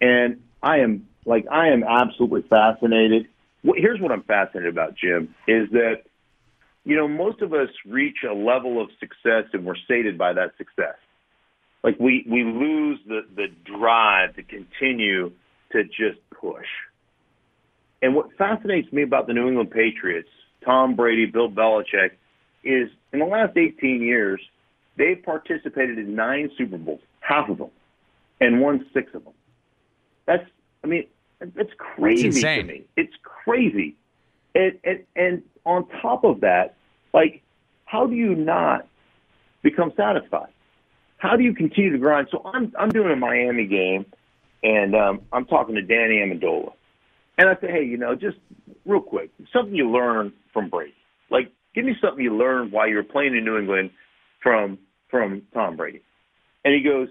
and 0.00 0.42
I 0.62 0.78
am 0.78 1.06
like 1.24 1.46
I 1.50 1.68
am 1.68 1.84
absolutely 1.84 2.42
fascinated. 2.48 3.28
Here's 3.62 4.00
what 4.00 4.12
I'm 4.12 4.22
fascinated 4.22 4.72
about, 4.72 4.96
Jim, 4.96 5.34
is 5.46 5.70
that 5.70 6.02
you 6.84 6.96
know 6.96 7.06
most 7.06 7.42
of 7.42 7.52
us 7.52 7.68
reach 7.86 8.18
a 8.28 8.34
level 8.34 8.80
of 8.80 8.88
success 8.98 9.44
and 9.52 9.64
we're 9.64 9.76
sated 9.88 10.18
by 10.18 10.32
that 10.32 10.56
success. 10.58 10.96
Like 11.86 12.00
we 12.00 12.26
we 12.28 12.42
lose 12.42 12.98
the 13.06 13.20
the 13.36 13.46
drive 13.64 14.34
to 14.34 14.42
continue 14.42 15.30
to 15.70 15.84
just 15.84 16.18
push. 16.34 16.66
And 18.02 18.16
what 18.16 18.36
fascinates 18.36 18.92
me 18.92 19.02
about 19.02 19.28
the 19.28 19.32
New 19.34 19.46
England 19.46 19.70
Patriots, 19.70 20.28
Tom 20.64 20.96
Brady, 20.96 21.26
Bill 21.26 21.48
Belichick 21.48 22.10
is 22.64 22.90
in 23.12 23.20
the 23.20 23.24
last 23.24 23.56
18 23.56 24.02
years, 24.02 24.40
they've 24.98 25.22
participated 25.22 25.96
in 25.96 26.16
nine 26.16 26.50
Super 26.58 26.76
Bowls, 26.76 27.00
half 27.20 27.48
of 27.48 27.58
them, 27.58 27.70
and 28.40 28.60
won 28.60 28.84
six 28.92 29.14
of 29.14 29.22
them. 29.22 29.32
That's, 30.26 30.44
I 30.82 30.88
mean, 30.88 31.06
that's 31.38 31.70
crazy 31.78 32.28
it's 32.28 32.40
to 32.40 32.62
me. 32.64 32.84
It's 32.96 33.14
crazy. 33.22 33.94
And, 34.56 34.76
and, 34.82 35.04
and 35.14 35.42
on 35.64 35.86
top 36.02 36.24
of 36.24 36.40
that, 36.40 36.74
like, 37.14 37.42
how 37.84 38.08
do 38.08 38.16
you 38.16 38.34
not 38.34 38.88
become 39.62 39.92
satisfied? 39.96 40.50
How 41.18 41.36
do 41.36 41.42
you 41.42 41.54
continue 41.54 41.92
to 41.92 41.98
grind? 41.98 42.28
So 42.30 42.42
I'm, 42.44 42.72
I'm 42.78 42.90
doing 42.90 43.10
a 43.10 43.16
Miami 43.16 43.66
game, 43.66 44.06
and 44.62 44.94
um, 44.94 45.20
I'm 45.32 45.46
talking 45.46 45.74
to 45.74 45.82
Danny 45.82 46.16
Amendola. 46.16 46.72
And 47.38 47.48
I 47.48 47.54
say, 47.60 47.70
hey, 47.70 47.84
you 47.84 47.96
know, 47.96 48.14
just 48.14 48.36
real 48.84 49.00
quick, 49.00 49.30
something 49.52 49.74
you 49.74 49.90
learn 49.90 50.32
from 50.52 50.68
Brady. 50.70 50.94
Like, 51.30 51.52
Give 51.76 51.84
me 51.84 51.94
something 52.00 52.24
you 52.24 52.34
learned 52.34 52.72
while 52.72 52.88
you 52.88 52.96
were 52.96 53.04
playing 53.04 53.36
in 53.36 53.44
New 53.44 53.58
England 53.58 53.90
from 54.42 54.78
from 55.10 55.42
Tom 55.52 55.76
Brady. 55.76 56.00
And 56.64 56.74
he 56.74 56.80
goes, 56.80 57.08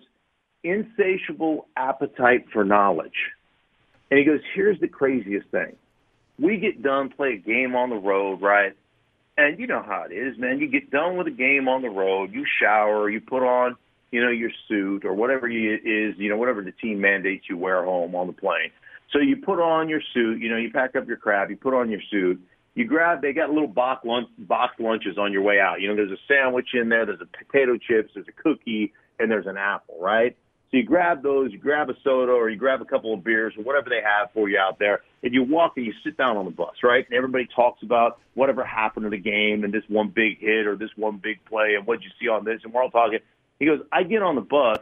insatiable 0.63 1.67
appetite 1.77 2.47
for 2.51 2.65
knowledge. 2.65 3.31
And 4.09 4.17
he 4.17 4.25
goes, 4.25 4.41
here's 4.53 4.79
the 4.79 4.87
craziest 4.87 5.47
thing. 5.49 5.75
We 6.39 6.57
get 6.57 6.81
done, 6.81 7.09
play 7.09 7.33
a 7.33 7.37
game 7.37 7.75
on 7.75 7.91
the 7.91 7.95
road, 7.95 8.41
right? 8.41 8.75
And 9.37 9.59
you 9.59 9.67
know 9.67 9.83
how 9.85 10.07
it 10.09 10.13
is, 10.13 10.37
man. 10.37 10.59
You 10.59 10.67
get 10.67 10.89
done 10.89 11.15
with 11.15 11.27
a 11.27 11.31
game 11.31 11.69
on 11.69 11.83
the 11.83 11.89
road, 11.89 12.33
you 12.33 12.45
shower, 12.59 13.09
you 13.09 13.21
put 13.21 13.43
on, 13.43 13.75
you 14.15 14.23
know, 14.23 14.32
your 14.32 14.51
suit 14.69 15.04
or 15.04 15.13
whatever 15.13 15.49
it 15.49 15.82
is, 15.86 16.15
you 16.17 16.30
know, 16.30 16.38
whatever 16.38 16.62
the 16.62 16.71
team 16.71 17.01
mandates 17.01 17.47
you 17.49 17.58
wear 17.58 17.84
home 17.84 18.15
on 18.15 18.28
the 18.28 18.34
plane. 18.34 18.71
So 19.12 19.19
you 19.19 19.36
put 19.36 19.60
on 19.60 19.89
your 19.89 19.99
suit, 20.13 20.39
you 20.41 20.49
know, 20.49 20.56
you 20.56 20.71
pack 20.71 20.95
up 20.95 21.06
your 21.06 21.17
crap, 21.17 21.49
you 21.49 21.58
put 21.58 21.73
on 21.73 21.91
your 21.91 21.99
suit, 22.10 22.39
you 22.75 22.86
grab 22.86 23.21
they 23.21 23.34
got 23.34 23.49
little 23.49 23.67
box 23.67 24.06
lunch 24.06 24.30
box 24.38 24.75
lunches 24.80 25.17
on 25.17 25.34
your 25.34 25.41
way 25.41 25.60
out. 25.60 25.82
You 25.82 25.89
know, 25.89 25.97
there's 25.97 26.13
a 26.13 26.21
sandwich 26.30 26.69
in 26.73 26.88
there, 26.88 27.06
there's 27.06 27.19
a 27.19 27.25
potato 27.25 27.73
chips, 27.73 28.12
there's 28.13 28.28
a 28.30 28.41
cookie, 28.41 28.93
and 29.19 29.30
there's 29.30 29.47
an 29.47 29.58
apple, 29.58 29.97
right? 29.99 30.38
So 30.71 30.78
you 30.78 30.84
grab 30.84 31.21
those, 31.21 31.51
you 31.51 31.58
grab 31.58 31.89
a 31.89 31.93
soda 32.01 32.32
or 32.32 32.49
you 32.49 32.56
grab 32.56 32.82
a 32.82 32.86
couple 32.86 33.13
of 33.13 33.21
beers 33.21 33.54
or 33.58 33.63
whatever 33.65 33.89
they 33.89 34.01
have 34.01 34.32
for 34.34 34.47
you 34.47 34.58
out 34.58 34.80
there, 34.80 35.01
and 35.23 35.34
you 35.34 35.43
walk 35.43 35.73
and 35.75 35.86
you 35.86 35.93
sit 36.06 36.15
down 36.15 36.38
on 36.38 36.45
the 36.45 36.51
bus, 36.51 36.75
right? 36.84 37.06
And 37.06 37.17
everybody 37.17 37.49
talks 37.54 37.84
about 37.84 38.19
whatever 38.34 38.63
happened 38.63 39.04
to 39.04 39.10
the 39.10 39.17
game 39.17 39.65
and 39.65 39.73
this 39.73 39.84
one 39.89 40.08
big 40.08 40.39
hit 40.39 40.67
or 40.67 40.78
this 40.78 40.91
one 40.95 41.19
big 41.21 41.43
play 41.45 41.75
and 41.78 41.86
what 41.86 42.01
you 42.01 42.10
see 42.17 42.30
on 42.30 42.45
this, 42.45 42.62
and 42.63 42.73
we're 42.73 42.82
all 42.82 42.89
talking. 42.89 43.19
He 43.59 43.65
goes, 43.65 43.81
I 43.91 44.03
get 44.03 44.21
on 44.21 44.35
the 44.35 44.41
bus. 44.41 44.79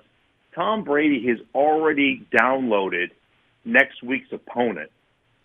Tom 0.56 0.84
Brady 0.84 1.28
has 1.28 1.38
already 1.54 2.26
downloaded 2.32 3.12
next 3.66 4.04
week's 4.04 4.32
opponent, 4.32 4.92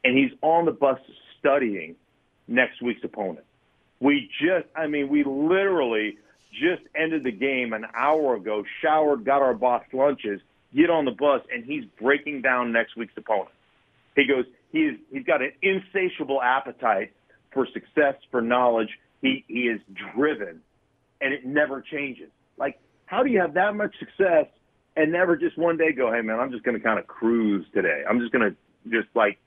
and 0.04 0.16
he's 0.16 0.32
on 0.42 0.64
the 0.64 0.72
bus 0.72 0.98
studying 1.38 1.96
next 2.46 2.82
week's 2.82 3.04
opponent. 3.04 3.44
We 4.00 4.30
just, 4.40 4.66
I 4.76 4.86
mean, 4.86 5.08
we 5.08 5.24
literally 5.24 6.18
just 6.52 6.82
ended 6.94 7.24
the 7.24 7.32
game 7.32 7.72
an 7.72 7.86
hour 7.94 8.34
ago, 8.36 8.64
showered, 8.82 9.24
got 9.24 9.42
our 9.42 9.54
box 9.54 9.92
lunches, 9.92 10.40
get 10.74 10.90
on 10.90 11.04
the 11.04 11.10
bus, 11.10 11.42
and 11.52 11.64
he's 11.64 11.84
breaking 12.00 12.42
down 12.42 12.72
next 12.72 12.96
week's 12.96 13.16
opponent. 13.16 13.50
He 14.16 14.26
goes, 14.26 14.44
he's, 14.72 14.94
he's 15.10 15.24
got 15.24 15.42
an 15.42 15.52
insatiable 15.62 16.42
appetite 16.42 17.12
for 17.52 17.66
success, 17.72 18.14
for 18.30 18.40
knowledge. 18.40 18.90
He, 19.22 19.44
he 19.48 19.62
is 19.62 19.80
driven, 20.14 20.60
and 21.20 21.32
it 21.32 21.44
never 21.44 21.80
changes. 21.80 22.30
Like, 22.56 22.80
how 23.08 23.22
do 23.22 23.30
you 23.30 23.40
have 23.40 23.54
that 23.54 23.74
much 23.74 23.94
success 23.98 24.46
and 24.96 25.10
never 25.12 25.36
just 25.36 25.56
one 25.56 25.76
day 25.76 25.92
go, 25.92 26.12
hey, 26.12 26.20
man, 26.20 26.38
I'm 26.38 26.50
just 26.50 26.64
going 26.64 26.76
to 26.76 26.82
kind 26.82 26.98
of 26.98 27.06
cruise 27.06 27.66
today? 27.74 28.02
I'm 28.08 28.20
just 28.20 28.32
going 28.32 28.50
to 28.50 28.90
just 28.90 29.08
like 29.14 29.38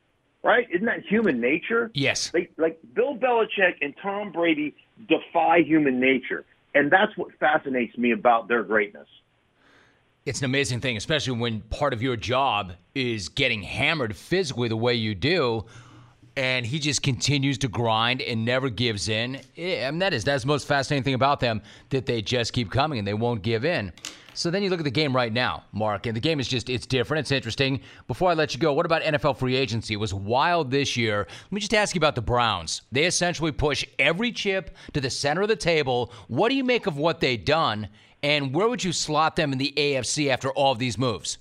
right? 0.44 0.68
Isn't 0.74 0.86
that 0.86 1.06
human 1.08 1.40
nature? 1.40 1.92
Yes. 1.94 2.34
Like, 2.34 2.52
like 2.58 2.80
Bill 2.94 3.16
Belichick 3.16 3.76
and 3.82 3.94
Tom 4.02 4.32
Brady 4.32 4.76
defy 5.08 5.60
human 5.60 6.00
nature. 6.00 6.46
And 6.74 6.92
that's 6.92 7.16
what 7.18 7.30
fascinates 7.40 7.98
me 7.98 8.12
about 8.12 8.48
their 8.48 8.64
greatness. 8.64 9.08
It's 10.26 10.40
an 10.40 10.46
amazing 10.46 10.82
thing, 10.82 10.98
especially 10.98 11.38
when 11.38 11.62
part 11.62 11.94
of 11.94 12.02
your 12.02 12.16
job 12.16 12.74
is 12.94 13.30
getting 13.30 13.64
hammered 13.64 14.16
physically 14.16 14.68
the 14.68 14.78
way 14.78 14.94
you 14.94 15.16
do. 15.16 15.66
And 16.38 16.66
he 16.66 16.80
just 16.80 17.02
continues 17.02 17.58
to 17.60 17.68
grind 17.68 18.22
and 18.22 18.46
never 18.46 18.70
gives 18.70 19.10
in. 19.10 19.42
I 19.58 19.90
mean, 19.92 20.00
that 20.00 20.14
is 20.14 20.24
that's 20.24 20.44
the 20.44 20.48
most 20.48 20.68
fascinating 20.68 21.04
thing 21.04 21.14
about 21.14 21.40
them 21.40 21.62
that 21.90 22.06
they 22.06 22.22
just 22.22 22.54
keep 22.54 22.72
coming 22.72 23.00
and 23.00 23.08
they 23.08 23.14
won't 23.14 23.42
give 23.42 23.66
in. 23.66 23.92
So 24.34 24.50
then 24.50 24.64
you 24.64 24.70
look 24.70 24.80
at 24.80 24.86
the 24.86 24.92
game 24.92 25.14
right 25.14 25.32
now, 25.32 25.66
Mark, 25.74 26.06
and 26.06 26.16
the 26.16 26.22
game 26.22 26.40
is 26.40 26.48
just, 26.48 26.70
it's 26.70 26.86
different. 26.86 27.20
It's 27.20 27.32
interesting. 27.32 27.82
Before 28.08 28.30
I 28.30 28.34
let 28.34 28.54
you 28.54 28.62
go, 28.62 28.72
what 28.72 28.86
about 28.86 29.02
NFL 29.02 29.38
free 29.38 29.56
agency? 29.56 29.94
It 29.94 29.98
was 29.98 30.14
wild 30.14 30.72
this 30.72 30.96
year. 30.96 31.28
Let 31.28 31.52
me 31.52 31.60
just 31.60 31.74
ask 31.74 31.96
you 31.96 32.00
about 32.00 32.16
the 32.16 32.22
Browns. 32.22 32.82
They 32.92 33.04
essentially 33.04 33.52
push 33.52 33.86
every 34.00 34.32
chip 34.32 34.76
to 34.94 35.02
the 35.02 35.10
center 35.10 35.42
of 35.42 35.50
the 35.50 35.58
table. 35.58 36.14
What 36.30 36.50
do 36.50 36.56
you 36.56 36.64
make 36.64 36.88
of 36.88 36.96
what 36.98 37.20
they've 37.20 37.44
done? 37.44 37.90
And 38.24 38.54
where 38.54 38.70
would 38.70 38.84
you 38.84 38.94
slot 38.94 39.36
them 39.36 39.52
in 39.52 39.58
the 39.58 39.74
AFC 39.76 40.30
after 40.30 40.50
all 40.52 40.72
of 40.72 40.80
these 40.80 40.98
moves? 40.98 41.38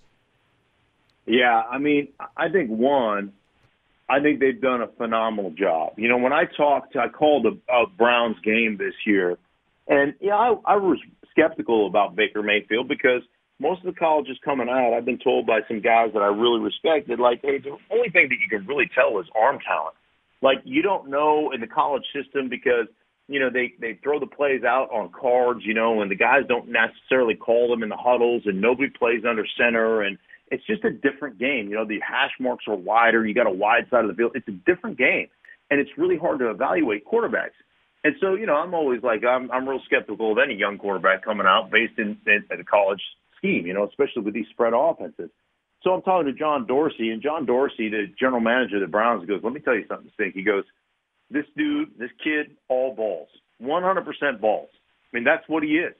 Yeah, 1.27 1.63
I 1.71 1.79
mean, 1.79 2.09
I 2.37 2.49
think 2.49 2.71
one, 2.71 3.33
I 4.11 4.21
think 4.21 4.41
they've 4.41 4.61
done 4.61 4.83
a 4.83 4.89
phenomenal 4.89 5.53
job. 5.53 5.93
You 5.97 6.09
know, 6.09 6.19
when 6.19 6.33
I 6.33 6.45
talked, 6.57 6.97
I 6.97 7.09
called 7.09 7.47
a, 7.47 7.73
a 7.73 7.87
Browns 7.87 8.37
game 8.45 8.77
this 8.77 8.95
year, 9.07 9.39
and 9.87 10.15
yeah, 10.21 10.35
I, 10.35 10.55
I 10.67 10.77
was 10.77 10.99
skeptical 11.31 11.87
about 11.87 12.17
Baker 12.17 12.43
Mayfield 12.43 12.89
because 12.89 13.23
most 13.61 13.85
of 13.85 13.95
the 13.95 13.99
colleges 13.99 14.39
coming 14.45 14.69
out, 14.69 14.95
I've 14.97 15.05
been 15.05 15.19
told 15.19 15.47
by 15.47 15.61
some 15.69 15.81
guys 15.81 16.09
that 16.15 16.23
I 16.23 16.29
really 16.29 16.61
respected, 16.61 17.21
like, 17.21 17.41
hey, 17.43 17.59
the 17.59 17.77
only 17.93 18.09
thing 18.09 18.29
that 18.31 18.39
you 18.41 18.49
can 18.49 18.67
really 18.67 18.91
tell 18.95 19.21
is 19.21 19.27
arm 19.39 19.59
talent. 19.65 19.95
Like, 20.43 20.59
you 20.65 20.81
don't 20.81 21.11
know 21.11 21.53
in 21.53 21.61
the 21.61 21.67
college 21.67 22.05
system 22.15 22.49
because, 22.49 22.87
you 23.29 23.39
know, 23.39 23.51
they, 23.53 23.75
they 23.79 24.01
throw 24.03 24.19
the 24.19 24.27
plays 24.27 24.65
out 24.65 24.89
on 24.91 25.13
cards, 25.13 25.61
you 25.63 25.75
know, 25.75 26.01
and 26.01 26.11
the 26.11 26.17
guys 26.17 26.45
don't 26.49 26.71
necessarily 26.73 27.35
call 27.35 27.69
them 27.69 27.83
in 27.83 27.91
the 27.91 27.99
huddles 27.99 28.43
and 28.47 28.63
nobody 28.63 28.89
plays 28.89 29.25
under 29.29 29.45
center. 29.59 30.01
And 30.01 30.17
it's 30.51 30.65
just 30.67 30.85
a 30.85 30.91
different 30.91 31.39
game. 31.39 31.69
You 31.69 31.77
know, 31.77 31.87
the 31.87 32.01
hash 32.01 32.33
marks 32.41 32.65
are 32.67 32.77
wider. 32.77 33.27
You 33.27 33.35
got 33.35 33.47
a 33.47 33.51
wide 33.53 33.87
side 33.91 34.05
of 34.05 34.09
the 34.11 34.15
field. 34.15 34.33
It's 34.35 34.49
a 34.49 34.59
different 34.71 34.99
game. 34.99 35.29
And 35.71 35.81
it's 35.81 35.91
really 35.97 36.17
hard 36.17 36.41
to 36.41 36.51
evaluate 36.51 37.07
quarterbacks. 37.07 37.55
And 38.03 38.15
so, 38.21 38.35
you 38.35 38.47
know, 38.47 38.55
I'm 38.55 38.75
always 38.75 39.03
like, 39.03 39.25
I'm, 39.25 39.51
I'm 39.51 39.69
real 39.69 39.81
skeptical 39.85 40.33
of 40.33 40.39
any 40.39 40.55
young 40.55 40.79
quarterback 40.79 41.23
coming 41.25 41.47
out 41.47 41.71
based 41.71 41.99
in, 41.99 42.19
in, 42.27 42.45
a 42.51 42.65
college 42.65 43.03
scheme, 43.37 43.67
you 43.67 43.75
know, 43.75 43.87
especially 43.87 44.23
with 44.23 44.35
these 44.35 44.47
spread 44.51 44.73
offenses. 44.75 45.31
So 45.83 45.93
I'm 45.93 46.03
talking 46.03 46.27
to 46.27 46.39
John 46.39 46.67
Dorsey, 46.67 47.11
and 47.11 47.23
John 47.23 47.47
Dorsey, 47.47 47.89
the 47.89 48.07
general 48.19 48.41
manager 48.41 48.77
of 48.77 48.83
the 48.83 48.87
Browns, 48.87 49.27
goes, 49.27 49.41
"Let 49.43 49.55
me 49.55 49.61
tell 49.61 49.75
you 49.75 49.87
something, 49.89 50.11
Stink." 50.13 50.35
He 50.35 50.43
goes, 50.43 50.65
"This 51.31 51.47
dude, 51.57 51.99
this 51.99 52.11
kid, 52.23 52.57
all 52.69 52.95
balls, 52.95 53.29
100% 53.63 54.41
balls. 54.43 54.69
I 54.75 55.17
mean, 55.17 55.25
that's 55.25 55.49
what 55.49 55.63
he 55.63 55.79
is." 55.79 55.95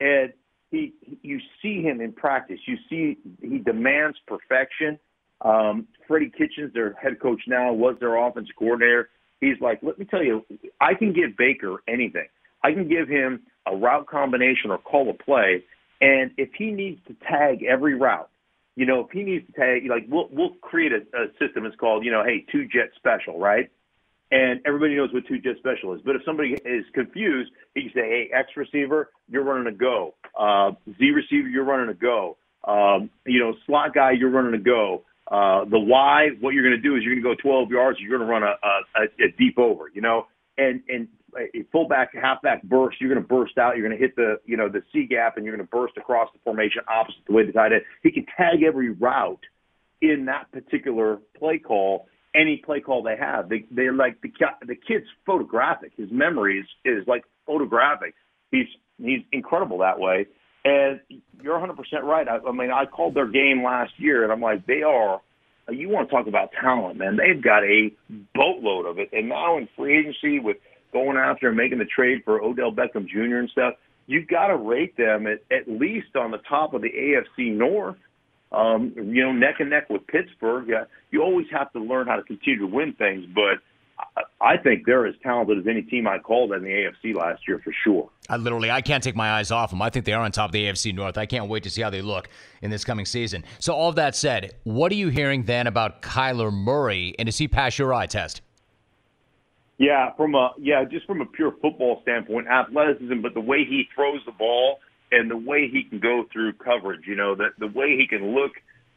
And 0.00 0.32
he, 0.70 0.92
you 1.22 1.40
see 1.62 1.82
him 1.82 2.00
in 2.00 2.12
practice. 2.12 2.58
You 2.66 2.76
see 2.88 3.18
he 3.40 3.58
demands 3.58 4.18
perfection. 4.26 4.98
Um, 5.40 5.86
Freddie 6.06 6.30
Kitchens, 6.30 6.72
their 6.74 6.94
head 6.94 7.20
coach 7.20 7.40
now, 7.46 7.72
was 7.72 7.96
their 8.00 8.16
offensive 8.16 8.56
coordinator. 8.58 9.08
He's 9.40 9.60
like, 9.60 9.78
let 9.82 9.98
me 9.98 10.04
tell 10.04 10.22
you, 10.22 10.44
I 10.80 10.94
can 10.94 11.12
give 11.12 11.36
Baker 11.36 11.82
anything. 11.86 12.26
I 12.64 12.72
can 12.72 12.88
give 12.88 13.08
him 13.08 13.42
a 13.66 13.76
route 13.76 14.08
combination 14.08 14.70
or 14.70 14.78
call 14.78 15.08
a 15.10 15.14
play, 15.14 15.62
and 16.00 16.32
if 16.36 16.50
he 16.58 16.72
needs 16.72 17.00
to 17.06 17.14
tag 17.14 17.62
every 17.62 17.94
route, 17.94 18.28
you 18.74 18.84
know, 18.84 19.00
if 19.00 19.10
he 19.12 19.22
needs 19.22 19.46
to 19.46 19.52
tag, 19.52 19.82
like 19.88 20.06
we'll 20.08 20.28
we'll 20.32 20.54
create 20.60 20.92
a, 20.92 20.98
a 21.16 21.26
system. 21.38 21.66
It's 21.66 21.76
called, 21.76 22.04
you 22.04 22.10
know, 22.10 22.24
hey, 22.24 22.44
two 22.50 22.66
jet 22.66 22.90
special, 22.96 23.38
right? 23.38 23.70
And 24.30 24.60
everybody 24.66 24.94
knows 24.94 25.12
what 25.12 25.26
two 25.26 25.38
jet 25.38 25.56
special 25.58 25.94
is. 25.94 26.00
But 26.04 26.16
if 26.16 26.22
somebody 26.24 26.52
is 26.64 26.84
confused, 26.92 27.50
he 27.74 27.82
can 27.82 27.92
say, 27.94 28.00
hey, 28.00 28.30
X 28.32 28.50
receiver, 28.56 29.10
you're 29.28 29.42
running 29.42 29.72
a 29.72 29.76
go. 29.76 30.14
Uh, 30.38 30.72
Z 30.98 31.10
receiver, 31.10 31.48
you're 31.48 31.64
running 31.64 31.88
a 31.90 31.94
go. 31.94 32.36
Um, 32.64 33.10
you 33.26 33.40
know, 33.40 33.54
slot 33.66 33.94
guy, 33.94 34.12
you're 34.12 34.30
running 34.30 34.54
a 34.54 34.62
go. 34.62 35.02
Uh, 35.26 35.64
the 35.64 35.78
Y, 35.78 36.28
what 36.40 36.54
you're 36.54 36.62
going 36.62 36.80
to 36.80 36.88
do 36.88 36.96
is 36.96 37.02
you're 37.02 37.14
going 37.14 37.36
to 37.36 37.42
go 37.42 37.50
12 37.50 37.70
yards. 37.70 37.98
You're 38.00 38.16
going 38.16 38.26
to 38.26 38.32
run 38.32 38.42
a, 38.42 38.54
a, 38.66 39.04
a 39.24 39.32
deep 39.36 39.58
over, 39.58 39.90
you 39.92 40.00
know, 40.00 40.26
and 40.56 40.82
and 40.88 41.08
a 41.36 41.64
fullback, 41.70 42.14
halfback 42.14 42.62
burst. 42.62 43.00
You're 43.00 43.12
going 43.12 43.22
to 43.22 43.28
burst 43.28 43.58
out. 43.58 43.76
You're 43.76 43.86
going 43.86 43.98
to 43.98 44.02
hit 44.02 44.16
the 44.16 44.40
you 44.46 44.56
know 44.56 44.68
the 44.68 44.82
C 44.92 45.06
gap, 45.06 45.36
and 45.36 45.44
you're 45.44 45.54
going 45.54 45.66
to 45.66 45.70
burst 45.70 45.96
across 45.96 46.28
the 46.32 46.40
formation 46.44 46.82
opposite 46.88 47.20
the 47.26 47.34
way 47.34 47.44
the 47.44 47.52
tight 47.52 47.72
end. 47.72 47.82
He 48.02 48.10
can 48.10 48.24
tag 48.36 48.62
every 48.66 48.90
route 48.90 49.44
in 50.00 50.26
that 50.26 50.50
particular 50.52 51.18
play 51.38 51.58
call. 51.58 52.06
Any 52.34 52.62
play 52.64 52.80
call 52.80 53.02
they 53.02 53.16
have, 53.18 53.48
they 53.48 53.64
they're 53.70 53.92
like 53.92 54.20
the 54.20 54.30
the 54.66 54.74
kid's 54.74 55.06
photographic. 55.26 55.92
His 55.96 56.10
memory 56.10 56.60
is 56.60 56.66
is 56.84 57.06
like 57.08 57.24
photographic. 57.46 58.14
He's 58.50 58.66
he's 58.98 59.20
incredible 59.32 59.78
that 59.78 59.98
way. 59.98 60.26
And 60.64 61.00
you're 61.42 61.58
100% 61.58 61.76
right. 62.02 62.28
I, 62.28 62.38
I 62.46 62.52
mean, 62.52 62.70
I 62.70 62.84
called 62.86 63.14
their 63.14 63.28
game 63.28 63.62
last 63.64 63.92
year, 63.96 64.22
and 64.22 64.32
I'm 64.32 64.40
like, 64.40 64.66
they 64.66 64.82
are. 64.82 65.20
You 65.70 65.88
want 65.88 66.08
to 66.08 66.14
talk 66.14 66.26
about 66.26 66.50
talent, 66.60 66.98
man? 66.98 67.16
They've 67.16 67.42
got 67.42 67.62
a 67.62 67.92
boatload 68.34 68.86
of 68.86 68.98
it, 68.98 69.10
and 69.12 69.28
now 69.28 69.58
in 69.58 69.68
free 69.76 69.98
agency 69.98 70.38
with 70.38 70.56
going 70.92 71.16
after 71.18 71.48
and 71.48 71.56
making 71.56 71.78
the 71.78 71.84
trade 71.84 72.22
for 72.24 72.42
Odell 72.42 72.72
Beckham 72.72 73.06
Jr. 73.06 73.36
and 73.36 73.50
stuff, 73.50 73.74
you've 74.06 74.26
got 74.26 74.48
to 74.48 74.56
rate 74.56 74.96
them 74.96 75.26
at, 75.26 75.40
at 75.54 75.68
least 75.68 76.16
on 76.16 76.30
the 76.30 76.38
top 76.48 76.74
of 76.74 76.82
the 76.82 76.88
AFC 76.88 77.52
North. 77.52 77.96
Um, 78.50 78.94
you 78.96 79.22
know, 79.22 79.32
neck 79.32 79.56
and 79.58 79.68
neck 79.68 79.90
with 79.90 80.06
Pittsburgh. 80.06 80.68
Yeah, 80.68 80.84
you 81.10 81.22
always 81.22 81.46
have 81.52 81.70
to 81.74 81.80
learn 81.80 82.06
how 82.06 82.16
to 82.16 82.22
continue 82.22 82.60
to 82.60 82.66
win 82.66 82.94
things, 82.94 83.26
but 83.34 83.60
I 84.40 84.56
think 84.56 84.86
they're 84.86 85.06
as 85.06 85.14
talented 85.22 85.58
as 85.58 85.66
any 85.66 85.82
team 85.82 86.06
I 86.06 86.18
called 86.18 86.52
in 86.52 86.62
the 86.62 86.68
AFC 86.68 87.14
last 87.14 87.42
year 87.48 87.58
for 87.58 87.72
sure. 87.84 88.08
I 88.28 88.36
literally 88.36 88.70
I 88.70 88.80
can't 88.80 89.02
take 89.02 89.16
my 89.16 89.32
eyes 89.32 89.50
off 89.50 89.70
them. 89.70 89.82
I 89.82 89.90
think 89.90 90.04
they 90.04 90.12
are 90.12 90.22
on 90.22 90.30
top 90.30 90.50
of 90.50 90.52
the 90.52 90.64
AFC 90.64 90.94
North. 90.94 91.18
I 91.18 91.26
can't 91.26 91.48
wait 91.48 91.64
to 91.64 91.70
see 91.70 91.82
how 91.82 91.90
they 91.90 92.02
look 92.02 92.28
in 92.62 92.70
this 92.70 92.84
coming 92.84 93.04
season. 93.04 93.44
So 93.58 93.74
all 93.74 93.92
that 93.92 94.14
said, 94.14 94.54
what 94.62 94.92
are 94.92 94.96
you 94.96 95.08
hearing 95.08 95.44
then 95.44 95.66
about 95.66 96.02
Kyler 96.02 96.52
Murray 96.52 97.14
and 97.18 97.26
does 97.26 97.38
he 97.38 97.48
pass 97.48 97.78
your 97.78 97.92
eye 97.92 98.06
test? 98.06 98.42
Yeah, 99.78 100.12
from 100.16 100.34
a 100.34 100.50
yeah, 100.58 100.84
just 100.84 101.06
from 101.06 101.20
a 101.20 101.26
pure 101.26 101.52
football 101.62 102.00
standpoint, 102.02 102.48
athleticism, 102.48 103.20
but 103.22 103.34
the 103.34 103.40
way 103.40 103.64
he 103.64 103.88
throws 103.94 104.20
the 104.26 104.32
ball 104.32 104.78
and 105.10 105.30
the 105.30 105.36
way 105.36 105.68
he 105.68 105.84
can 105.84 106.00
go 106.00 106.24
through 106.32 106.54
coverage, 106.54 107.06
you 107.06 107.16
know, 107.16 107.34
the 107.34 107.50
the 107.58 107.68
way 107.68 107.96
he 107.96 108.06
can 108.08 108.34
look 108.34 108.52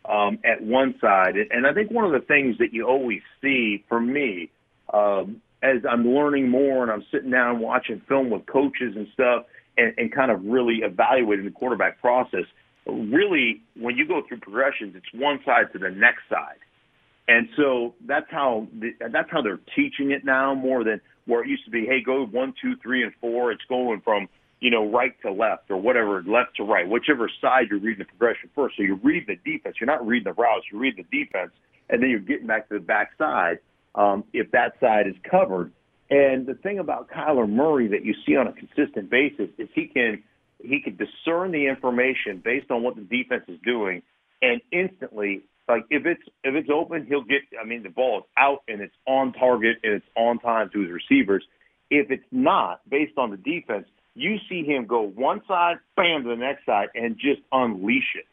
um, 0.06 0.40
at 0.44 0.62
one 0.62 0.96
side, 1.00 1.36
and 1.36 1.68
I 1.68 1.74
think 1.74 1.92
one 1.92 2.06
of 2.06 2.12
the 2.12 2.26
things 2.26 2.58
that 2.58 2.74
you 2.74 2.88
always 2.88 3.22
see 3.42 3.84
for 3.88 4.00
me 4.00 4.50
um, 4.94 5.42
as 5.64 5.78
I'm 5.90 6.08
learning 6.08 6.50
more 6.50 6.84
and 6.84 6.92
I'm 6.92 7.06
sitting 7.12 7.32
down 7.32 7.60
watching 7.60 8.02
film 8.08 8.30
with 8.30 8.46
coaches 8.46 8.96
and 8.96 9.08
stuff 9.14 9.46
and, 9.78 9.94
and 9.98 10.14
kind 10.14 10.32
of 10.32 10.44
really 10.44 10.80
evaluating 10.84 11.46
the 11.46 11.52
quarterback 11.52 12.02
process, 12.02 12.46
really 12.88 13.62
when 13.76 13.96
you 13.96 14.08
go 14.08 14.22
through 14.28 14.40
progressions, 14.40 14.96
it's 14.96 15.14
one 15.14 15.40
side 15.46 15.72
to 15.74 15.80
the 15.80 15.90
next 15.90 16.24
side. 16.30 16.58
And 17.28 17.48
so 17.56 17.94
that's 18.06 18.26
how 18.30 18.68
the, 18.78 18.92
that's 19.12 19.30
how 19.32 19.42
they're 19.42 19.60
teaching 19.76 20.12
it 20.12 20.26
now 20.26 20.54
more 20.54 20.84
than 20.84 21.00
where 21.26 21.44
it 21.44 21.48
used 21.48 21.64
to 21.66 21.72
be. 21.72 21.86
Hey, 21.86 22.02
go 22.04 22.26
one, 22.26 22.54
two, 22.62 22.76
three, 22.82 23.04
and 23.04 23.14
four. 23.22 23.52
It's 23.52 23.64
going 23.70 24.02
from 24.02 24.28
you 24.60 24.70
know 24.70 24.90
right 24.92 25.14
to 25.22 25.32
left 25.32 25.70
or 25.70 25.78
whatever, 25.78 26.24
left 26.24 26.58
to 26.58 26.64
right, 26.64 26.90
whichever 26.90 27.30
side 27.40 27.68
you're 27.70 27.80
reading 27.80 28.00
the 28.00 28.06
progression 28.06 28.50
first. 28.56 28.76
So 28.76 28.84
you're 28.84 28.98
reading 28.98 29.38
the 29.46 29.52
defense. 29.52 29.76
You're 29.80 29.88
not 29.88 30.06
reading 30.06 30.26
the 30.26 30.34
routes. 30.34 30.66
You're 30.72 30.82
reading 30.82 31.06
the 31.10 31.24
defense, 31.24 31.52
and 31.90 32.02
then 32.02 32.10
you're 32.10 32.20
getting 32.20 32.48
back 32.48 32.68
to 32.70 32.74
the 32.74 32.82
back 32.82 33.12
side 33.18 33.60
um, 33.96 34.24
if 34.34 34.52
that 34.52 34.74
side 34.80 35.08
is 35.08 35.16
covered. 35.30 35.72
And 36.10 36.46
the 36.46 36.56
thing 36.56 36.80
about 36.80 37.10
Kyler 37.10 37.50
Murray 37.50 37.88
that 37.88 38.04
you 38.06 38.14
see 38.26 38.36
on 38.36 38.48
a 38.48 38.54
consistent 38.54 39.10
basis 39.10 39.50
is 39.58 39.70
he 39.74 39.88
can 39.88 40.24
he 40.64 40.82
can 40.82 40.96
discern 40.96 41.52
the 41.52 41.68
information 41.68 42.42
based 42.44 42.70
on 42.70 42.84
what 42.84 42.96
the 42.96 43.02
defense 43.02 43.44
is 43.48 43.60
doing, 43.66 44.04
and 44.42 44.62
instantly, 44.72 45.42
like 45.68 45.86
if 45.90 46.06
it's 46.06 46.22
if 46.44 46.54
it's 46.54 46.70
open, 46.70 47.06
he'll 47.08 47.24
get. 47.24 47.42
I 47.60 47.66
mean, 47.66 47.84
the 47.84 47.90
ball 47.90 48.20
is 48.20 48.26
out 48.38 48.64
and 48.68 48.82
it's 48.82 48.94
on 49.08 49.34
target 49.34 49.78
and 49.84 49.94
it's 49.94 50.06
on 50.18 50.40
time 50.40 50.70
to 50.74 50.82
his 50.82 50.92
receivers. 50.92 51.44
If 51.90 52.12
it's 52.12 52.28
not 52.32 52.82
based 52.90 53.18
on 53.18 53.32
the 53.32 53.38
defense, 53.38 53.88
you 54.14 54.38
see 54.50 54.64
him 54.64 54.86
go 54.86 55.02
one 55.02 55.42
side, 55.48 55.78
bam, 55.96 56.24
to 56.24 56.30
the 56.30 56.36
next 56.36 56.66
side, 56.66 56.90
and 56.94 57.16
just 57.16 57.42
unleash 57.52 58.16
it. 58.16 58.26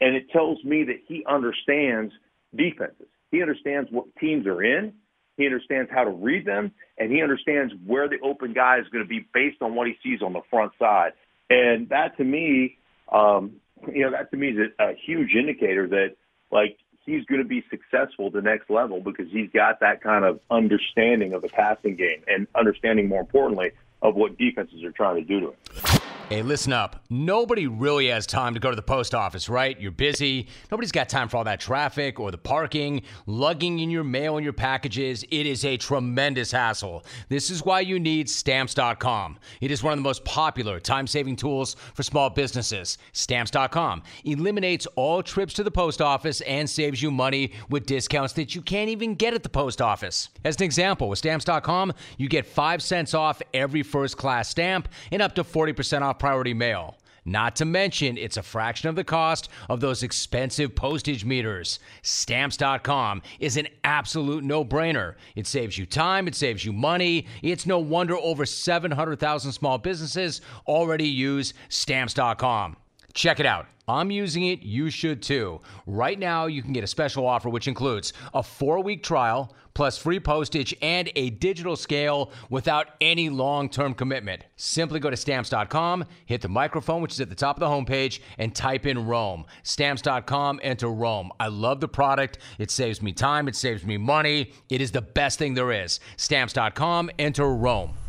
And 0.00 0.14
it 0.16 0.30
tells 0.30 0.62
me 0.64 0.84
that 0.84 1.00
he 1.06 1.24
understands 1.28 2.12
defenses. 2.54 3.06
He 3.30 3.40
understands 3.40 3.90
what 3.90 4.14
teams 4.16 4.46
are 4.46 4.62
in 4.62 4.92
he 5.36 5.46
understands 5.46 5.90
how 5.92 6.04
to 6.04 6.10
read 6.10 6.44
them, 6.44 6.72
and 6.98 7.10
he 7.10 7.22
understands 7.22 7.72
where 7.86 8.08
the 8.08 8.18
open 8.22 8.52
guy 8.52 8.78
is 8.78 8.86
going 8.88 9.04
to 9.04 9.08
be 9.08 9.26
based 9.32 9.62
on 9.62 9.74
what 9.74 9.86
he 9.86 9.94
sees 10.02 10.22
on 10.22 10.32
the 10.32 10.42
front 10.50 10.72
side. 10.78 11.12
And 11.48 11.88
that 11.88 12.16
to 12.18 12.24
me, 12.24 12.78
um, 13.10 13.56
you 13.92 14.02
know, 14.02 14.10
that 14.10 14.30
to 14.30 14.36
me 14.36 14.48
is 14.48 14.70
a, 14.78 14.90
a 14.90 14.94
huge 14.94 15.34
indicator 15.34 15.88
that 15.88 16.16
like 16.50 16.78
he's 17.04 17.24
going 17.24 17.42
to 17.42 17.48
be 17.48 17.64
successful 17.70 18.30
the 18.30 18.42
next 18.42 18.70
level 18.70 19.00
because 19.00 19.26
he's 19.30 19.50
got 19.50 19.80
that 19.80 20.02
kind 20.02 20.24
of 20.24 20.40
understanding 20.50 21.32
of 21.32 21.42
the 21.42 21.48
passing 21.48 21.96
game 21.96 22.22
and 22.26 22.46
understanding, 22.54 23.08
more 23.08 23.20
importantly, 23.20 23.72
of 24.02 24.14
what 24.14 24.36
defenses 24.38 24.82
are 24.84 24.92
trying 24.92 25.16
to 25.16 25.24
do 25.24 25.40
to 25.40 25.46
him. 25.48 25.91
Hey, 26.32 26.40
listen 26.40 26.72
up. 26.72 27.04
Nobody 27.10 27.66
really 27.66 28.06
has 28.06 28.24
time 28.26 28.54
to 28.54 28.60
go 28.60 28.70
to 28.70 28.74
the 28.74 28.80
post 28.80 29.14
office, 29.14 29.50
right? 29.50 29.78
You're 29.78 29.90
busy. 29.90 30.48
Nobody's 30.70 30.90
got 30.90 31.10
time 31.10 31.28
for 31.28 31.36
all 31.36 31.44
that 31.44 31.60
traffic 31.60 32.18
or 32.18 32.30
the 32.30 32.38
parking, 32.38 33.02
lugging 33.26 33.80
in 33.80 33.90
your 33.90 34.02
mail 34.02 34.38
and 34.38 34.42
your 34.42 34.54
packages. 34.54 35.26
It 35.30 35.44
is 35.44 35.62
a 35.66 35.76
tremendous 35.76 36.50
hassle. 36.50 37.04
This 37.28 37.50
is 37.50 37.66
why 37.66 37.80
you 37.80 38.00
need 38.00 38.30
stamps.com. 38.30 39.38
It 39.60 39.70
is 39.70 39.82
one 39.82 39.92
of 39.92 39.98
the 39.98 40.02
most 40.02 40.24
popular 40.24 40.80
time 40.80 41.06
saving 41.06 41.36
tools 41.36 41.76
for 41.92 42.02
small 42.02 42.30
businesses. 42.30 42.96
Stamps.com 43.12 44.02
eliminates 44.24 44.86
all 44.96 45.22
trips 45.22 45.52
to 45.52 45.62
the 45.62 45.70
post 45.70 46.00
office 46.00 46.40
and 46.40 46.70
saves 46.70 47.02
you 47.02 47.10
money 47.10 47.52
with 47.68 47.84
discounts 47.84 48.32
that 48.32 48.54
you 48.54 48.62
can't 48.62 48.88
even 48.88 49.16
get 49.16 49.34
at 49.34 49.42
the 49.42 49.50
post 49.50 49.82
office. 49.82 50.30
As 50.46 50.56
an 50.56 50.62
example, 50.62 51.10
with 51.10 51.18
stamps.com, 51.18 51.92
you 52.16 52.30
get 52.30 52.46
5 52.46 52.82
cents 52.82 53.12
off 53.12 53.42
every 53.52 53.82
first 53.82 54.16
class 54.16 54.48
stamp 54.48 54.88
and 55.10 55.20
up 55.20 55.34
to 55.34 55.44
40% 55.44 56.00
off 56.00 56.21
priority 56.22 56.54
mail. 56.54 56.94
Not 57.24 57.56
to 57.56 57.64
mention, 57.64 58.16
it's 58.16 58.36
a 58.36 58.44
fraction 58.44 58.88
of 58.88 58.94
the 58.94 59.02
cost 59.02 59.48
of 59.68 59.80
those 59.80 60.04
expensive 60.04 60.72
postage 60.72 61.24
meters. 61.24 61.80
Stamps.com 62.02 63.22
is 63.40 63.56
an 63.56 63.66
absolute 63.82 64.44
no 64.44 64.64
brainer. 64.64 65.16
It 65.34 65.48
saves 65.48 65.76
you 65.76 65.84
time, 65.84 66.28
it 66.28 66.36
saves 66.36 66.64
you 66.64 66.72
money. 66.72 67.26
It's 67.42 67.66
no 67.66 67.80
wonder 67.80 68.16
over 68.16 68.46
700,000 68.46 69.50
small 69.50 69.78
businesses 69.78 70.42
already 70.68 71.08
use 71.08 71.54
Stamps.com. 71.70 72.76
Check 73.14 73.40
it 73.40 73.46
out. 73.46 73.66
I'm 73.88 74.12
using 74.12 74.44
it. 74.44 74.62
You 74.62 74.90
should 74.90 75.22
too. 75.22 75.60
Right 75.86 76.18
now, 76.18 76.46
you 76.46 76.62
can 76.62 76.72
get 76.72 76.84
a 76.84 76.86
special 76.86 77.26
offer 77.26 77.48
which 77.48 77.66
includes 77.66 78.12
a 78.32 78.44
four 78.44 78.80
week 78.80 79.02
trial 79.02 79.56
plus 79.74 79.98
free 79.98 80.20
postage 80.20 80.74
and 80.82 81.10
a 81.16 81.30
digital 81.30 81.76
scale 81.76 82.30
without 82.50 82.88
any 83.00 83.28
long 83.28 83.68
term 83.68 83.94
commitment. 83.94 84.44
Simply 84.56 85.00
go 85.00 85.10
to 85.10 85.16
stamps.com, 85.16 86.04
hit 86.26 86.40
the 86.40 86.48
microphone, 86.48 87.02
which 87.02 87.12
is 87.12 87.20
at 87.20 87.28
the 87.28 87.34
top 87.34 87.56
of 87.56 87.60
the 87.60 87.66
homepage, 87.66 88.20
and 88.38 88.54
type 88.54 88.86
in 88.86 89.06
Rome. 89.06 89.44
Stamps.com, 89.62 90.60
enter 90.62 90.88
Rome. 90.88 91.30
I 91.40 91.48
love 91.48 91.80
the 91.80 91.88
product. 91.88 92.38
It 92.58 92.70
saves 92.70 93.02
me 93.02 93.12
time, 93.12 93.48
it 93.48 93.56
saves 93.56 93.84
me 93.84 93.96
money. 93.96 94.52
It 94.68 94.80
is 94.80 94.92
the 94.92 95.02
best 95.02 95.38
thing 95.38 95.54
there 95.54 95.72
is. 95.72 96.00
Stamps.com, 96.16 97.10
enter 97.18 97.48
Rome. 97.54 98.01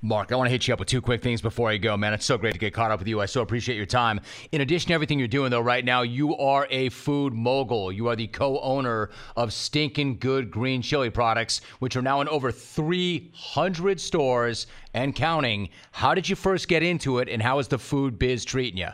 Mark, 0.00 0.30
I 0.30 0.36
want 0.36 0.46
to 0.46 0.52
hit 0.52 0.68
you 0.68 0.74
up 0.74 0.78
with 0.78 0.88
two 0.88 1.00
quick 1.00 1.22
things 1.22 1.42
before 1.42 1.68
I 1.68 1.76
go, 1.76 1.96
man. 1.96 2.12
It's 2.12 2.24
so 2.24 2.38
great 2.38 2.52
to 2.52 2.58
get 2.58 2.72
caught 2.72 2.92
up 2.92 3.00
with 3.00 3.08
you. 3.08 3.20
I 3.20 3.26
so 3.26 3.42
appreciate 3.42 3.74
your 3.74 3.84
time. 3.84 4.20
In 4.52 4.60
addition 4.60 4.88
to 4.88 4.94
everything 4.94 5.18
you're 5.18 5.26
doing, 5.26 5.50
though, 5.50 5.60
right 5.60 5.84
now, 5.84 6.02
you 6.02 6.36
are 6.36 6.68
a 6.70 6.88
food 6.90 7.32
mogul. 7.32 7.90
You 7.90 8.06
are 8.06 8.14
the 8.14 8.28
co 8.28 8.60
owner 8.60 9.10
of 9.36 9.52
Stinking 9.52 10.18
Good 10.18 10.52
Green 10.52 10.82
Chili 10.82 11.10
Products, 11.10 11.62
which 11.80 11.96
are 11.96 12.02
now 12.02 12.20
in 12.20 12.28
over 12.28 12.52
300 12.52 14.00
stores 14.00 14.68
and 14.94 15.16
counting. 15.16 15.68
How 15.90 16.14
did 16.14 16.28
you 16.28 16.36
first 16.36 16.68
get 16.68 16.84
into 16.84 17.18
it, 17.18 17.28
and 17.28 17.42
how 17.42 17.58
is 17.58 17.66
the 17.66 17.78
food 17.78 18.20
biz 18.20 18.44
treating 18.44 18.78
you? 18.78 18.90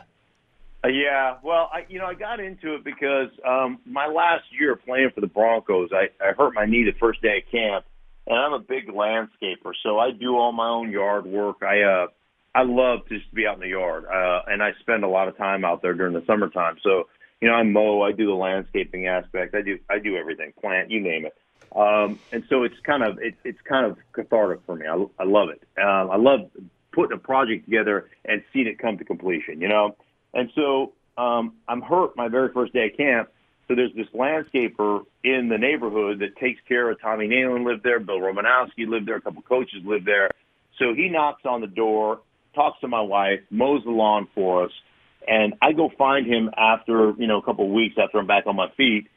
Uh, 0.83 0.87
yeah, 0.87 1.37
well, 1.43 1.69
I 1.71 1.85
you 1.87 1.99
know 1.99 2.05
I 2.05 2.15
got 2.15 2.39
into 2.39 2.73
it 2.73 2.83
because 2.83 3.29
um, 3.47 3.77
my 3.85 4.07
last 4.07 4.45
year 4.59 4.75
playing 4.75 5.11
for 5.13 5.21
the 5.21 5.27
Broncos, 5.27 5.91
I, 5.93 6.09
I 6.23 6.31
hurt 6.33 6.55
my 6.55 6.65
knee 6.65 6.83
the 6.83 6.97
first 6.99 7.21
day 7.21 7.43
of 7.45 7.51
camp, 7.51 7.85
and 8.27 8.37
I'm 8.37 8.53
a 8.53 8.59
big 8.59 8.87
landscaper, 8.87 9.73
so 9.83 9.99
I 9.99 10.11
do 10.11 10.35
all 10.35 10.51
my 10.51 10.67
own 10.67 10.91
yard 10.91 11.25
work. 11.25 11.57
I 11.61 11.81
uh 11.81 12.07
I 12.53 12.63
love 12.63 12.99
just 13.09 13.29
to 13.29 13.35
be 13.35 13.45
out 13.45 13.55
in 13.55 13.61
the 13.61 13.67
yard, 13.67 14.05
uh, 14.05 14.41
and 14.47 14.63
I 14.63 14.71
spend 14.79 15.03
a 15.03 15.09
lot 15.09 15.27
of 15.27 15.37
time 15.37 15.65
out 15.65 15.81
there 15.81 15.93
during 15.93 16.13
the 16.13 16.23
summertime. 16.25 16.77
So 16.81 17.07
you 17.41 17.49
know, 17.49 17.55
I 17.55 17.63
mow, 17.63 18.01
I 18.01 18.11
do 18.11 18.27
the 18.27 18.33
landscaping 18.33 19.07
aspect, 19.07 19.55
I 19.55 19.61
do 19.61 19.79
I 19.89 19.99
do 19.99 20.15
everything, 20.15 20.53
plant, 20.59 20.89
you 20.91 21.01
name 21.01 21.25
it. 21.25 21.35
Um, 21.75 22.19
and 22.31 22.43
so 22.49 22.63
it's 22.63 22.79
kind 22.83 23.03
of 23.03 23.19
it, 23.19 23.35
it's 23.43 23.59
kind 23.67 23.85
of 23.85 23.97
cathartic 24.13 24.61
for 24.65 24.75
me. 24.75 24.87
I, 24.87 25.05
I 25.19 25.25
love 25.25 25.49
it. 25.49 25.61
Um, 25.77 26.09
I 26.09 26.15
love 26.15 26.49
putting 26.93 27.17
a 27.17 27.19
project 27.19 27.65
together 27.65 28.09
and 28.23 28.41
seeing 28.53 28.67
it 28.67 28.79
come 28.79 28.97
to 28.97 29.03
completion. 29.03 29.59
You 29.59 29.67
know, 29.67 29.95
and 30.33 30.49
so 30.55 30.93
um, 31.17 31.53
I'm 31.67 31.81
hurt 31.81 32.15
my 32.15 32.29
very 32.29 32.51
first 32.53 32.73
day 32.73 32.87
of 32.87 32.97
camp, 32.97 33.29
so 33.67 33.75
there's 33.75 33.93
this 33.95 34.07
landscaper 34.13 35.05
in 35.23 35.49
the 35.49 35.57
neighborhood 35.57 36.19
that 36.19 36.35
takes 36.37 36.61
care 36.67 36.89
of 36.89 37.01
Tommy 37.01 37.27
Nalen 37.27 37.65
lived 37.65 37.83
there, 37.83 37.99
Bill 37.99 38.19
Romanowski 38.19 38.87
lived 38.87 39.07
there, 39.07 39.15
a 39.15 39.21
couple 39.21 39.41
coaches 39.41 39.81
lived 39.83 40.05
there. 40.05 40.29
So 40.77 40.93
he 40.93 41.09
knocks 41.09 41.45
on 41.45 41.61
the 41.61 41.67
door, 41.67 42.19
talks 42.53 42.79
to 42.81 42.87
my 42.87 43.01
wife, 43.01 43.41
mows 43.49 43.83
the 43.83 43.91
lawn 43.91 44.27
for 44.35 44.65
us, 44.65 44.71
and 45.27 45.55
I 45.61 45.71
go 45.71 45.89
find 45.97 46.27
him 46.27 46.51
after 46.55 47.13
you 47.17 47.27
know 47.27 47.37
a 47.37 47.41
couple 47.41 47.65
of 47.65 47.71
weeks 47.71 47.95
after 47.97 48.19
I'm 48.19 48.27
back 48.27 48.45
on 48.45 48.55
my 48.55 48.69
feet, 48.77 49.07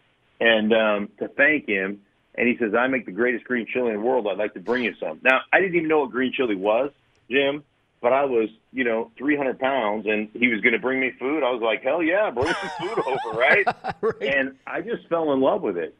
and 0.41 0.73
um, 0.73 1.09
to 1.19 1.29
thank 1.29 1.67
him. 1.69 2.03
And 2.35 2.47
he 2.47 2.57
says, 2.57 2.73
"I 2.75 2.87
make 2.87 3.05
the 3.05 3.13
greatest 3.13 3.45
green 3.45 3.67
chili 3.67 3.89
in 3.89 3.95
the 3.95 4.01
world. 4.01 4.29
I'd 4.29 4.39
like 4.39 4.55
to 4.55 4.61
bring 4.61 4.85
you 4.85 4.95
some." 5.01 5.19
Now 5.23 5.41
I 5.53 5.61
didn't 5.61 5.75
even 5.75 5.89
know 5.89 6.01
what 6.01 6.11
green 6.11 6.33
chili 6.33 6.55
was, 6.55 6.93
Jim 7.29 7.65
but 8.01 8.13
I 8.13 8.25
was, 8.25 8.49
you 8.73 8.85
know, 8.85 9.11
300 9.19 9.59
pounds 9.59 10.07
and 10.07 10.29
he 10.33 10.49
was 10.49 10.61
going 10.61 10.73
to 10.73 10.79
bring 10.79 11.01
me 11.01 11.13
food. 11.19 11.43
I 11.43 11.51
was 11.51 11.63
like, 11.63 11.83
hell 11.83 12.03
yeah, 12.03 12.31
bring 12.31 12.53
some 12.55 12.71
food 12.79 12.99
over, 13.07 13.39
right? 13.39 13.67
right? 14.03 14.35
And 14.37 14.57
I 14.67 14.81
just 14.81 15.09
fell 15.09 15.33
in 15.33 15.41
love 15.41 15.63
with 15.63 15.77
it. 15.77 15.95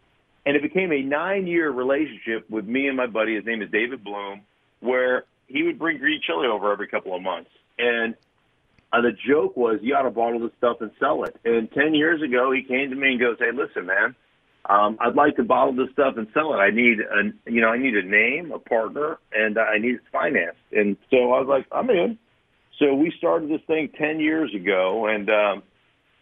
And 0.47 0.57
it 0.57 0.63
became 0.63 0.93
a 0.93 1.03
nine 1.03 1.47
year 1.47 1.71
relationship 1.71 2.49
with 2.49 2.67
me 2.67 2.87
and 2.89 2.97
my 2.97 3.07
buddy. 3.07 3.35
His 3.35 3.45
name 3.45 3.63
is 3.63 3.71
David 3.71 4.03
Bloom, 4.05 4.43
where 4.81 5.25
he 5.47 5.63
would 5.63 5.79
bring 5.79 5.99
green 5.99 6.21
chili 6.25 6.47
over 6.47 6.73
every 6.73 6.89
couple 6.89 7.15
of 7.15 7.23
months. 7.23 7.51
And 7.79 8.15
uh, 8.93 9.03
the 9.03 9.13
joke 9.29 9.57
was, 9.57 9.79
you 9.83 9.95
ought 9.95 10.03
to 10.03 10.11
bottle 10.11 10.41
this 10.41 10.53
stuff 10.57 10.81
and 10.81 10.91
sell 10.99 11.25
it. 11.25 11.37
And 11.45 11.71
10 11.73 11.95
years 11.95 12.23
ago, 12.23 12.53
he 12.53 12.63
came 12.63 12.91
to 12.91 12.97
me 12.97 13.13
and 13.13 13.21
goes, 13.21 13.37
hey, 13.39 13.51
listen, 13.53 13.87
man, 13.87 14.15
um, 14.69 14.99
I'd 15.01 15.15
like 15.15 15.37
to 15.37 15.45
bottle 15.45 15.75
this 15.75 15.91
stuff 15.93 16.15
and 16.17 16.27
sell 16.35 16.53
it. 16.53 16.59
I 16.59 16.71
need 16.71 16.99
a, 17.01 17.51
you 17.51 17.61
know, 17.61 17.69
I 17.69 17.79
need 17.79 17.95
a 17.97 18.03
name, 18.03 18.53
a 18.53 18.59
partner, 18.59 19.19
and 19.33 19.59
I 19.59 19.79
need 19.79 19.95
it 19.95 20.01
financed. 20.13 20.59
And 20.73 20.97
so 21.11 21.33
I 21.33 21.41
was 21.41 21.47
like, 21.49 21.67
I'm 21.73 21.89
in. 21.89 22.19
So 22.79 22.95
we 22.95 23.13
started 23.17 23.51
this 23.51 23.63
thing 23.67 23.91
10 23.99 24.21
years 24.21 24.55
ago, 24.55 25.07
and 25.07 25.29
um, 25.31 25.63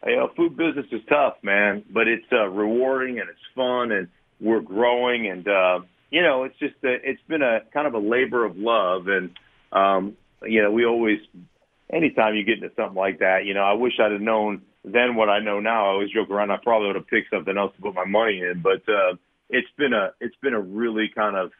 you 0.06 0.16
know, 0.16 0.30
food 0.36 0.56
business 0.56 0.86
is 0.92 1.00
tough, 1.08 1.34
man, 1.42 1.84
but 1.92 2.06
it's 2.06 2.26
uh, 2.32 2.46
rewarding 2.46 3.18
and 3.18 3.28
it's 3.28 3.38
fun, 3.54 3.90
and 3.92 4.08
we're 4.40 4.60
growing, 4.60 5.28
and 5.28 5.46
uh, 5.48 5.80
you 6.10 6.22
know, 6.22 6.44
it's 6.44 6.58
just 6.58 6.74
a, 6.84 6.94
it's 7.02 7.20
been 7.28 7.42
a 7.42 7.60
kind 7.72 7.86
of 7.86 7.94
a 7.94 7.98
labor 7.98 8.44
of 8.44 8.56
love, 8.56 9.08
and 9.08 9.30
um, 9.72 10.16
you 10.42 10.62
know, 10.62 10.70
we 10.70 10.86
always, 10.86 11.18
anytime 11.92 12.36
you 12.36 12.44
get 12.44 12.62
into 12.62 12.70
something 12.76 12.96
like 12.96 13.18
that, 13.18 13.44
you 13.44 13.54
know, 13.54 13.62
I 13.62 13.72
wish 13.72 13.94
I'd 14.00 14.12
have 14.12 14.20
known 14.20 14.62
then 14.86 15.16
what 15.16 15.28
I 15.28 15.40
know 15.40 15.58
now. 15.58 15.86
I 15.86 15.88
always 15.88 16.10
joke 16.10 16.30
around. 16.30 16.52
I 16.52 16.58
probably 16.62 16.86
would 16.86 16.96
have 16.96 17.08
picked 17.08 17.30
something 17.30 17.58
else 17.58 17.74
to 17.74 17.82
put 17.82 17.94
my 17.94 18.04
money 18.04 18.40
in, 18.40 18.62
but 18.62 18.88
uh, 18.88 19.16
it's 19.50 19.68
been 19.76 19.92
a 19.92 20.12
it's 20.20 20.36
been 20.40 20.54
a 20.54 20.60
really 20.60 21.10
kind 21.12 21.36
of 21.36 21.50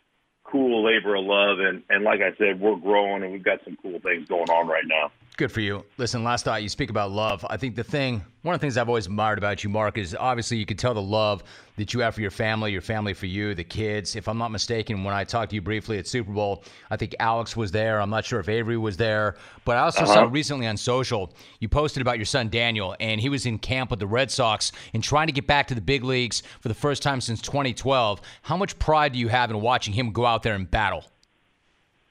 cool 0.45 0.85
labor 0.85 1.17
of 1.17 1.25
love, 1.25 1.59
and 1.59 1.83
and 1.91 2.05
like 2.05 2.21
I 2.21 2.37
said, 2.39 2.61
we're 2.61 2.77
growing 2.77 3.25
and 3.25 3.33
we've 3.33 3.43
got 3.43 3.65
some 3.65 3.77
cool 3.83 3.99
things 4.01 4.29
going 4.29 4.49
on 4.49 4.69
right 4.69 4.85
now. 4.87 5.11
Good 5.37 5.53
for 5.53 5.61
you. 5.61 5.85
Listen, 5.99 6.25
last 6.25 6.47
thought, 6.47 6.63
you 6.63 6.71
speak 6.71 6.89
about 6.89 7.11
love. 7.11 7.45
I 7.51 7.59
think 7.59 7.77
the 7.77 7.85
thing, 7.85 8.25
one 8.41 8.55
of 8.55 8.61
the 8.61 8.65
things 8.65 8.79
I've 8.79 8.89
always 8.89 9.05
admired 9.05 9.37
about 9.37 9.63
you, 9.63 9.69
Mark, 9.69 9.99
is 9.99 10.17
obviously 10.19 10.57
you 10.57 10.65
can 10.65 10.79
tell 10.79 10.95
the 10.95 11.03
love 11.03 11.45
that 11.77 11.93
you 11.93 12.01
have 12.01 12.15
for 12.15 12.23
your 12.23 12.31
family, 12.31 12.73
your 12.73 12.81
family 12.81 13.13
for 13.13 13.27
you, 13.27 13.55
the 13.55 13.63
kids. 13.63 14.17
If 14.17 14.29
I'm 14.29 14.39
not 14.39 14.51
mistaken, 14.51 15.05
when 15.05 15.13
I 15.13 15.25
talked 15.25 15.51
to 15.51 15.57
you 15.57 15.61
briefly 15.61 15.99
at 15.99 16.07
Super 16.07 16.33
Bowl, 16.33 16.65
I 16.91 16.97
think 16.97 17.15
Alex 17.21 17.55
was 17.55 17.71
there. 17.71 18.01
I'm 18.01 18.09
not 18.09 18.25
sure 18.25 18.41
if 18.41 18.49
Avery 18.49 18.79
was 18.79 18.97
there. 18.97 19.37
But 19.67 19.77
I 19.77 19.81
also 19.81 20.05
uh-huh. 20.05 20.15
saw 20.15 20.23
recently 20.23 20.67
on 20.69 20.79
social, 20.79 21.35
you 21.61 21.69
posted 21.69 22.01
about 22.01 22.17
your 22.17 22.25
son 22.25 22.49
Daniel, 22.49 22.97
and 22.99 23.21
he 23.21 23.29
was 23.29 23.45
in 23.45 23.59
camp 23.59 23.91
with 23.91 24.01
the 24.01 24.07
Red 24.07 24.31
Sox 24.31 24.73
and 24.95 25.05
trying 25.05 25.27
to 25.27 25.35
get 25.35 25.47
back 25.47 25.67
to 25.67 25.75
the 25.75 25.83
big 25.83 26.03
leagues 26.03 26.43
for 26.61 26.69
the 26.69 26.75
first 26.75 27.03
time 27.03 27.21
since 27.21 27.43
2012. 27.43 28.23
How 28.41 28.57
much 28.57 28.79
pride 28.79 29.13
do 29.13 29.19
you 29.19 29.29
have 29.29 29.51
in 29.51 29.61
watching 29.61 29.93
him 29.93 30.13
go 30.13 30.25
out 30.25 30.43
there 30.43 30.55
and 30.55 30.71
battle? 30.71 31.05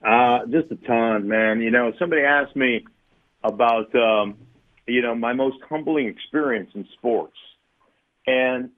Uh, 0.05 0.45
just 0.45 0.71
a 0.71 0.76
ton, 0.86 1.28
man. 1.28 1.59
You 1.59 1.71
know, 1.71 1.91
somebody 1.97 2.21
asked 2.21 2.55
me, 2.55 2.86
about 3.45 3.93
um, 3.95 4.37
you 4.87 5.01
know 5.01 5.15
my 5.15 5.33
most 5.33 5.57
humbling 5.69 6.07
experience 6.07 6.71
in 6.73 6.87
sports, 6.97 7.37
and 8.27 8.69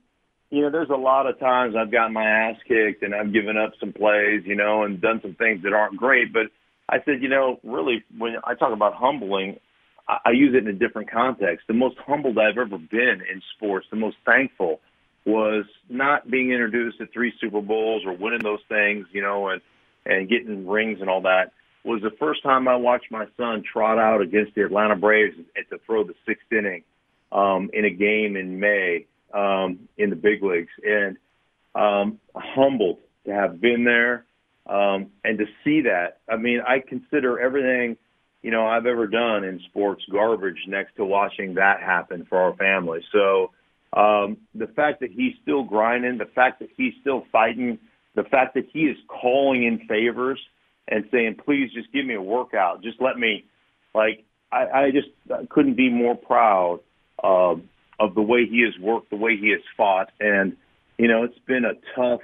you 0.49 0.61
know 0.61 0.70
there's 0.70 0.89
a 0.89 0.95
lot 0.95 1.28
of 1.28 1.39
times 1.39 1.76
I've 1.78 1.91
gotten 1.91 2.13
my 2.13 2.26
ass 2.26 2.57
kicked 2.68 3.03
and 3.03 3.15
I've 3.15 3.34
given 3.34 3.57
up 3.57 3.72
some 3.80 3.93
plays, 3.93 4.43
you 4.45 4.55
know, 4.55 4.84
and 4.84 5.01
done 5.01 5.20
some 5.22 5.36
things 5.36 5.63
that 5.63 5.74
aren't 5.74 5.97
great. 5.97 6.34
But 6.34 6.47
I 6.89 6.97
said, 7.05 7.22
you 7.22 7.30
know, 7.30 7.59
really 7.63 8.03
when 8.18 8.36
I 8.43 8.55
talk 8.55 8.74
about 8.74 8.93
humbling, 8.93 9.59
I, 10.07 10.18
I 10.26 10.32
use 10.32 10.53
it 10.55 10.68
in 10.68 10.68
a 10.68 10.78
different 10.78 11.11
context. 11.11 11.68
The 11.68 11.74
most 11.74 11.97
humbled 12.05 12.38
I've 12.38 12.57
ever 12.57 12.78
been 12.78 13.22
in 13.32 13.41
sports, 13.55 13.88
the 13.89 13.97
most 13.97 14.18
thankful 14.26 14.80
was 15.26 15.65
not 15.89 16.30
being 16.32 16.51
introduced 16.51 16.99
to 16.99 17.07
three 17.07 17.34
Super 17.41 17.61
Bowls 17.61 18.03
or 18.05 18.13
winning 18.13 18.43
those 18.43 18.61
things, 18.70 19.07
you 19.11 19.22
know, 19.22 19.49
and 19.49 19.61
and 20.05 20.30
getting 20.30 20.68
rings 20.68 20.99
and 21.01 21.09
all 21.09 21.22
that 21.22 21.51
was 21.88 22.02
the 22.02 22.12
first 22.20 22.44
time 22.44 22.68
I 22.68 22.76
watched 22.76 23.10
my 23.10 23.26
son 23.38 23.64
trot 23.64 23.98
out 23.98 24.22
against 24.22 24.54
the 24.56 24.64
Atlanta 24.64 24.96
Braves 24.96 25.38
at 25.58 25.70
to 25.70 25.80
throw 25.86 26.04
the 26.04 26.14
sixth 26.26 26.52
inning 26.52 26.84
um, 27.32 27.70
in 27.74 27.86
a 27.86 27.90
game 27.90 28.36
in 28.36 28.60
May 28.60 29.06
um, 29.34 29.88
in 29.98 30.10
the 30.10 30.16
big 30.16 30.44
leagues, 30.44 30.72
and 30.84 31.18
um, 31.76 32.20
humbled 32.36 33.00
to 33.26 33.34
have 33.34 33.62
been 33.62 33.84
there 33.84 34.26
um, 34.68 35.08
and 35.24 35.38
to 35.38 35.46
see 35.64 35.82
that. 35.82 36.20
I 36.30 36.36
mean, 36.36 36.62
I 36.66 36.80
consider 36.80 37.40
everything 37.40 37.98
you 38.42 38.52
know 38.52 38.68
I've 38.68 38.86
ever 38.86 39.08
done 39.08 39.44
in 39.44 39.62
sports 39.70 40.04
garbage 40.12 40.60
next 40.68 40.96
to 40.98 41.06
watching 41.06 41.56
that 41.56 41.82
happen 41.82 42.26
for 42.28 42.38
our 42.38 42.56
family. 42.56 43.00
So 43.12 43.52
um, 43.94 44.38
the 44.54 44.68
fact 44.68 45.00
that 45.00 45.12
he's 45.12 45.34
still 45.42 45.64
grinding, 45.64 46.18
the 46.18 46.26
fact 46.26 46.60
that 46.60 46.70
he's 46.76 46.94
still 47.00 47.26
fighting, 47.32 47.80
the 48.16 48.24
fact 48.24 48.56
that 48.56 48.66
he 48.74 48.82
is 48.82 48.98
calling 49.08 49.64
in 49.64 49.88
favors 49.88 50.40
and 50.88 51.06
saying, 51.12 51.36
please 51.44 51.72
just 51.74 51.92
give 51.92 52.06
me 52.06 52.16
a 52.16 52.22
workout. 52.22 52.82
Just 52.82 53.02
let 53.02 53.18
me, 53.18 53.46
like, 53.94 54.24
I, 54.52 54.68
I 54.68 54.92
just 54.92 55.10
couldn't 55.50 55.76
be 55.76 55.90
more 55.90 56.16
proud 56.16 56.80
uh, 57.22 57.56
of 58.00 58.16
the 58.16 58.22
way 58.22 58.46
he 58.46 58.62
has 58.62 58.80
worked, 58.82 59.10
the 59.10 59.18
way 59.18 59.38
he 59.38 59.50
has 59.52 59.62
fought. 59.76 60.12
And, 60.20 60.56
you 60.98 61.08
know, 61.08 61.24
it's 61.24 61.40
been 61.46 61.66
a 61.66 61.74
tough, 61.96 62.22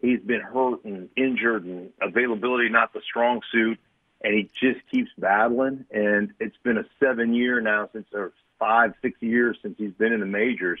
he's 0.00 0.20
been 0.20 0.40
hurt 0.40 0.84
and 0.84 1.08
injured 1.16 1.64
and 1.64 1.90
availability 2.00 2.68
not 2.68 2.92
the 2.92 3.00
strong 3.08 3.40
suit. 3.52 3.78
And 4.22 4.34
he 4.34 4.50
just 4.60 4.80
keeps 4.90 5.10
battling. 5.18 5.84
And 5.90 6.32
it's 6.40 6.56
been 6.64 6.78
a 6.78 6.84
seven 6.98 7.34
year 7.34 7.60
now 7.60 7.90
since, 7.92 8.06
or 8.12 8.32
five, 8.58 8.94
six 9.02 9.20
years 9.20 9.58
since 9.62 9.76
he's 9.78 9.92
been 9.92 10.12
in 10.12 10.20
the 10.20 10.26
majors. 10.26 10.80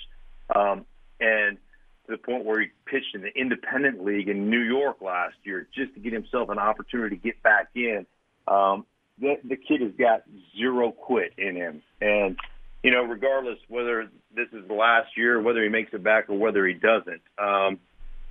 Um, 0.54 0.86
and 1.20 1.58
to 2.06 2.12
the 2.12 2.18
point 2.18 2.44
where 2.44 2.60
he 2.60 2.68
pitched 2.86 3.14
in 3.14 3.22
the 3.22 3.32
independent 3.34 4.04
league 4.04 4.28
in 4.28 4.50
New 4.50 4.60
York 4.60 5.00
last 5.00 5.36
year 5.44 5.66
just 5.74 5.94
to 5.94 6.00
get 6.00 6.12
himself 6.12 6.48
an 6.50 6.58
opportunity 6.58 7.16
to 7.16 7.22
get 7.22 7.42
back 7.42 7.68
in. 7.74 8.06
Um, 8.46 8.84
the, 9.18 9.36
the 9.44 9.56
kid 9.56 9.80
has 9.80 9.92
got 9.98 10.24
zero 10.56 10.92
quit 10.92 11.32
in 11.38 11.56
him. 11.56 11.82
And, 12.00 12.38
you 12.82 12.90
know, 12.90 13.04
regardless 13.04 13.58
whether 13.68 14.10
this 14.34 14.48
is 14.52 14.66
the 14.68 14.74
last 14.74 15.16
year, 15.16 15.40
whether 15.40 15.62
he 15.62 15.68
makes 15.68 15.94
it 15.94 16.02
back 16.02 16.28
or 16.28 16.36
whether 16.36 16.66
he 16.66 16.74
doesn't, 16.74 17.22
um, 17.38 17.78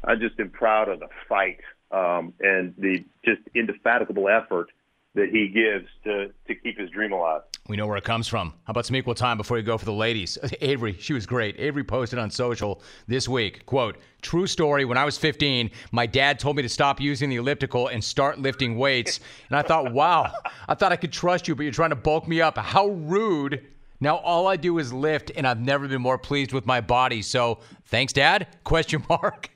I 0.03 0.15
just 0.15 0.39
am 0.39 0.49
proud 0.49 0.89
of 0.89 0.99
the 0.99 1.07
fight 1.27 1.61
um, 1.91 2.33
and 2.39 2.73
the 2.77 3.03
just 3.23 3.41
indefatigable 3.55 4.27
effort 4.29 4.69
that 5.15 5.29
he 5.29 5.47
gives 5.47 5.87
to, 6.03 6.31
to 6.47 6.55
keep 6.55 6.79
his 6.79 6.89
dream 6.89 7.11
alive. 7.11 7.41
We 7.67 7.77
know 7.77 7.85
where 7.85 7.97
it 7.97 8.03
comes 8.03 8.27
from. 8.27 8.53
How 8.63 8.71
about 8.71 8.85
some 8.85 8.95
equal 8.95 9.13
time 9.13 9.37
before 9.37 9.57
you 9.57 9.63
go 9.63 9.77
for 9.77 9.85
the 9.85 9.93
ladies? 9.93 10.37
Avery, 10.61 10.97
she 10.99 11.13
was 11.13 11.25
great. 11.25 11.55
Avery 11.59 11.83
posted 11.83 12.19
on 12.19 12.31
social 12.31 12.81
this 13.07 13.27
week, 13.27 13.65
quote, 13.65 13.97
true 14.21 14.47
story, 14.47 14.85
when 14.85 14.97
I 14.97 15.05
was 15.05 15.17
15, 15.17 15.69
my 15.91 16.05
dad 16.05 16.39
told 16.39 16.55
me 16.55 16.63
to 16.63 16.69
stop 16.69 16.99
using 16.99 17.29
the 17.29 17.35
elliptical 17.35 17.87
and 17.89 18.03
start 18.03 18.39
lifting 18.39 18.77
weights. 18.77 19.19
And 19.49 19.57
I 19.57 19.61
thought, 19.61 19.91
wow, 19.93 20.31
I 20.67 20.73
thought 20.73 20.91
I 20.91 20.95
could 20.95 21.11
trust 21.11 21.47
you, 21.47 21.55
but 21.55 21.63
you're 21.63 21.71
trying 21.71 21.91
to 21.91 21.95
bulk 21.95 22.27
me 22.27 22.41
up. 22.41 22.57
How 22.57 22.87
rude. 22.87 23.63
Now 23.99 24.17
all 24.17 24.47
I 24.47 24.55
do 24.55 24.79
is 24.79 24.91
lift, 24.91 25.31
and 25.35 25.45
I've 25.45 25.59
never 25.59 25.87
been 25.87 26.01
more 26.01 26.17
pleased 26.17 26.53
with 26.53 26.65
my 26.65 26.81
body. 26.81 27.21
So 27.21 27.59
thanks, 27.85 28.13
Dad? 28.13 28.47
Question 28.63 29.05
mark. 29.07 29.51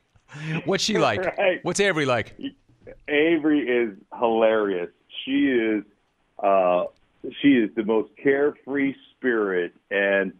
What's 0.65 0.83
she 0.83 0.97
like? 0.97 1.25
Right. 1.37 1.59
What's 1.63 1.79
Avery 1.79 2.05
like? 2.05 2.39
Avery 3.07 3.61
is 3.61 3.97
hilarious 4.19 4.89
she 5.27 5.47
is 5.47 5.83
uh, 6.41 6.85
she 7.41 7.49
is 7.49 7.69
the 7.75 7.83
most 7.83 8.11
carefree 8.21 8.95
spirit, 9.15 9.73
and 9.91 10.33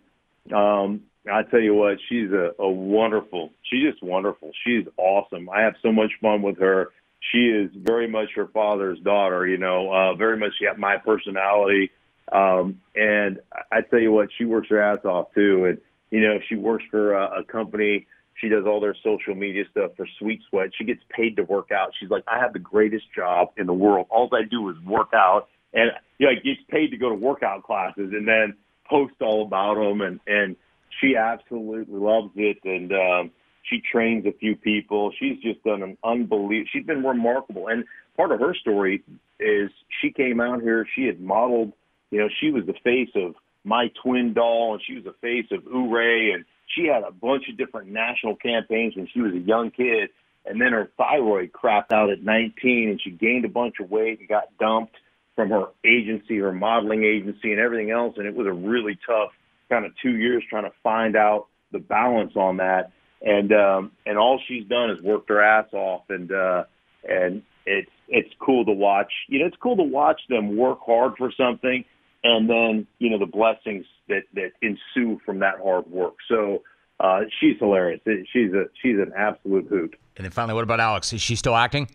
um, 0.54 1.02
I 1.32 1.44
tell 1.44 1.60
you 1.60 1.74
what, 1.74 1.98
she's 2.08 2.32
a, 2.32 2.52
a 2.58 2.70
wonderful. 2.70 3.52
She's 3.64 3.84
just 3.92 4.02
wonderful. 4.02 4.52
She's 4.66 4.86
awesome. 4.98 5.50
I 5.50 5.62
have 5.62 5.76
so 5.82 5.92
much 5.92 6.12
fun 6.22 6.42
with 6.42 6.60
her. 6.60 6.90
She 7.32 7.50
is 7.50 7.72
very 7.76 8.08
much 8.08 8.30
her 8.36 8.48
father's 8.48 9.00
daughter. 9.00 9.46
You 9.46 9.58
know, 9.58 9.92
uh, 9.92 10.16
very 10.16 10.38
much 10.38 10.54
got 10.64 10.80
my 10.80 10.98
personality. 10.98 11.92
Um, 12.32 12.82
and 12.96 13.40
I 13.72 13.82
tell 13.82 14.00
you 14.00 14.12
what, 14.12 14.30
she 14.38 14.46
works 14.46 14.70
her 14.70 14.82
ass 14.82 15.04
off 15.04 15.34
too. 15.34 15.66
And 15.66 15.80
you 16.12 16.22
know, 16.22 16.40
she 16.48 16.56
works 16.56 16.86
for 16.90 17.14
a, 17.14 17.42
a 17.42 17.44
company. 17.44 18.08
She 18.40 18.50
does 18.50 18.66
all 18.66 18.80
their 18.80 18.96
social 19.04 19.34
media 19.34 19.64
stuff 19.72 19.92
for 19.98 20.08
Sweet 20.20 20.42
Sweat. 20.50 20.70
She 20.78 20.84
gets 20.84 21.02
paid 21.10 21.36
to 21.38 21.44
work 21.44 21.72
out. 21.72 21.90
She's 22.00 22.10
like, 22.10 22.24
I 22.28 22.40
have 22.40 22.54
the 22.54 22.60
greatest 22.60 23.06
job 23.16 23.50
in 23.58 23.66
the 23.66 23.74
world. 23.74 24.08
All 24.10 24.30
I 24.32 24.44
do 24.50 24.70
is 24.70 24.76
work 24.86 25.10
out, 25.14 25.48
and 25.74 25.92
you 26.20 26.28
know, 26.28 26.34
gets 26.36 26.62
paid 26.70 26.92
to 26.92 26.98
go 26.98 27.10
to 27.10 27.16
workout 27.16 27.64
classes 27.64 28.12
and 28.14 28.28
then 28.28 28.56
post 28.90 29.16
all 29.22 29.46
about 29.46 29.76
them. 29.76 30.02
And 30.02 30.20
and 30.28 30.56
she 31.02 31.16
absolutely 31.16 31.98
loves 31.98 32.32
it. 32.36 32.58
And 32.64 32.92
um, 32.92 33.32
she 33.64 33.82
trains 33.92 34.26
a 34.26 34.32
few 34.34 34.56
people. 34.56 35.12
She's 35.20 35.40
just 35.42 35.64
done 35.64 35.82
an 35.82 35.98
unbelievable. 36.04 36.70
She's 36.72 36.86
been 36.86 37.04
remarkable. 37.04 37.68
And 37.68 37.86
part 38.16 38.32
of 38.32 38.40
her 38.40 38.54
story 38.54 39.04
is 39.40 39.72
she 40.02 40.12
came 40.12 40.40
out 40.40 40.62
here. 40.62 40.86
She 40.96 41.06
had 41.06 41.20
modeled. 41.20 41.74
You 42.12 42.20
know, 42.20 42.30
she 42.40 42.52
was 42.52 42.66
the 42.66 42.76
face 42.84 43.10
of 43.16 43.36
My 43.64 43.90
Twinn 44.02 44.34
doll, 44.34 44.74
and 44.74 44.82
she 44.86 44.94
was 44.94 45.04
the 45.04 45.16
face 45.22 45.48
of 45.52 45.66
Ouray, 45.68 46.32
and 46.32 46.46
she 46.76 46.88
had 46.88 47.04
a 47.04 47.12
bunch 47.12 47.44
of 47.50 47.58
different 47.58 47.90
national 47.90 48.36
campaigns 48.36 48.96
when 48.96 49.08
she 49.14 49.22
was 49.22 49.34
a 49.34 49.40
young 49.40 49.72
kid. 49.72 50.10
And 50.46 50.62
then 50.62 50.72
her 50.72 50.90
thyroid 50.98 51.52
crapped 51.52 51.92
out 51.92 52.10
at 52.10 52.24
19, 52.24 52.90
and 52.90 53.02
she 53.02 53.12
gained 53.12 53.44
a 53.44 53.50
bunch 53.50 53.76
of 53.82 53.92
weight 53.92 54.20
and 54.20 54.30
got 54.30 54.58
dumped 54.58 54.96
from 55.36 55.50
her 55.50 55.66
agency, 55.86 56.38
her 56.38 56.54
modeling 56.54 57.04
agency, 57.04 57.52
and 57.52 57.60
everything 57.60 57.92
else. 57.92 58.16
And 58.18 58.26
it 58.26 58.34
was 58.34 58.48
a 58.48 58.54
really 58.54 58.98
tough 59.06 59.32
kind 59.70 59.86
of 59.86 59.92
two 60.02 60.16
years 60.16 60.44
trying 60.50 60.64
to 60.64 60.72
find 60.84 61.18
out 61.18 61.48
the 61.72 61.80
balance 61.80 62.32
on 62.36 62.58
that. 62.58 62.92
And 63.22 63.52
um, 63.52 63.92
and 64.06 64.18
all 64.18 64.40
she's 64.48 64.66
done 64.68 64.92
is 64.92 65.02
worked 65.02 65.30
her 65.30 65.42
ass 65.42 65.74
off, 65.74 66.04
and 66.10 66.32
uh, 66.32 66.66
and 67.04 67.42
it's 67.66 67.90
it's 68.08 68.30
cool 68.40 68.64
to 68.66 68.72
watch. 68.72 69.12
You 69.28 69.40
know, 69.40 69.48
it's 69.48 69.58
cool 69.58 69.76
to 69.78 69.84
watch 69.84 70.22
them 70.30 70.56
work 70.56 70.80
hard 70.86 71.14
for 71.18 71.32
something 71.36 71.84
and 72.28 72.50
then 72.50 72.88
you 73.00 73.10
know 73.10 73.18
the 73.18 73.26
blessings 73.26 73.86
that 74.10 74.24
that 74.34 74.52
ensue 74.62 75.20
from 75.26 75.40
that 75.40 75.56
hard 75.64 75.88
work. 75.88 76.16
So 76.28 76.64
uh, 77.00 77.22
she's 77.40 77.58
hilarious. 77.60 78.02
She's 78.06 78.54
a 78.54 78.66
she's 78.82 78.98
an 78.98 79.14
absolute 79.16 79.68
hoot. 79.68 79.96
And 80.18 80.26
then 80.26 80.32
finally, 80.32 80.54
what 80.54 80.64
about 80.64 80.80
Alex? 80.80 81.14
Is 81.14 81.22
she 81.22 81.36
still 81.36 81.56
acting? 81.56 81.90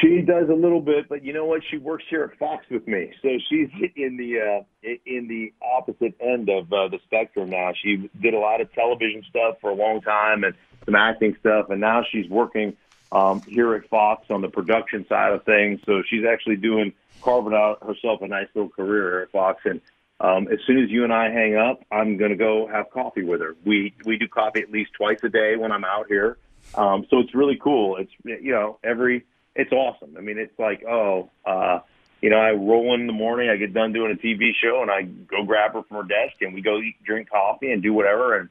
She 0.00 0.22
does 0.22 0.48
a 0.48 0.54
little 0.54 0.80
bit, 0.80 1.08
but 1.08 1.22
you 1.22 1.32
know 1.32 1.44
what? 1.44 1.60
She 1.70 1.76
works 1.76 2.04
here 2.08 2.24
at 2.24 2.38
Fox 2.38 2.64
with 2.70 2.88
me, 2.88 3.12
so 3.22 3.28
she's 3.48 3.68
in 3.94 4.16
the 4.16 4.40
uh, 4.40 4.88
in 5.04 5.28
the 5.28 5.52
opposite 5.62 6.14
end 6.20 6.48
of 6.48 6.72
uh, 6.72 6.88
the 6.88 6.98
spectrum 7.04 7.50
now. 7.50 7.72
She 7.82 8.08
did 8.20 8.34
a 8.34 8.38
lot 8.38 8.60
of 8.60 8.72
television 8.72 9.22
stuff 9.28 9.56
for 9.60 9.70
a 9.70 9.74
long 9.74 10.00
time 10.00 10.44
and 10.44 10.54
some 10.84 10.94
acting 10.94 11.36
stuff, 11.40 11.66
and 11.68 11.80
now 11.80 12.02
she's 12.10 12.28
working 12.30 12.76
um, 13.12 13.42
here 13.42 13.74
at 13.74 13.88
Fox 13.88 14.26
on 14.30 14.40
the 14.42 14.48
production 14.48 15.06
side 15.08 15.32
of 15.32 15.44
things. 15.44 15.80
So 15.86 16.02
she's 16.08 16.24
actually 16.24 16.56
doing 16.56 16.92
carving 17.22 17.54
out 17.54 17.82
herself 17.84 18.22
a 18.22 18.28
nice 18.28 18.48
little 18.54 18.70
career 18.70 19.10
here 19.10 19.20
at 19.20 19.30
Fox. 19.30 19.62
And 19.64 19.80
um, 20.20 20.48
as 20.48 20.58
soon 20.66 20.82
as 20.82 20.90
you 20.90 21.04
and 21.04 21.12
I 21.12 21.30
hang 21.30 21.56
up, 21.56 21.80
I'm 21.90 22.16
going 22.16 22.30
to 22.30 22.36
go 22.36 22.66
have 22.66 22.90
coffee 22.90 23.22
with 23.22 23.40
her. 23.40 23.54
We 23.64 23.94
we 24.04 24.16
do 24.16 24.28
coffee 24.28 24.60
at 24.60 24.70
least 24.70 24.92
twice 24.94 25.18
a 25.22 25.28
day 25.28 25.56
when 25.56 25.72
I'm 25.72 25.84
out 25.84 26.06
here. 26.08 26.38
Um, 26.74 27.06
so 27.10 27.18
it's 27.20 27.34
really 27.34 27.58
cool. 27.62 27.96
It's 27.96 28.12
you 28.24 28.52
know 28.52 28.78
every 28.82 29.24
it's 29.54 29.72
awesome. 29.72 30.16
I 30.16 30.20
mean, 30.20 30.38
it's 30.38 30.58
like 30.58 30.84
oh. 30.84 31.30
uh 31.44 31.80
you 32.22 32.30
know, 32.30 32.38
I 32.38 32.52
roll 32.52 32.94
in 32.94 33.06
the 33.06 33.12
morning, 33.12 33.50
I 33.50 33.56
get 33.56 33.74
done 33.74 33.92
doing 33.92 34.10
a 34.10 34.14
TV 34.14 34.52
show, 34.60 34.80
and 34.82 34.90
I 34.90 35.02
go 35.02 35.44
grab 35.44 35.74
her 35.74 35.82
from 35.82 35.98
her 35.98 36.02
desk, 36.02 36.40
and 36.40 36.54
we 36.54 36.62
go 36.62 36.78
eat, 36.78 36.96
drink 37.04 37.30
coffee, 37.30 37.70
and 37.70 37.82
do 37.82 37.92
whatever. 37.92 38.38
And 38.38 38.48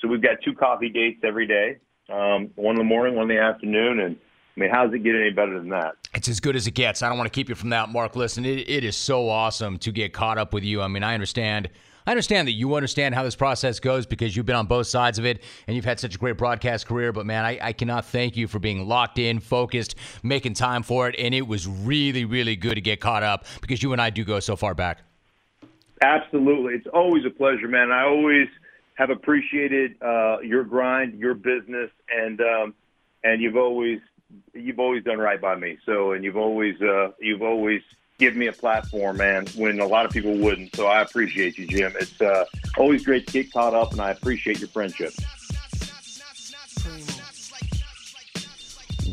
so 0.00 0.08
we've 0.08 0.22
got 0.22 0.38
two 0.44 0.54
coffee 0.54 0.88
dates 0.88 1.20
every 1.22 1.46
day, 1.46 1.78
um, 2.12 2.50
one 2.56 2.74
in 2.74 2.78
the 2.78 2.84
morning, 2.84 3.16
one 3.16 3.30
in 3.30 3.36
the 3.36 3.42
afternoon, 3.42 4.00
and 4.00 4.16
I 4.56 4.60
mean, 4.60 4.70
how 4.70 4.84
does 4.84 4.94
it 4.94 5.02
get 5.02 5.14
any 5.14 5.30
better 5.30 5.58
than 5.58 5.70
that? 5.70 5.94
It's 6.14 6.28
as 6.28 6.40
good 6.40 6.56
as 6.56 6.66
it 6.66 6.72
gets. 6.72 7.02
I 7.02 7.08
don't 7.08 7.16
want 7.16 7.32
to 7.32 7.34
keep 7.34 7.48
you 7.48 7.54
from 7.54 7.70
that, 7.70 7.88
Mark. 7.88 8.16
Listen, 8.16 8.44
it, 8.44 8.68
it 8.68 8.84
is 8.84 8.96
so 8.96 9.28
awesome 9.28 9.78
to 9.78 9.92
get 9.92 10.12
caught 10.12 10.36
up 10.36 10.52
with 10.52 10.62
you. 10.62 10.82
I 10.82 10.88
mean, 10.88 11.02
I 11.02 11.14
understand. 11.14 11.70
I 12.06 12.10
understand 12.10 12.48
that 12.48 12.52
you 12.52 12.74
understand 12.74 13.14
how 13.14 13.22
this 13.22 13.36
process 13.36 13.78
goes 13.78 14.06
because 14.06 14.36
you've 14.36 14.44
been 14.44 14.56
on 14.56 14.66
both 14.66 14.88
sides 14.88 15.20
of 15.20 15.24
it 15.24 15.40
and 15.68 15.76
you've 15.76 15.84
had 15.84 16.00
such 16.00 16.16
a 16.16 16.18
great 16.18 16.36
broadcast 16.36 16.86
career. 16.86 17.12
But 17.12 17.26
man, 17.26 17.44
I, 17.44 17.58
I 17.62 17.72
cannot 17.72 18.04
thank 18.06 18.36
you 18.36 18.48
for 18.48 18.58
being 18.58 18.88
locked 18.88 19.20
in, 19.20 19.38
focused, 19.38 19.94
making 20.22 20.54
time 20.54 20.82
for 20.82 21.08
it. 21.08 21.14
And 21.16 21.32
it 21.32 21.46
was 21.46 21.68
really, 21.68 22.24
really 22.24 22.56
good 22.56 22.74
to 22.74 22.80
get 22.80 22.98
caught 22.98 23.22
up 23.22 23.46
because 23.60 23.84
you 23.84 23.92
and 23.92 24.02
I 24.02 24.10
do 24.10 24.24
go 24.24 24.40
so 24.40 24.56
far 24.56 24.74
back. 24.74 24.98
Absolutely. 26.02 26.74
It's 26.74 26.88
always 26.92 27.24
a 27.24 27.30
pleasure, 27.30 27.68
man. 27.68 27.92
I 27.92 28.02
always 28.02 28.48
have 28.94 29.10
appreciated 29.10 29.96
uh, 30.02 30.40
your 30.40 30.64
grind, 30.64 31.18
your 31.18 31.34
business, 31.34 31.90
and 32.14 32.40
um, 32.40 32.74
and 33.24 33.40
you've 33.40 33.56
always 33.56 34.00
you've 34.54 34.78
always 34.78 35.04
done 35.04 35.18
right 35.18 35.40
by 35.40 35.54
me. 35.54 35.78
So, 35.84 36.12
and 36.12 36.24
you've 36.24 36.36
always 36.36 36.80
uh, 36.80 37.12
you've 37.20 37.42
always 37.42 37.82
given 38.18 38.38
me 38.38 38.46
a 38.46 38.52
platform, 38.52 39.16
man, 39.16 39.46
when 39.56 39.80
a 39.80 39.86
lot 39.86 40.04
of 40.06 40.12
people 40.12 40.36
wouldn't. 40.36 40.76
So, 40.76 40.86
I 40.86 41.02
appreciate 41.02 41.58
you, 41.58 41.66
Jim. 41.66 41.92
It's 41.98 42.20
uh, 42.20 42.44
always 42.76 43.04
great 43.04 43.26
to 43.26 43.32
get 43.32 43.52
caught 43.52 43.74
up, 43.74 43.92
and 43.92 44.00
I 44.00 44.10
appreciate 44.10 44.60
your 44.60 44.68
friendship. 44.68 45.12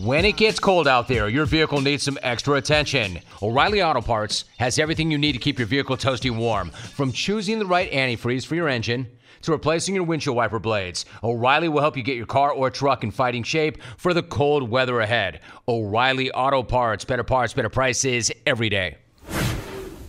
When 0.01 0.23
it 0.23 0.37
gets 0.37 0.61
cold 0.61 0.87
out 0.87 1.09
there, 1.09 1.27
your 1.27 1.45
vehicle 1.45 1.81
needs 1.81 2.03
some 2.03 2.17
extra 2.21 2.55
attention. 2.55 3.19
O'Reilly 3.41 3.83
Auto 3.83 3.99
Parts 3.99 4.45
has 4.57 4.79
everything 4.79 5.11
you 5.11 5.17
need 5.17 5.33
to 5.33 5.39
keep 5.39 5.59
your 5.59 5.67
vehicle 5.67 5.97
toasty 5.97 6.31
warm. 6.31 6.69
From 6.69 7.11
choosing 7.11 7.59
the 7.59 7.65
right 7.65 7.91
antifreeze 7.91 8.45
for 8.45 8.55
your 8.55 8.69
engine 8.69 9.07
to 9.41 9.51
replacing 9.51 9.95
your 9.95 10.03
windshield 10.03 10.35
wiper 10.35 10.59
blades. 10.59 11.05
O'Reilly 11.23 11.69
will 11.69 11.81
help 11.81 11.97
you 11.97 12.03
get 12.03 12.17
your 12.17 12.25
car 12.25 12.51
or 12.51 12.69
truck 12.69 13.03
in 13.03 13.11
fighting 13.11 13.43
shape 13.43 13.77
for 13.97 14.13
the 14.13 14.23
cold 14.23 14.69
weather 14.69 14.99
ahead. 14.99 15.41
O'Reilly 15.67 16.31
Auto 16.31 16.63
Parts, 16.63 17.05
better 17.05 17.23
parts, 17.23 17.53
better 17.53 17.69
prices 17.69 18.31
every 18.45 18.69
day. 18.69 18.97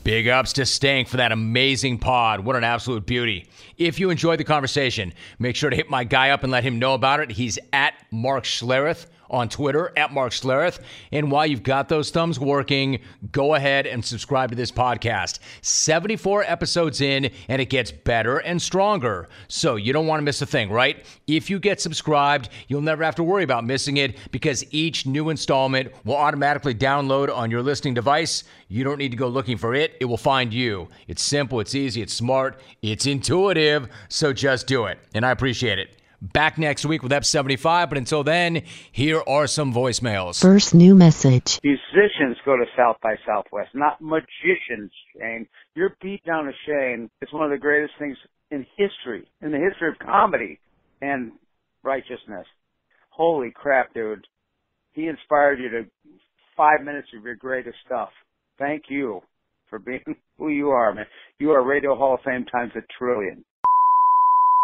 Big 0.02 0.28
ups 0.28 0.54
to 0.54 0.64
Stank 0.64 1.08
for 1.08 1.18
that 1.18 1.30
amazing 1.30 1.98
pod. 1.98 2.40
What 2.40 2.56
an 2.56 2.64
absolute 2.64 3.04
beauty. 3.04 3.48
If 3.76 4.00
you 4.00 4.08
enjoyed 4.08 4.38
the 4.38 4.44
conversation, 4.44 5.12
make 5.38 5.56
sure 5.56 5.68
to 5.68 5.76
hit 5.76 5.90
my 5.90 6.04
guy 6.04 6.30
up 6.30 6.42
and 6.42 6.50
let 6.50 6.64
him 6.64 6.78
know 6.78 6.94
about 6.94 7.20
it. 7.20 7.30
He's 7.30 7.58
at 7.72 7.94
Mark 8.10 8.44
Schlereth 8.44 9.06
on 9.30 9.48
Twitter 9.48 9.92
at 9.96 10.12
Mark 10.12 10.32
Schlereth. 10.32 10.80
And 11.12 11.30
while 11.30 11.46
you've 11.46 11.62
got 11.62 11.88
those 11.88 12.10
thumbs 12.10 12.38
working, 12.38 13.00
go 13.32 13.54
ahead 13.54 13.86
and 13.86 14.04
subscribe 14.04 14.50
to 14.50 14.56
this 14.56 14.70
podcast. 14.70 15.38
74 15.62 16.44
episodes 16.44 17.00
in, 17.00 17.30
and 17.48 17.62
it 17.62 17.66
gets 17.66 17.90
better 17.90 18.38
and 18.38 18.60
stronger. 18.60 19.28
So 19.48 19.76
you 19.76 19.92
don't 19.92 20.06
want 20.06 20.20
to 20.20 20.24
miss 20.24 20.42
a 20.42 20.46
thing, 20.46 20.70
right? 20.70 21.04
If 21.26 21.48
you 21.48 21.58
get 21.58 21.80
subscribed, 21.80 22.50
you'll 22.68 22.82
never 22.82 23.04
have 23.04 23.14
to 23.16 23.22
worry 23.22 23.44
about 23.44 23.64
missing 23.64 23.96
it 23.98 24.16
because 24.30 24.64
each 24.72 25.06
new 25.06 25.30
installment 25.30 25.92
will 26.04 26.16
automatically 26.16 26.74
download 26.74 27.34
on 27.34 27.50
your 27.50 27.62
listening 27.62 27.94
device. 27.94 28.44
You 28.68 28.84
don't 28.84 28.98
need 28.98 29.10
to 29.10 29.16
go 29.16 29.28
looking 29.28 29.56
for 29.56 29.74
it, 29.74 29.96
it 30.00 30.04
will 30.04 30.16
find 30.16 30.52
you. 30.52 30.88
It's 31.08 31.22
simple, 31.22 31.60
it's 31.60 31.74
easy, 31.74 32.02
it's 32.02 32.14
smart, 32.14 32.60
it's 32.82 33.06
intuitive. 33.06 33.88
So 34.08 34.32
just 34.32 34.66
do 34.66 34.86
it. 34.86 34.98
And 35.14 35.24
I 35.24 35.30
appreciate 35.30 35.78
it. 35.78 35.99
Back 36.22 36.58
next 36.58 36.84
week 36.84 37.02
with 37.02 37.12
F75, 37.12 37.88
but 37.88 37.96
until 37.96 38.22
then, 38.22 38.62
here 38.92 39.22
are 39.26 39.46
some 39.46 39.72
voicemails. 39.72 40.40
First 40.40 40.74
new 40.74 40.94
message. 40.94 41.58
Musicians 41.64 42.36
go 42.44 42.56
to 42.58 42.66
South 42.76 42.96
by 43.02 43.14
Southwest, 43.26 43.70
not 43.72 44.02
magicians, 44.02 44.90
Shane. 45.16 45.46
Your 45.74 45.96
beat 46.02 46.22
down 46.26 46.44
to 46.44 46.52
Shane 46.66 47.08
is 47.22 47.32
one 47.32 47.44
of 47.44 47.50
the 47.50 47.56
greatest 47.56 47.94
things 47.98 48.18
in 48.50 48.66
history, 48.76 49.26
in 49.40 49.50
the 49.50 49.58
history 49.58 49.88
of 49.88 49.98
comedy 49.98 50.58
and 51.00 51.32
righteousness. 51.82 52.46
Holy 53.08 53.50
crap, 53.50 53.94
dude. 53.94 54.26
He 54.92 55.06
inspired 55.06 55.58
you 55.58 55.70
to 55.70 55.84
five 56.54 56.84
minutes 56.84 57.08
of 57.16 57.24
your 57.24 57.36
greatest 57.36 57.76
stuff. 57.86 58.10
Thank 58.58 58.84
you 58.88 59.22
for 59.70 59.78
being 59.78 60.04
who 60.38 60.48
you 60.48 60.68
are, 60.68 60.92
man. 60.92 61.06
You 61.38 61.52
are 61.52 61.64
Radio 61.64 61.96
Hall 61.96 62.14
of 62.14 62.20
Fame 62.20 62.44
times 62.44 62.72
a 62.76 62.82
trillion. 62.98 63.42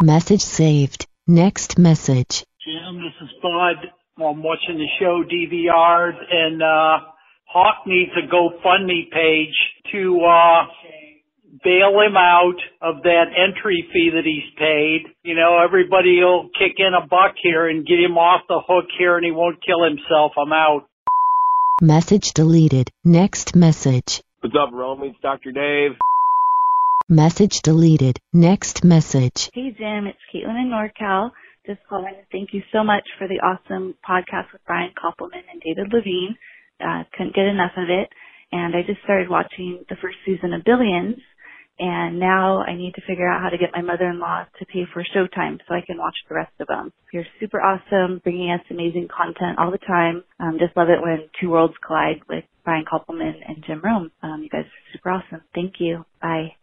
Message 0.02 0.42
saved. 0.42 1.06
Next 1.28 1.76
message. 1.76 2.44
Jim, 2.64 3.02
this 3.02 3.14
is 3.20 3.30
Bud. 3.42 3.90
I'm 4.24 4.44
watching 4.44 4.78
the 4.78 4.86
show 5.00 5.24
DVR 5.26 6.12
and 6.30 6.62
uh 6.62 7.04
Hawk 7.48 7.84
needs 7.84 8.12
a 8.16 8.32
GoFundMe 8.32 9.10
page 9.10 9.56
to 9.90 10.20
uh 10.22 10.66
bail 11.64 12.00
him 12.00 12.16
out 12.16 12.60
of 12.80 13.02
that 13.02 13.24
entry 13.36 13.84
fee 13.92 14.10
that 14.14 14.24
he's 14.24 14.54
paid. 14.56 15.12
You 15.24 15.34
know, 15.34 15.58
everybody 15.64 16.20
will 16.20 16.48
kick 16.56 16.76
in 16.78 16.92
a 16.94 17.04
buck 17.04 17.34
here 17.42 17.68
and 17.68 17.84
get 17.84 17.98
him 17.98 18.16
off 18.16 18.42
the 18.48 18.60
hook 18.64 18.86
here 18.96 19.16
and 19.16 19.24
he 19.24 19.32
won't 19.32 19.58
kill 19.66 19.82
himself. 19.82 20.32
I'm 20.38 20.52
out. 20.52 20.86
Message 21.82 22.34
deleted. 22.34 22.90
Next 23.04 23.56
message. 23.56 24.22
What's 24.42 24.54
up, 24.54 24.70
Romy? 24.72 25.08
It's 25.08 25.18
Dr. 25.22 25.50
Dave. 25.50 25.98
Message 27.08 27.62
deleted. 27.62 28.18
Next 28.32 28.82
message. 28.82 29.48
Hey, 29.54 29.70
Jim. 29.78 30.06
It's 30.08 30.18
Caitlin 30.34 30.60
in 30.60 30.70
NorCal. 30.74 31.30
Just 31.64 31.78
calling 31.88 32.14
to 32.14 32.26
thank 32.32 32.52
you 32.52 32.62
so 32.72 32.82
much 32.82 33.04
for 33.16 33.28
the 33.28 33.38
awesome 33.46 33.94
podcast 34.08 34.52
with 34.52 34.60
Brian 34.66 34.90
Koppelman 34.90 35.46
and 35.52 35.62
David 35.62 35.92
Levien. 35.92 36.34
Uh, 36.80 37.04
couldn't 37.16 37.34
get 37.36 37.46
enough 37.46 37.72
of 37.76 37.88
it. 37.90 38.10
and 38.50 38.74
I 38.74 38.82
just 38.82 39.02
started 39.04 39.28
watching 39.28 39.84
the 39.88 39.96
first 40.02 40.16
season 40.26 40.52
of 40.52 40.64
Billions. 40.64 41.16
And 41.78 42.18
now 42.18 42.62
I 42.62 42.74
need 42.74 42.94
to 42.94 43.02
figure 43.06 43.28
out 43.30 43.42
how 43.42 43.50
to 43.50 43.58
get 43.58 43.70
my 43.72 43.82
mother-in-law 43.82 44.46
to 44.58 44.66
pay 44.66 44.84
for 44.92 45.04
Showtime 45.04 45.58
so 45.68 45.74
I 45.74 45.82
can 45.86 45.98
watch 45.98 46.16
the 46.28 46.34
rest 46.34 46.52
of 46.58 46.66
them. 46.66 46.92
You're 47.12 47.26
super 47.38 47.60
awesome, 47.60 48.20
bringing 48.24 48.50
us 48.50 48.62
amazing 48.70 49.08
content 49.14 49.58
all 49.58 49.70
the 49.70 49.78
time. 49.78 50.24
Um, 50.40 50.58
just 50.58 50.76
love 50.76 50.88
it 50.88 51.02
when 51.02 51.28
two 51.40 51.50
worlds 51.50 51.74
collide 51.86 52.22
with 52.28 52.44
Brian 52.64 52.84
Koppelman 52.84 53.34
and 53.46 53.62
Jim 53.64 53.80
Rome. 53.84 54.10
Um, 54.22 54.42
you 54.42 54.48
guys 54.48 54.64
are 54.64 54.92
super 54.92 55.10
awesome. 55.10 55.42
Thank 55.54 55.74
you. 55.78 56.04
Bye. 56.20 56.56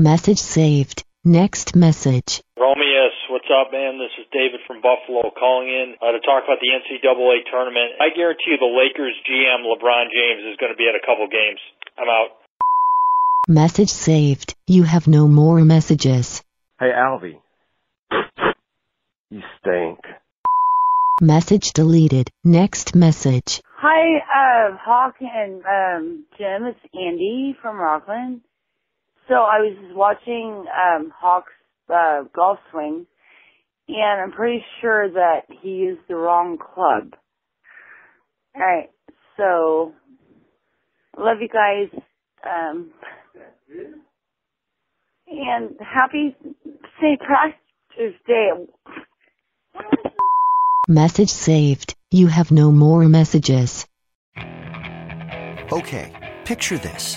Message 0.00 0.38
saved. 0.38 1.04
Next 1.26 1.76
message. 1.76 2.40
Romeus, 2.58 3.12
what's 3.28 3.50
up, 3.52 3.70
man? 3.70 3.98
This 3.98 4.08
is 4.18 4.26
David 4.32 4.60
from 4.66 4.80
Buffalo 4.80 5.30
calling 5.38 5.68
in 5.68 5.94
uh, 6.00 6.12
to 6.12 6.20
talk 6.20 6.44
about 6.44 6.56
the 6.58 6.72
NCAA 6.72 7.44
tournament. 7.52 8.00
I 8.00 8.08
guarantee 8.16 8.48
you 8.48 8.56
the 8.56 8.64
Lakers 8.64 9.12
GM 9.28 9.60
LeBron 9.60 10.04
James 10.08 10.50
is 10.50 10.56
going 10.56 10.72
to 10.72 10.78
be 10.78 10.88
at 10.88 10.94
a 10.94 11.04
couple 11.04 11.28
games. 11.28 11.60
I'm 11.98 12.08
out. 12.08 12.30
Message 13.46 13.90
saved. 13.90 14.54
You 14.66 14.84
have 14.84 15.06
no 15.06 15.28
more 15.28 15.60
messages. 15.66 16.42
Hey, 16.78 16.92
Alvy. 16.96 17.38
You 19.28 19.42
stink. 19.58 19.98
Message 21.20 21.74
deleted. 21.74 22.30
Next 22.42 22.94
message. 22.94 23.60
Hi, 23.76 24.16
uh, 24.16 24.78
Hawk 24.78 25.16
and 25.20 25.62
um, 25.66 26.24
Jim. 26.38 26.64
It's 26.64 26.80
Andy 26.94 27.54
from 27.60 27.76
Rockland. 27.76 28.40
So 29.30 29.36
I 29.36 29.60
was 29.60 29.76
watching 29.94 30.64
um, 30.74 31.12
Hawk's 31.16 31.52
uh, 31.88 32.24
golf 32.34 32.58
swing, 32.72 33.06
and 33.86 34.20
I'm 34.20 34.32
pretty 34.32 34.64
sure 34.80 35.08
that 35.08 35.42
he 35.62 35.68
used 35.68 36.00
the 36.08 36.16
wrong 36.16 36.58
club. 36.58 37.14
All 38.56 38.60
right, 38.60 38.90
so 39.36 39.92
love 41.16 41.36
you 41.40 41.48
guys, 41.48 42.02
um, 42.44 42.90
and 45.28 45.76
happy 45.78 46.34
St. 47.00 47.20
Patrick's 47.20 48.18
Day. 48.26 48.50
Message 50.88 51.30
saved. 51.30 51.94
You 52.10 52.26
have 52.26 52.50
no 52.50 52.72
more 52.72 53.08
messages. 53.08 53.86
Okay, 55.70 56.40
picture 56.44 56.78
this. 56.78 57.16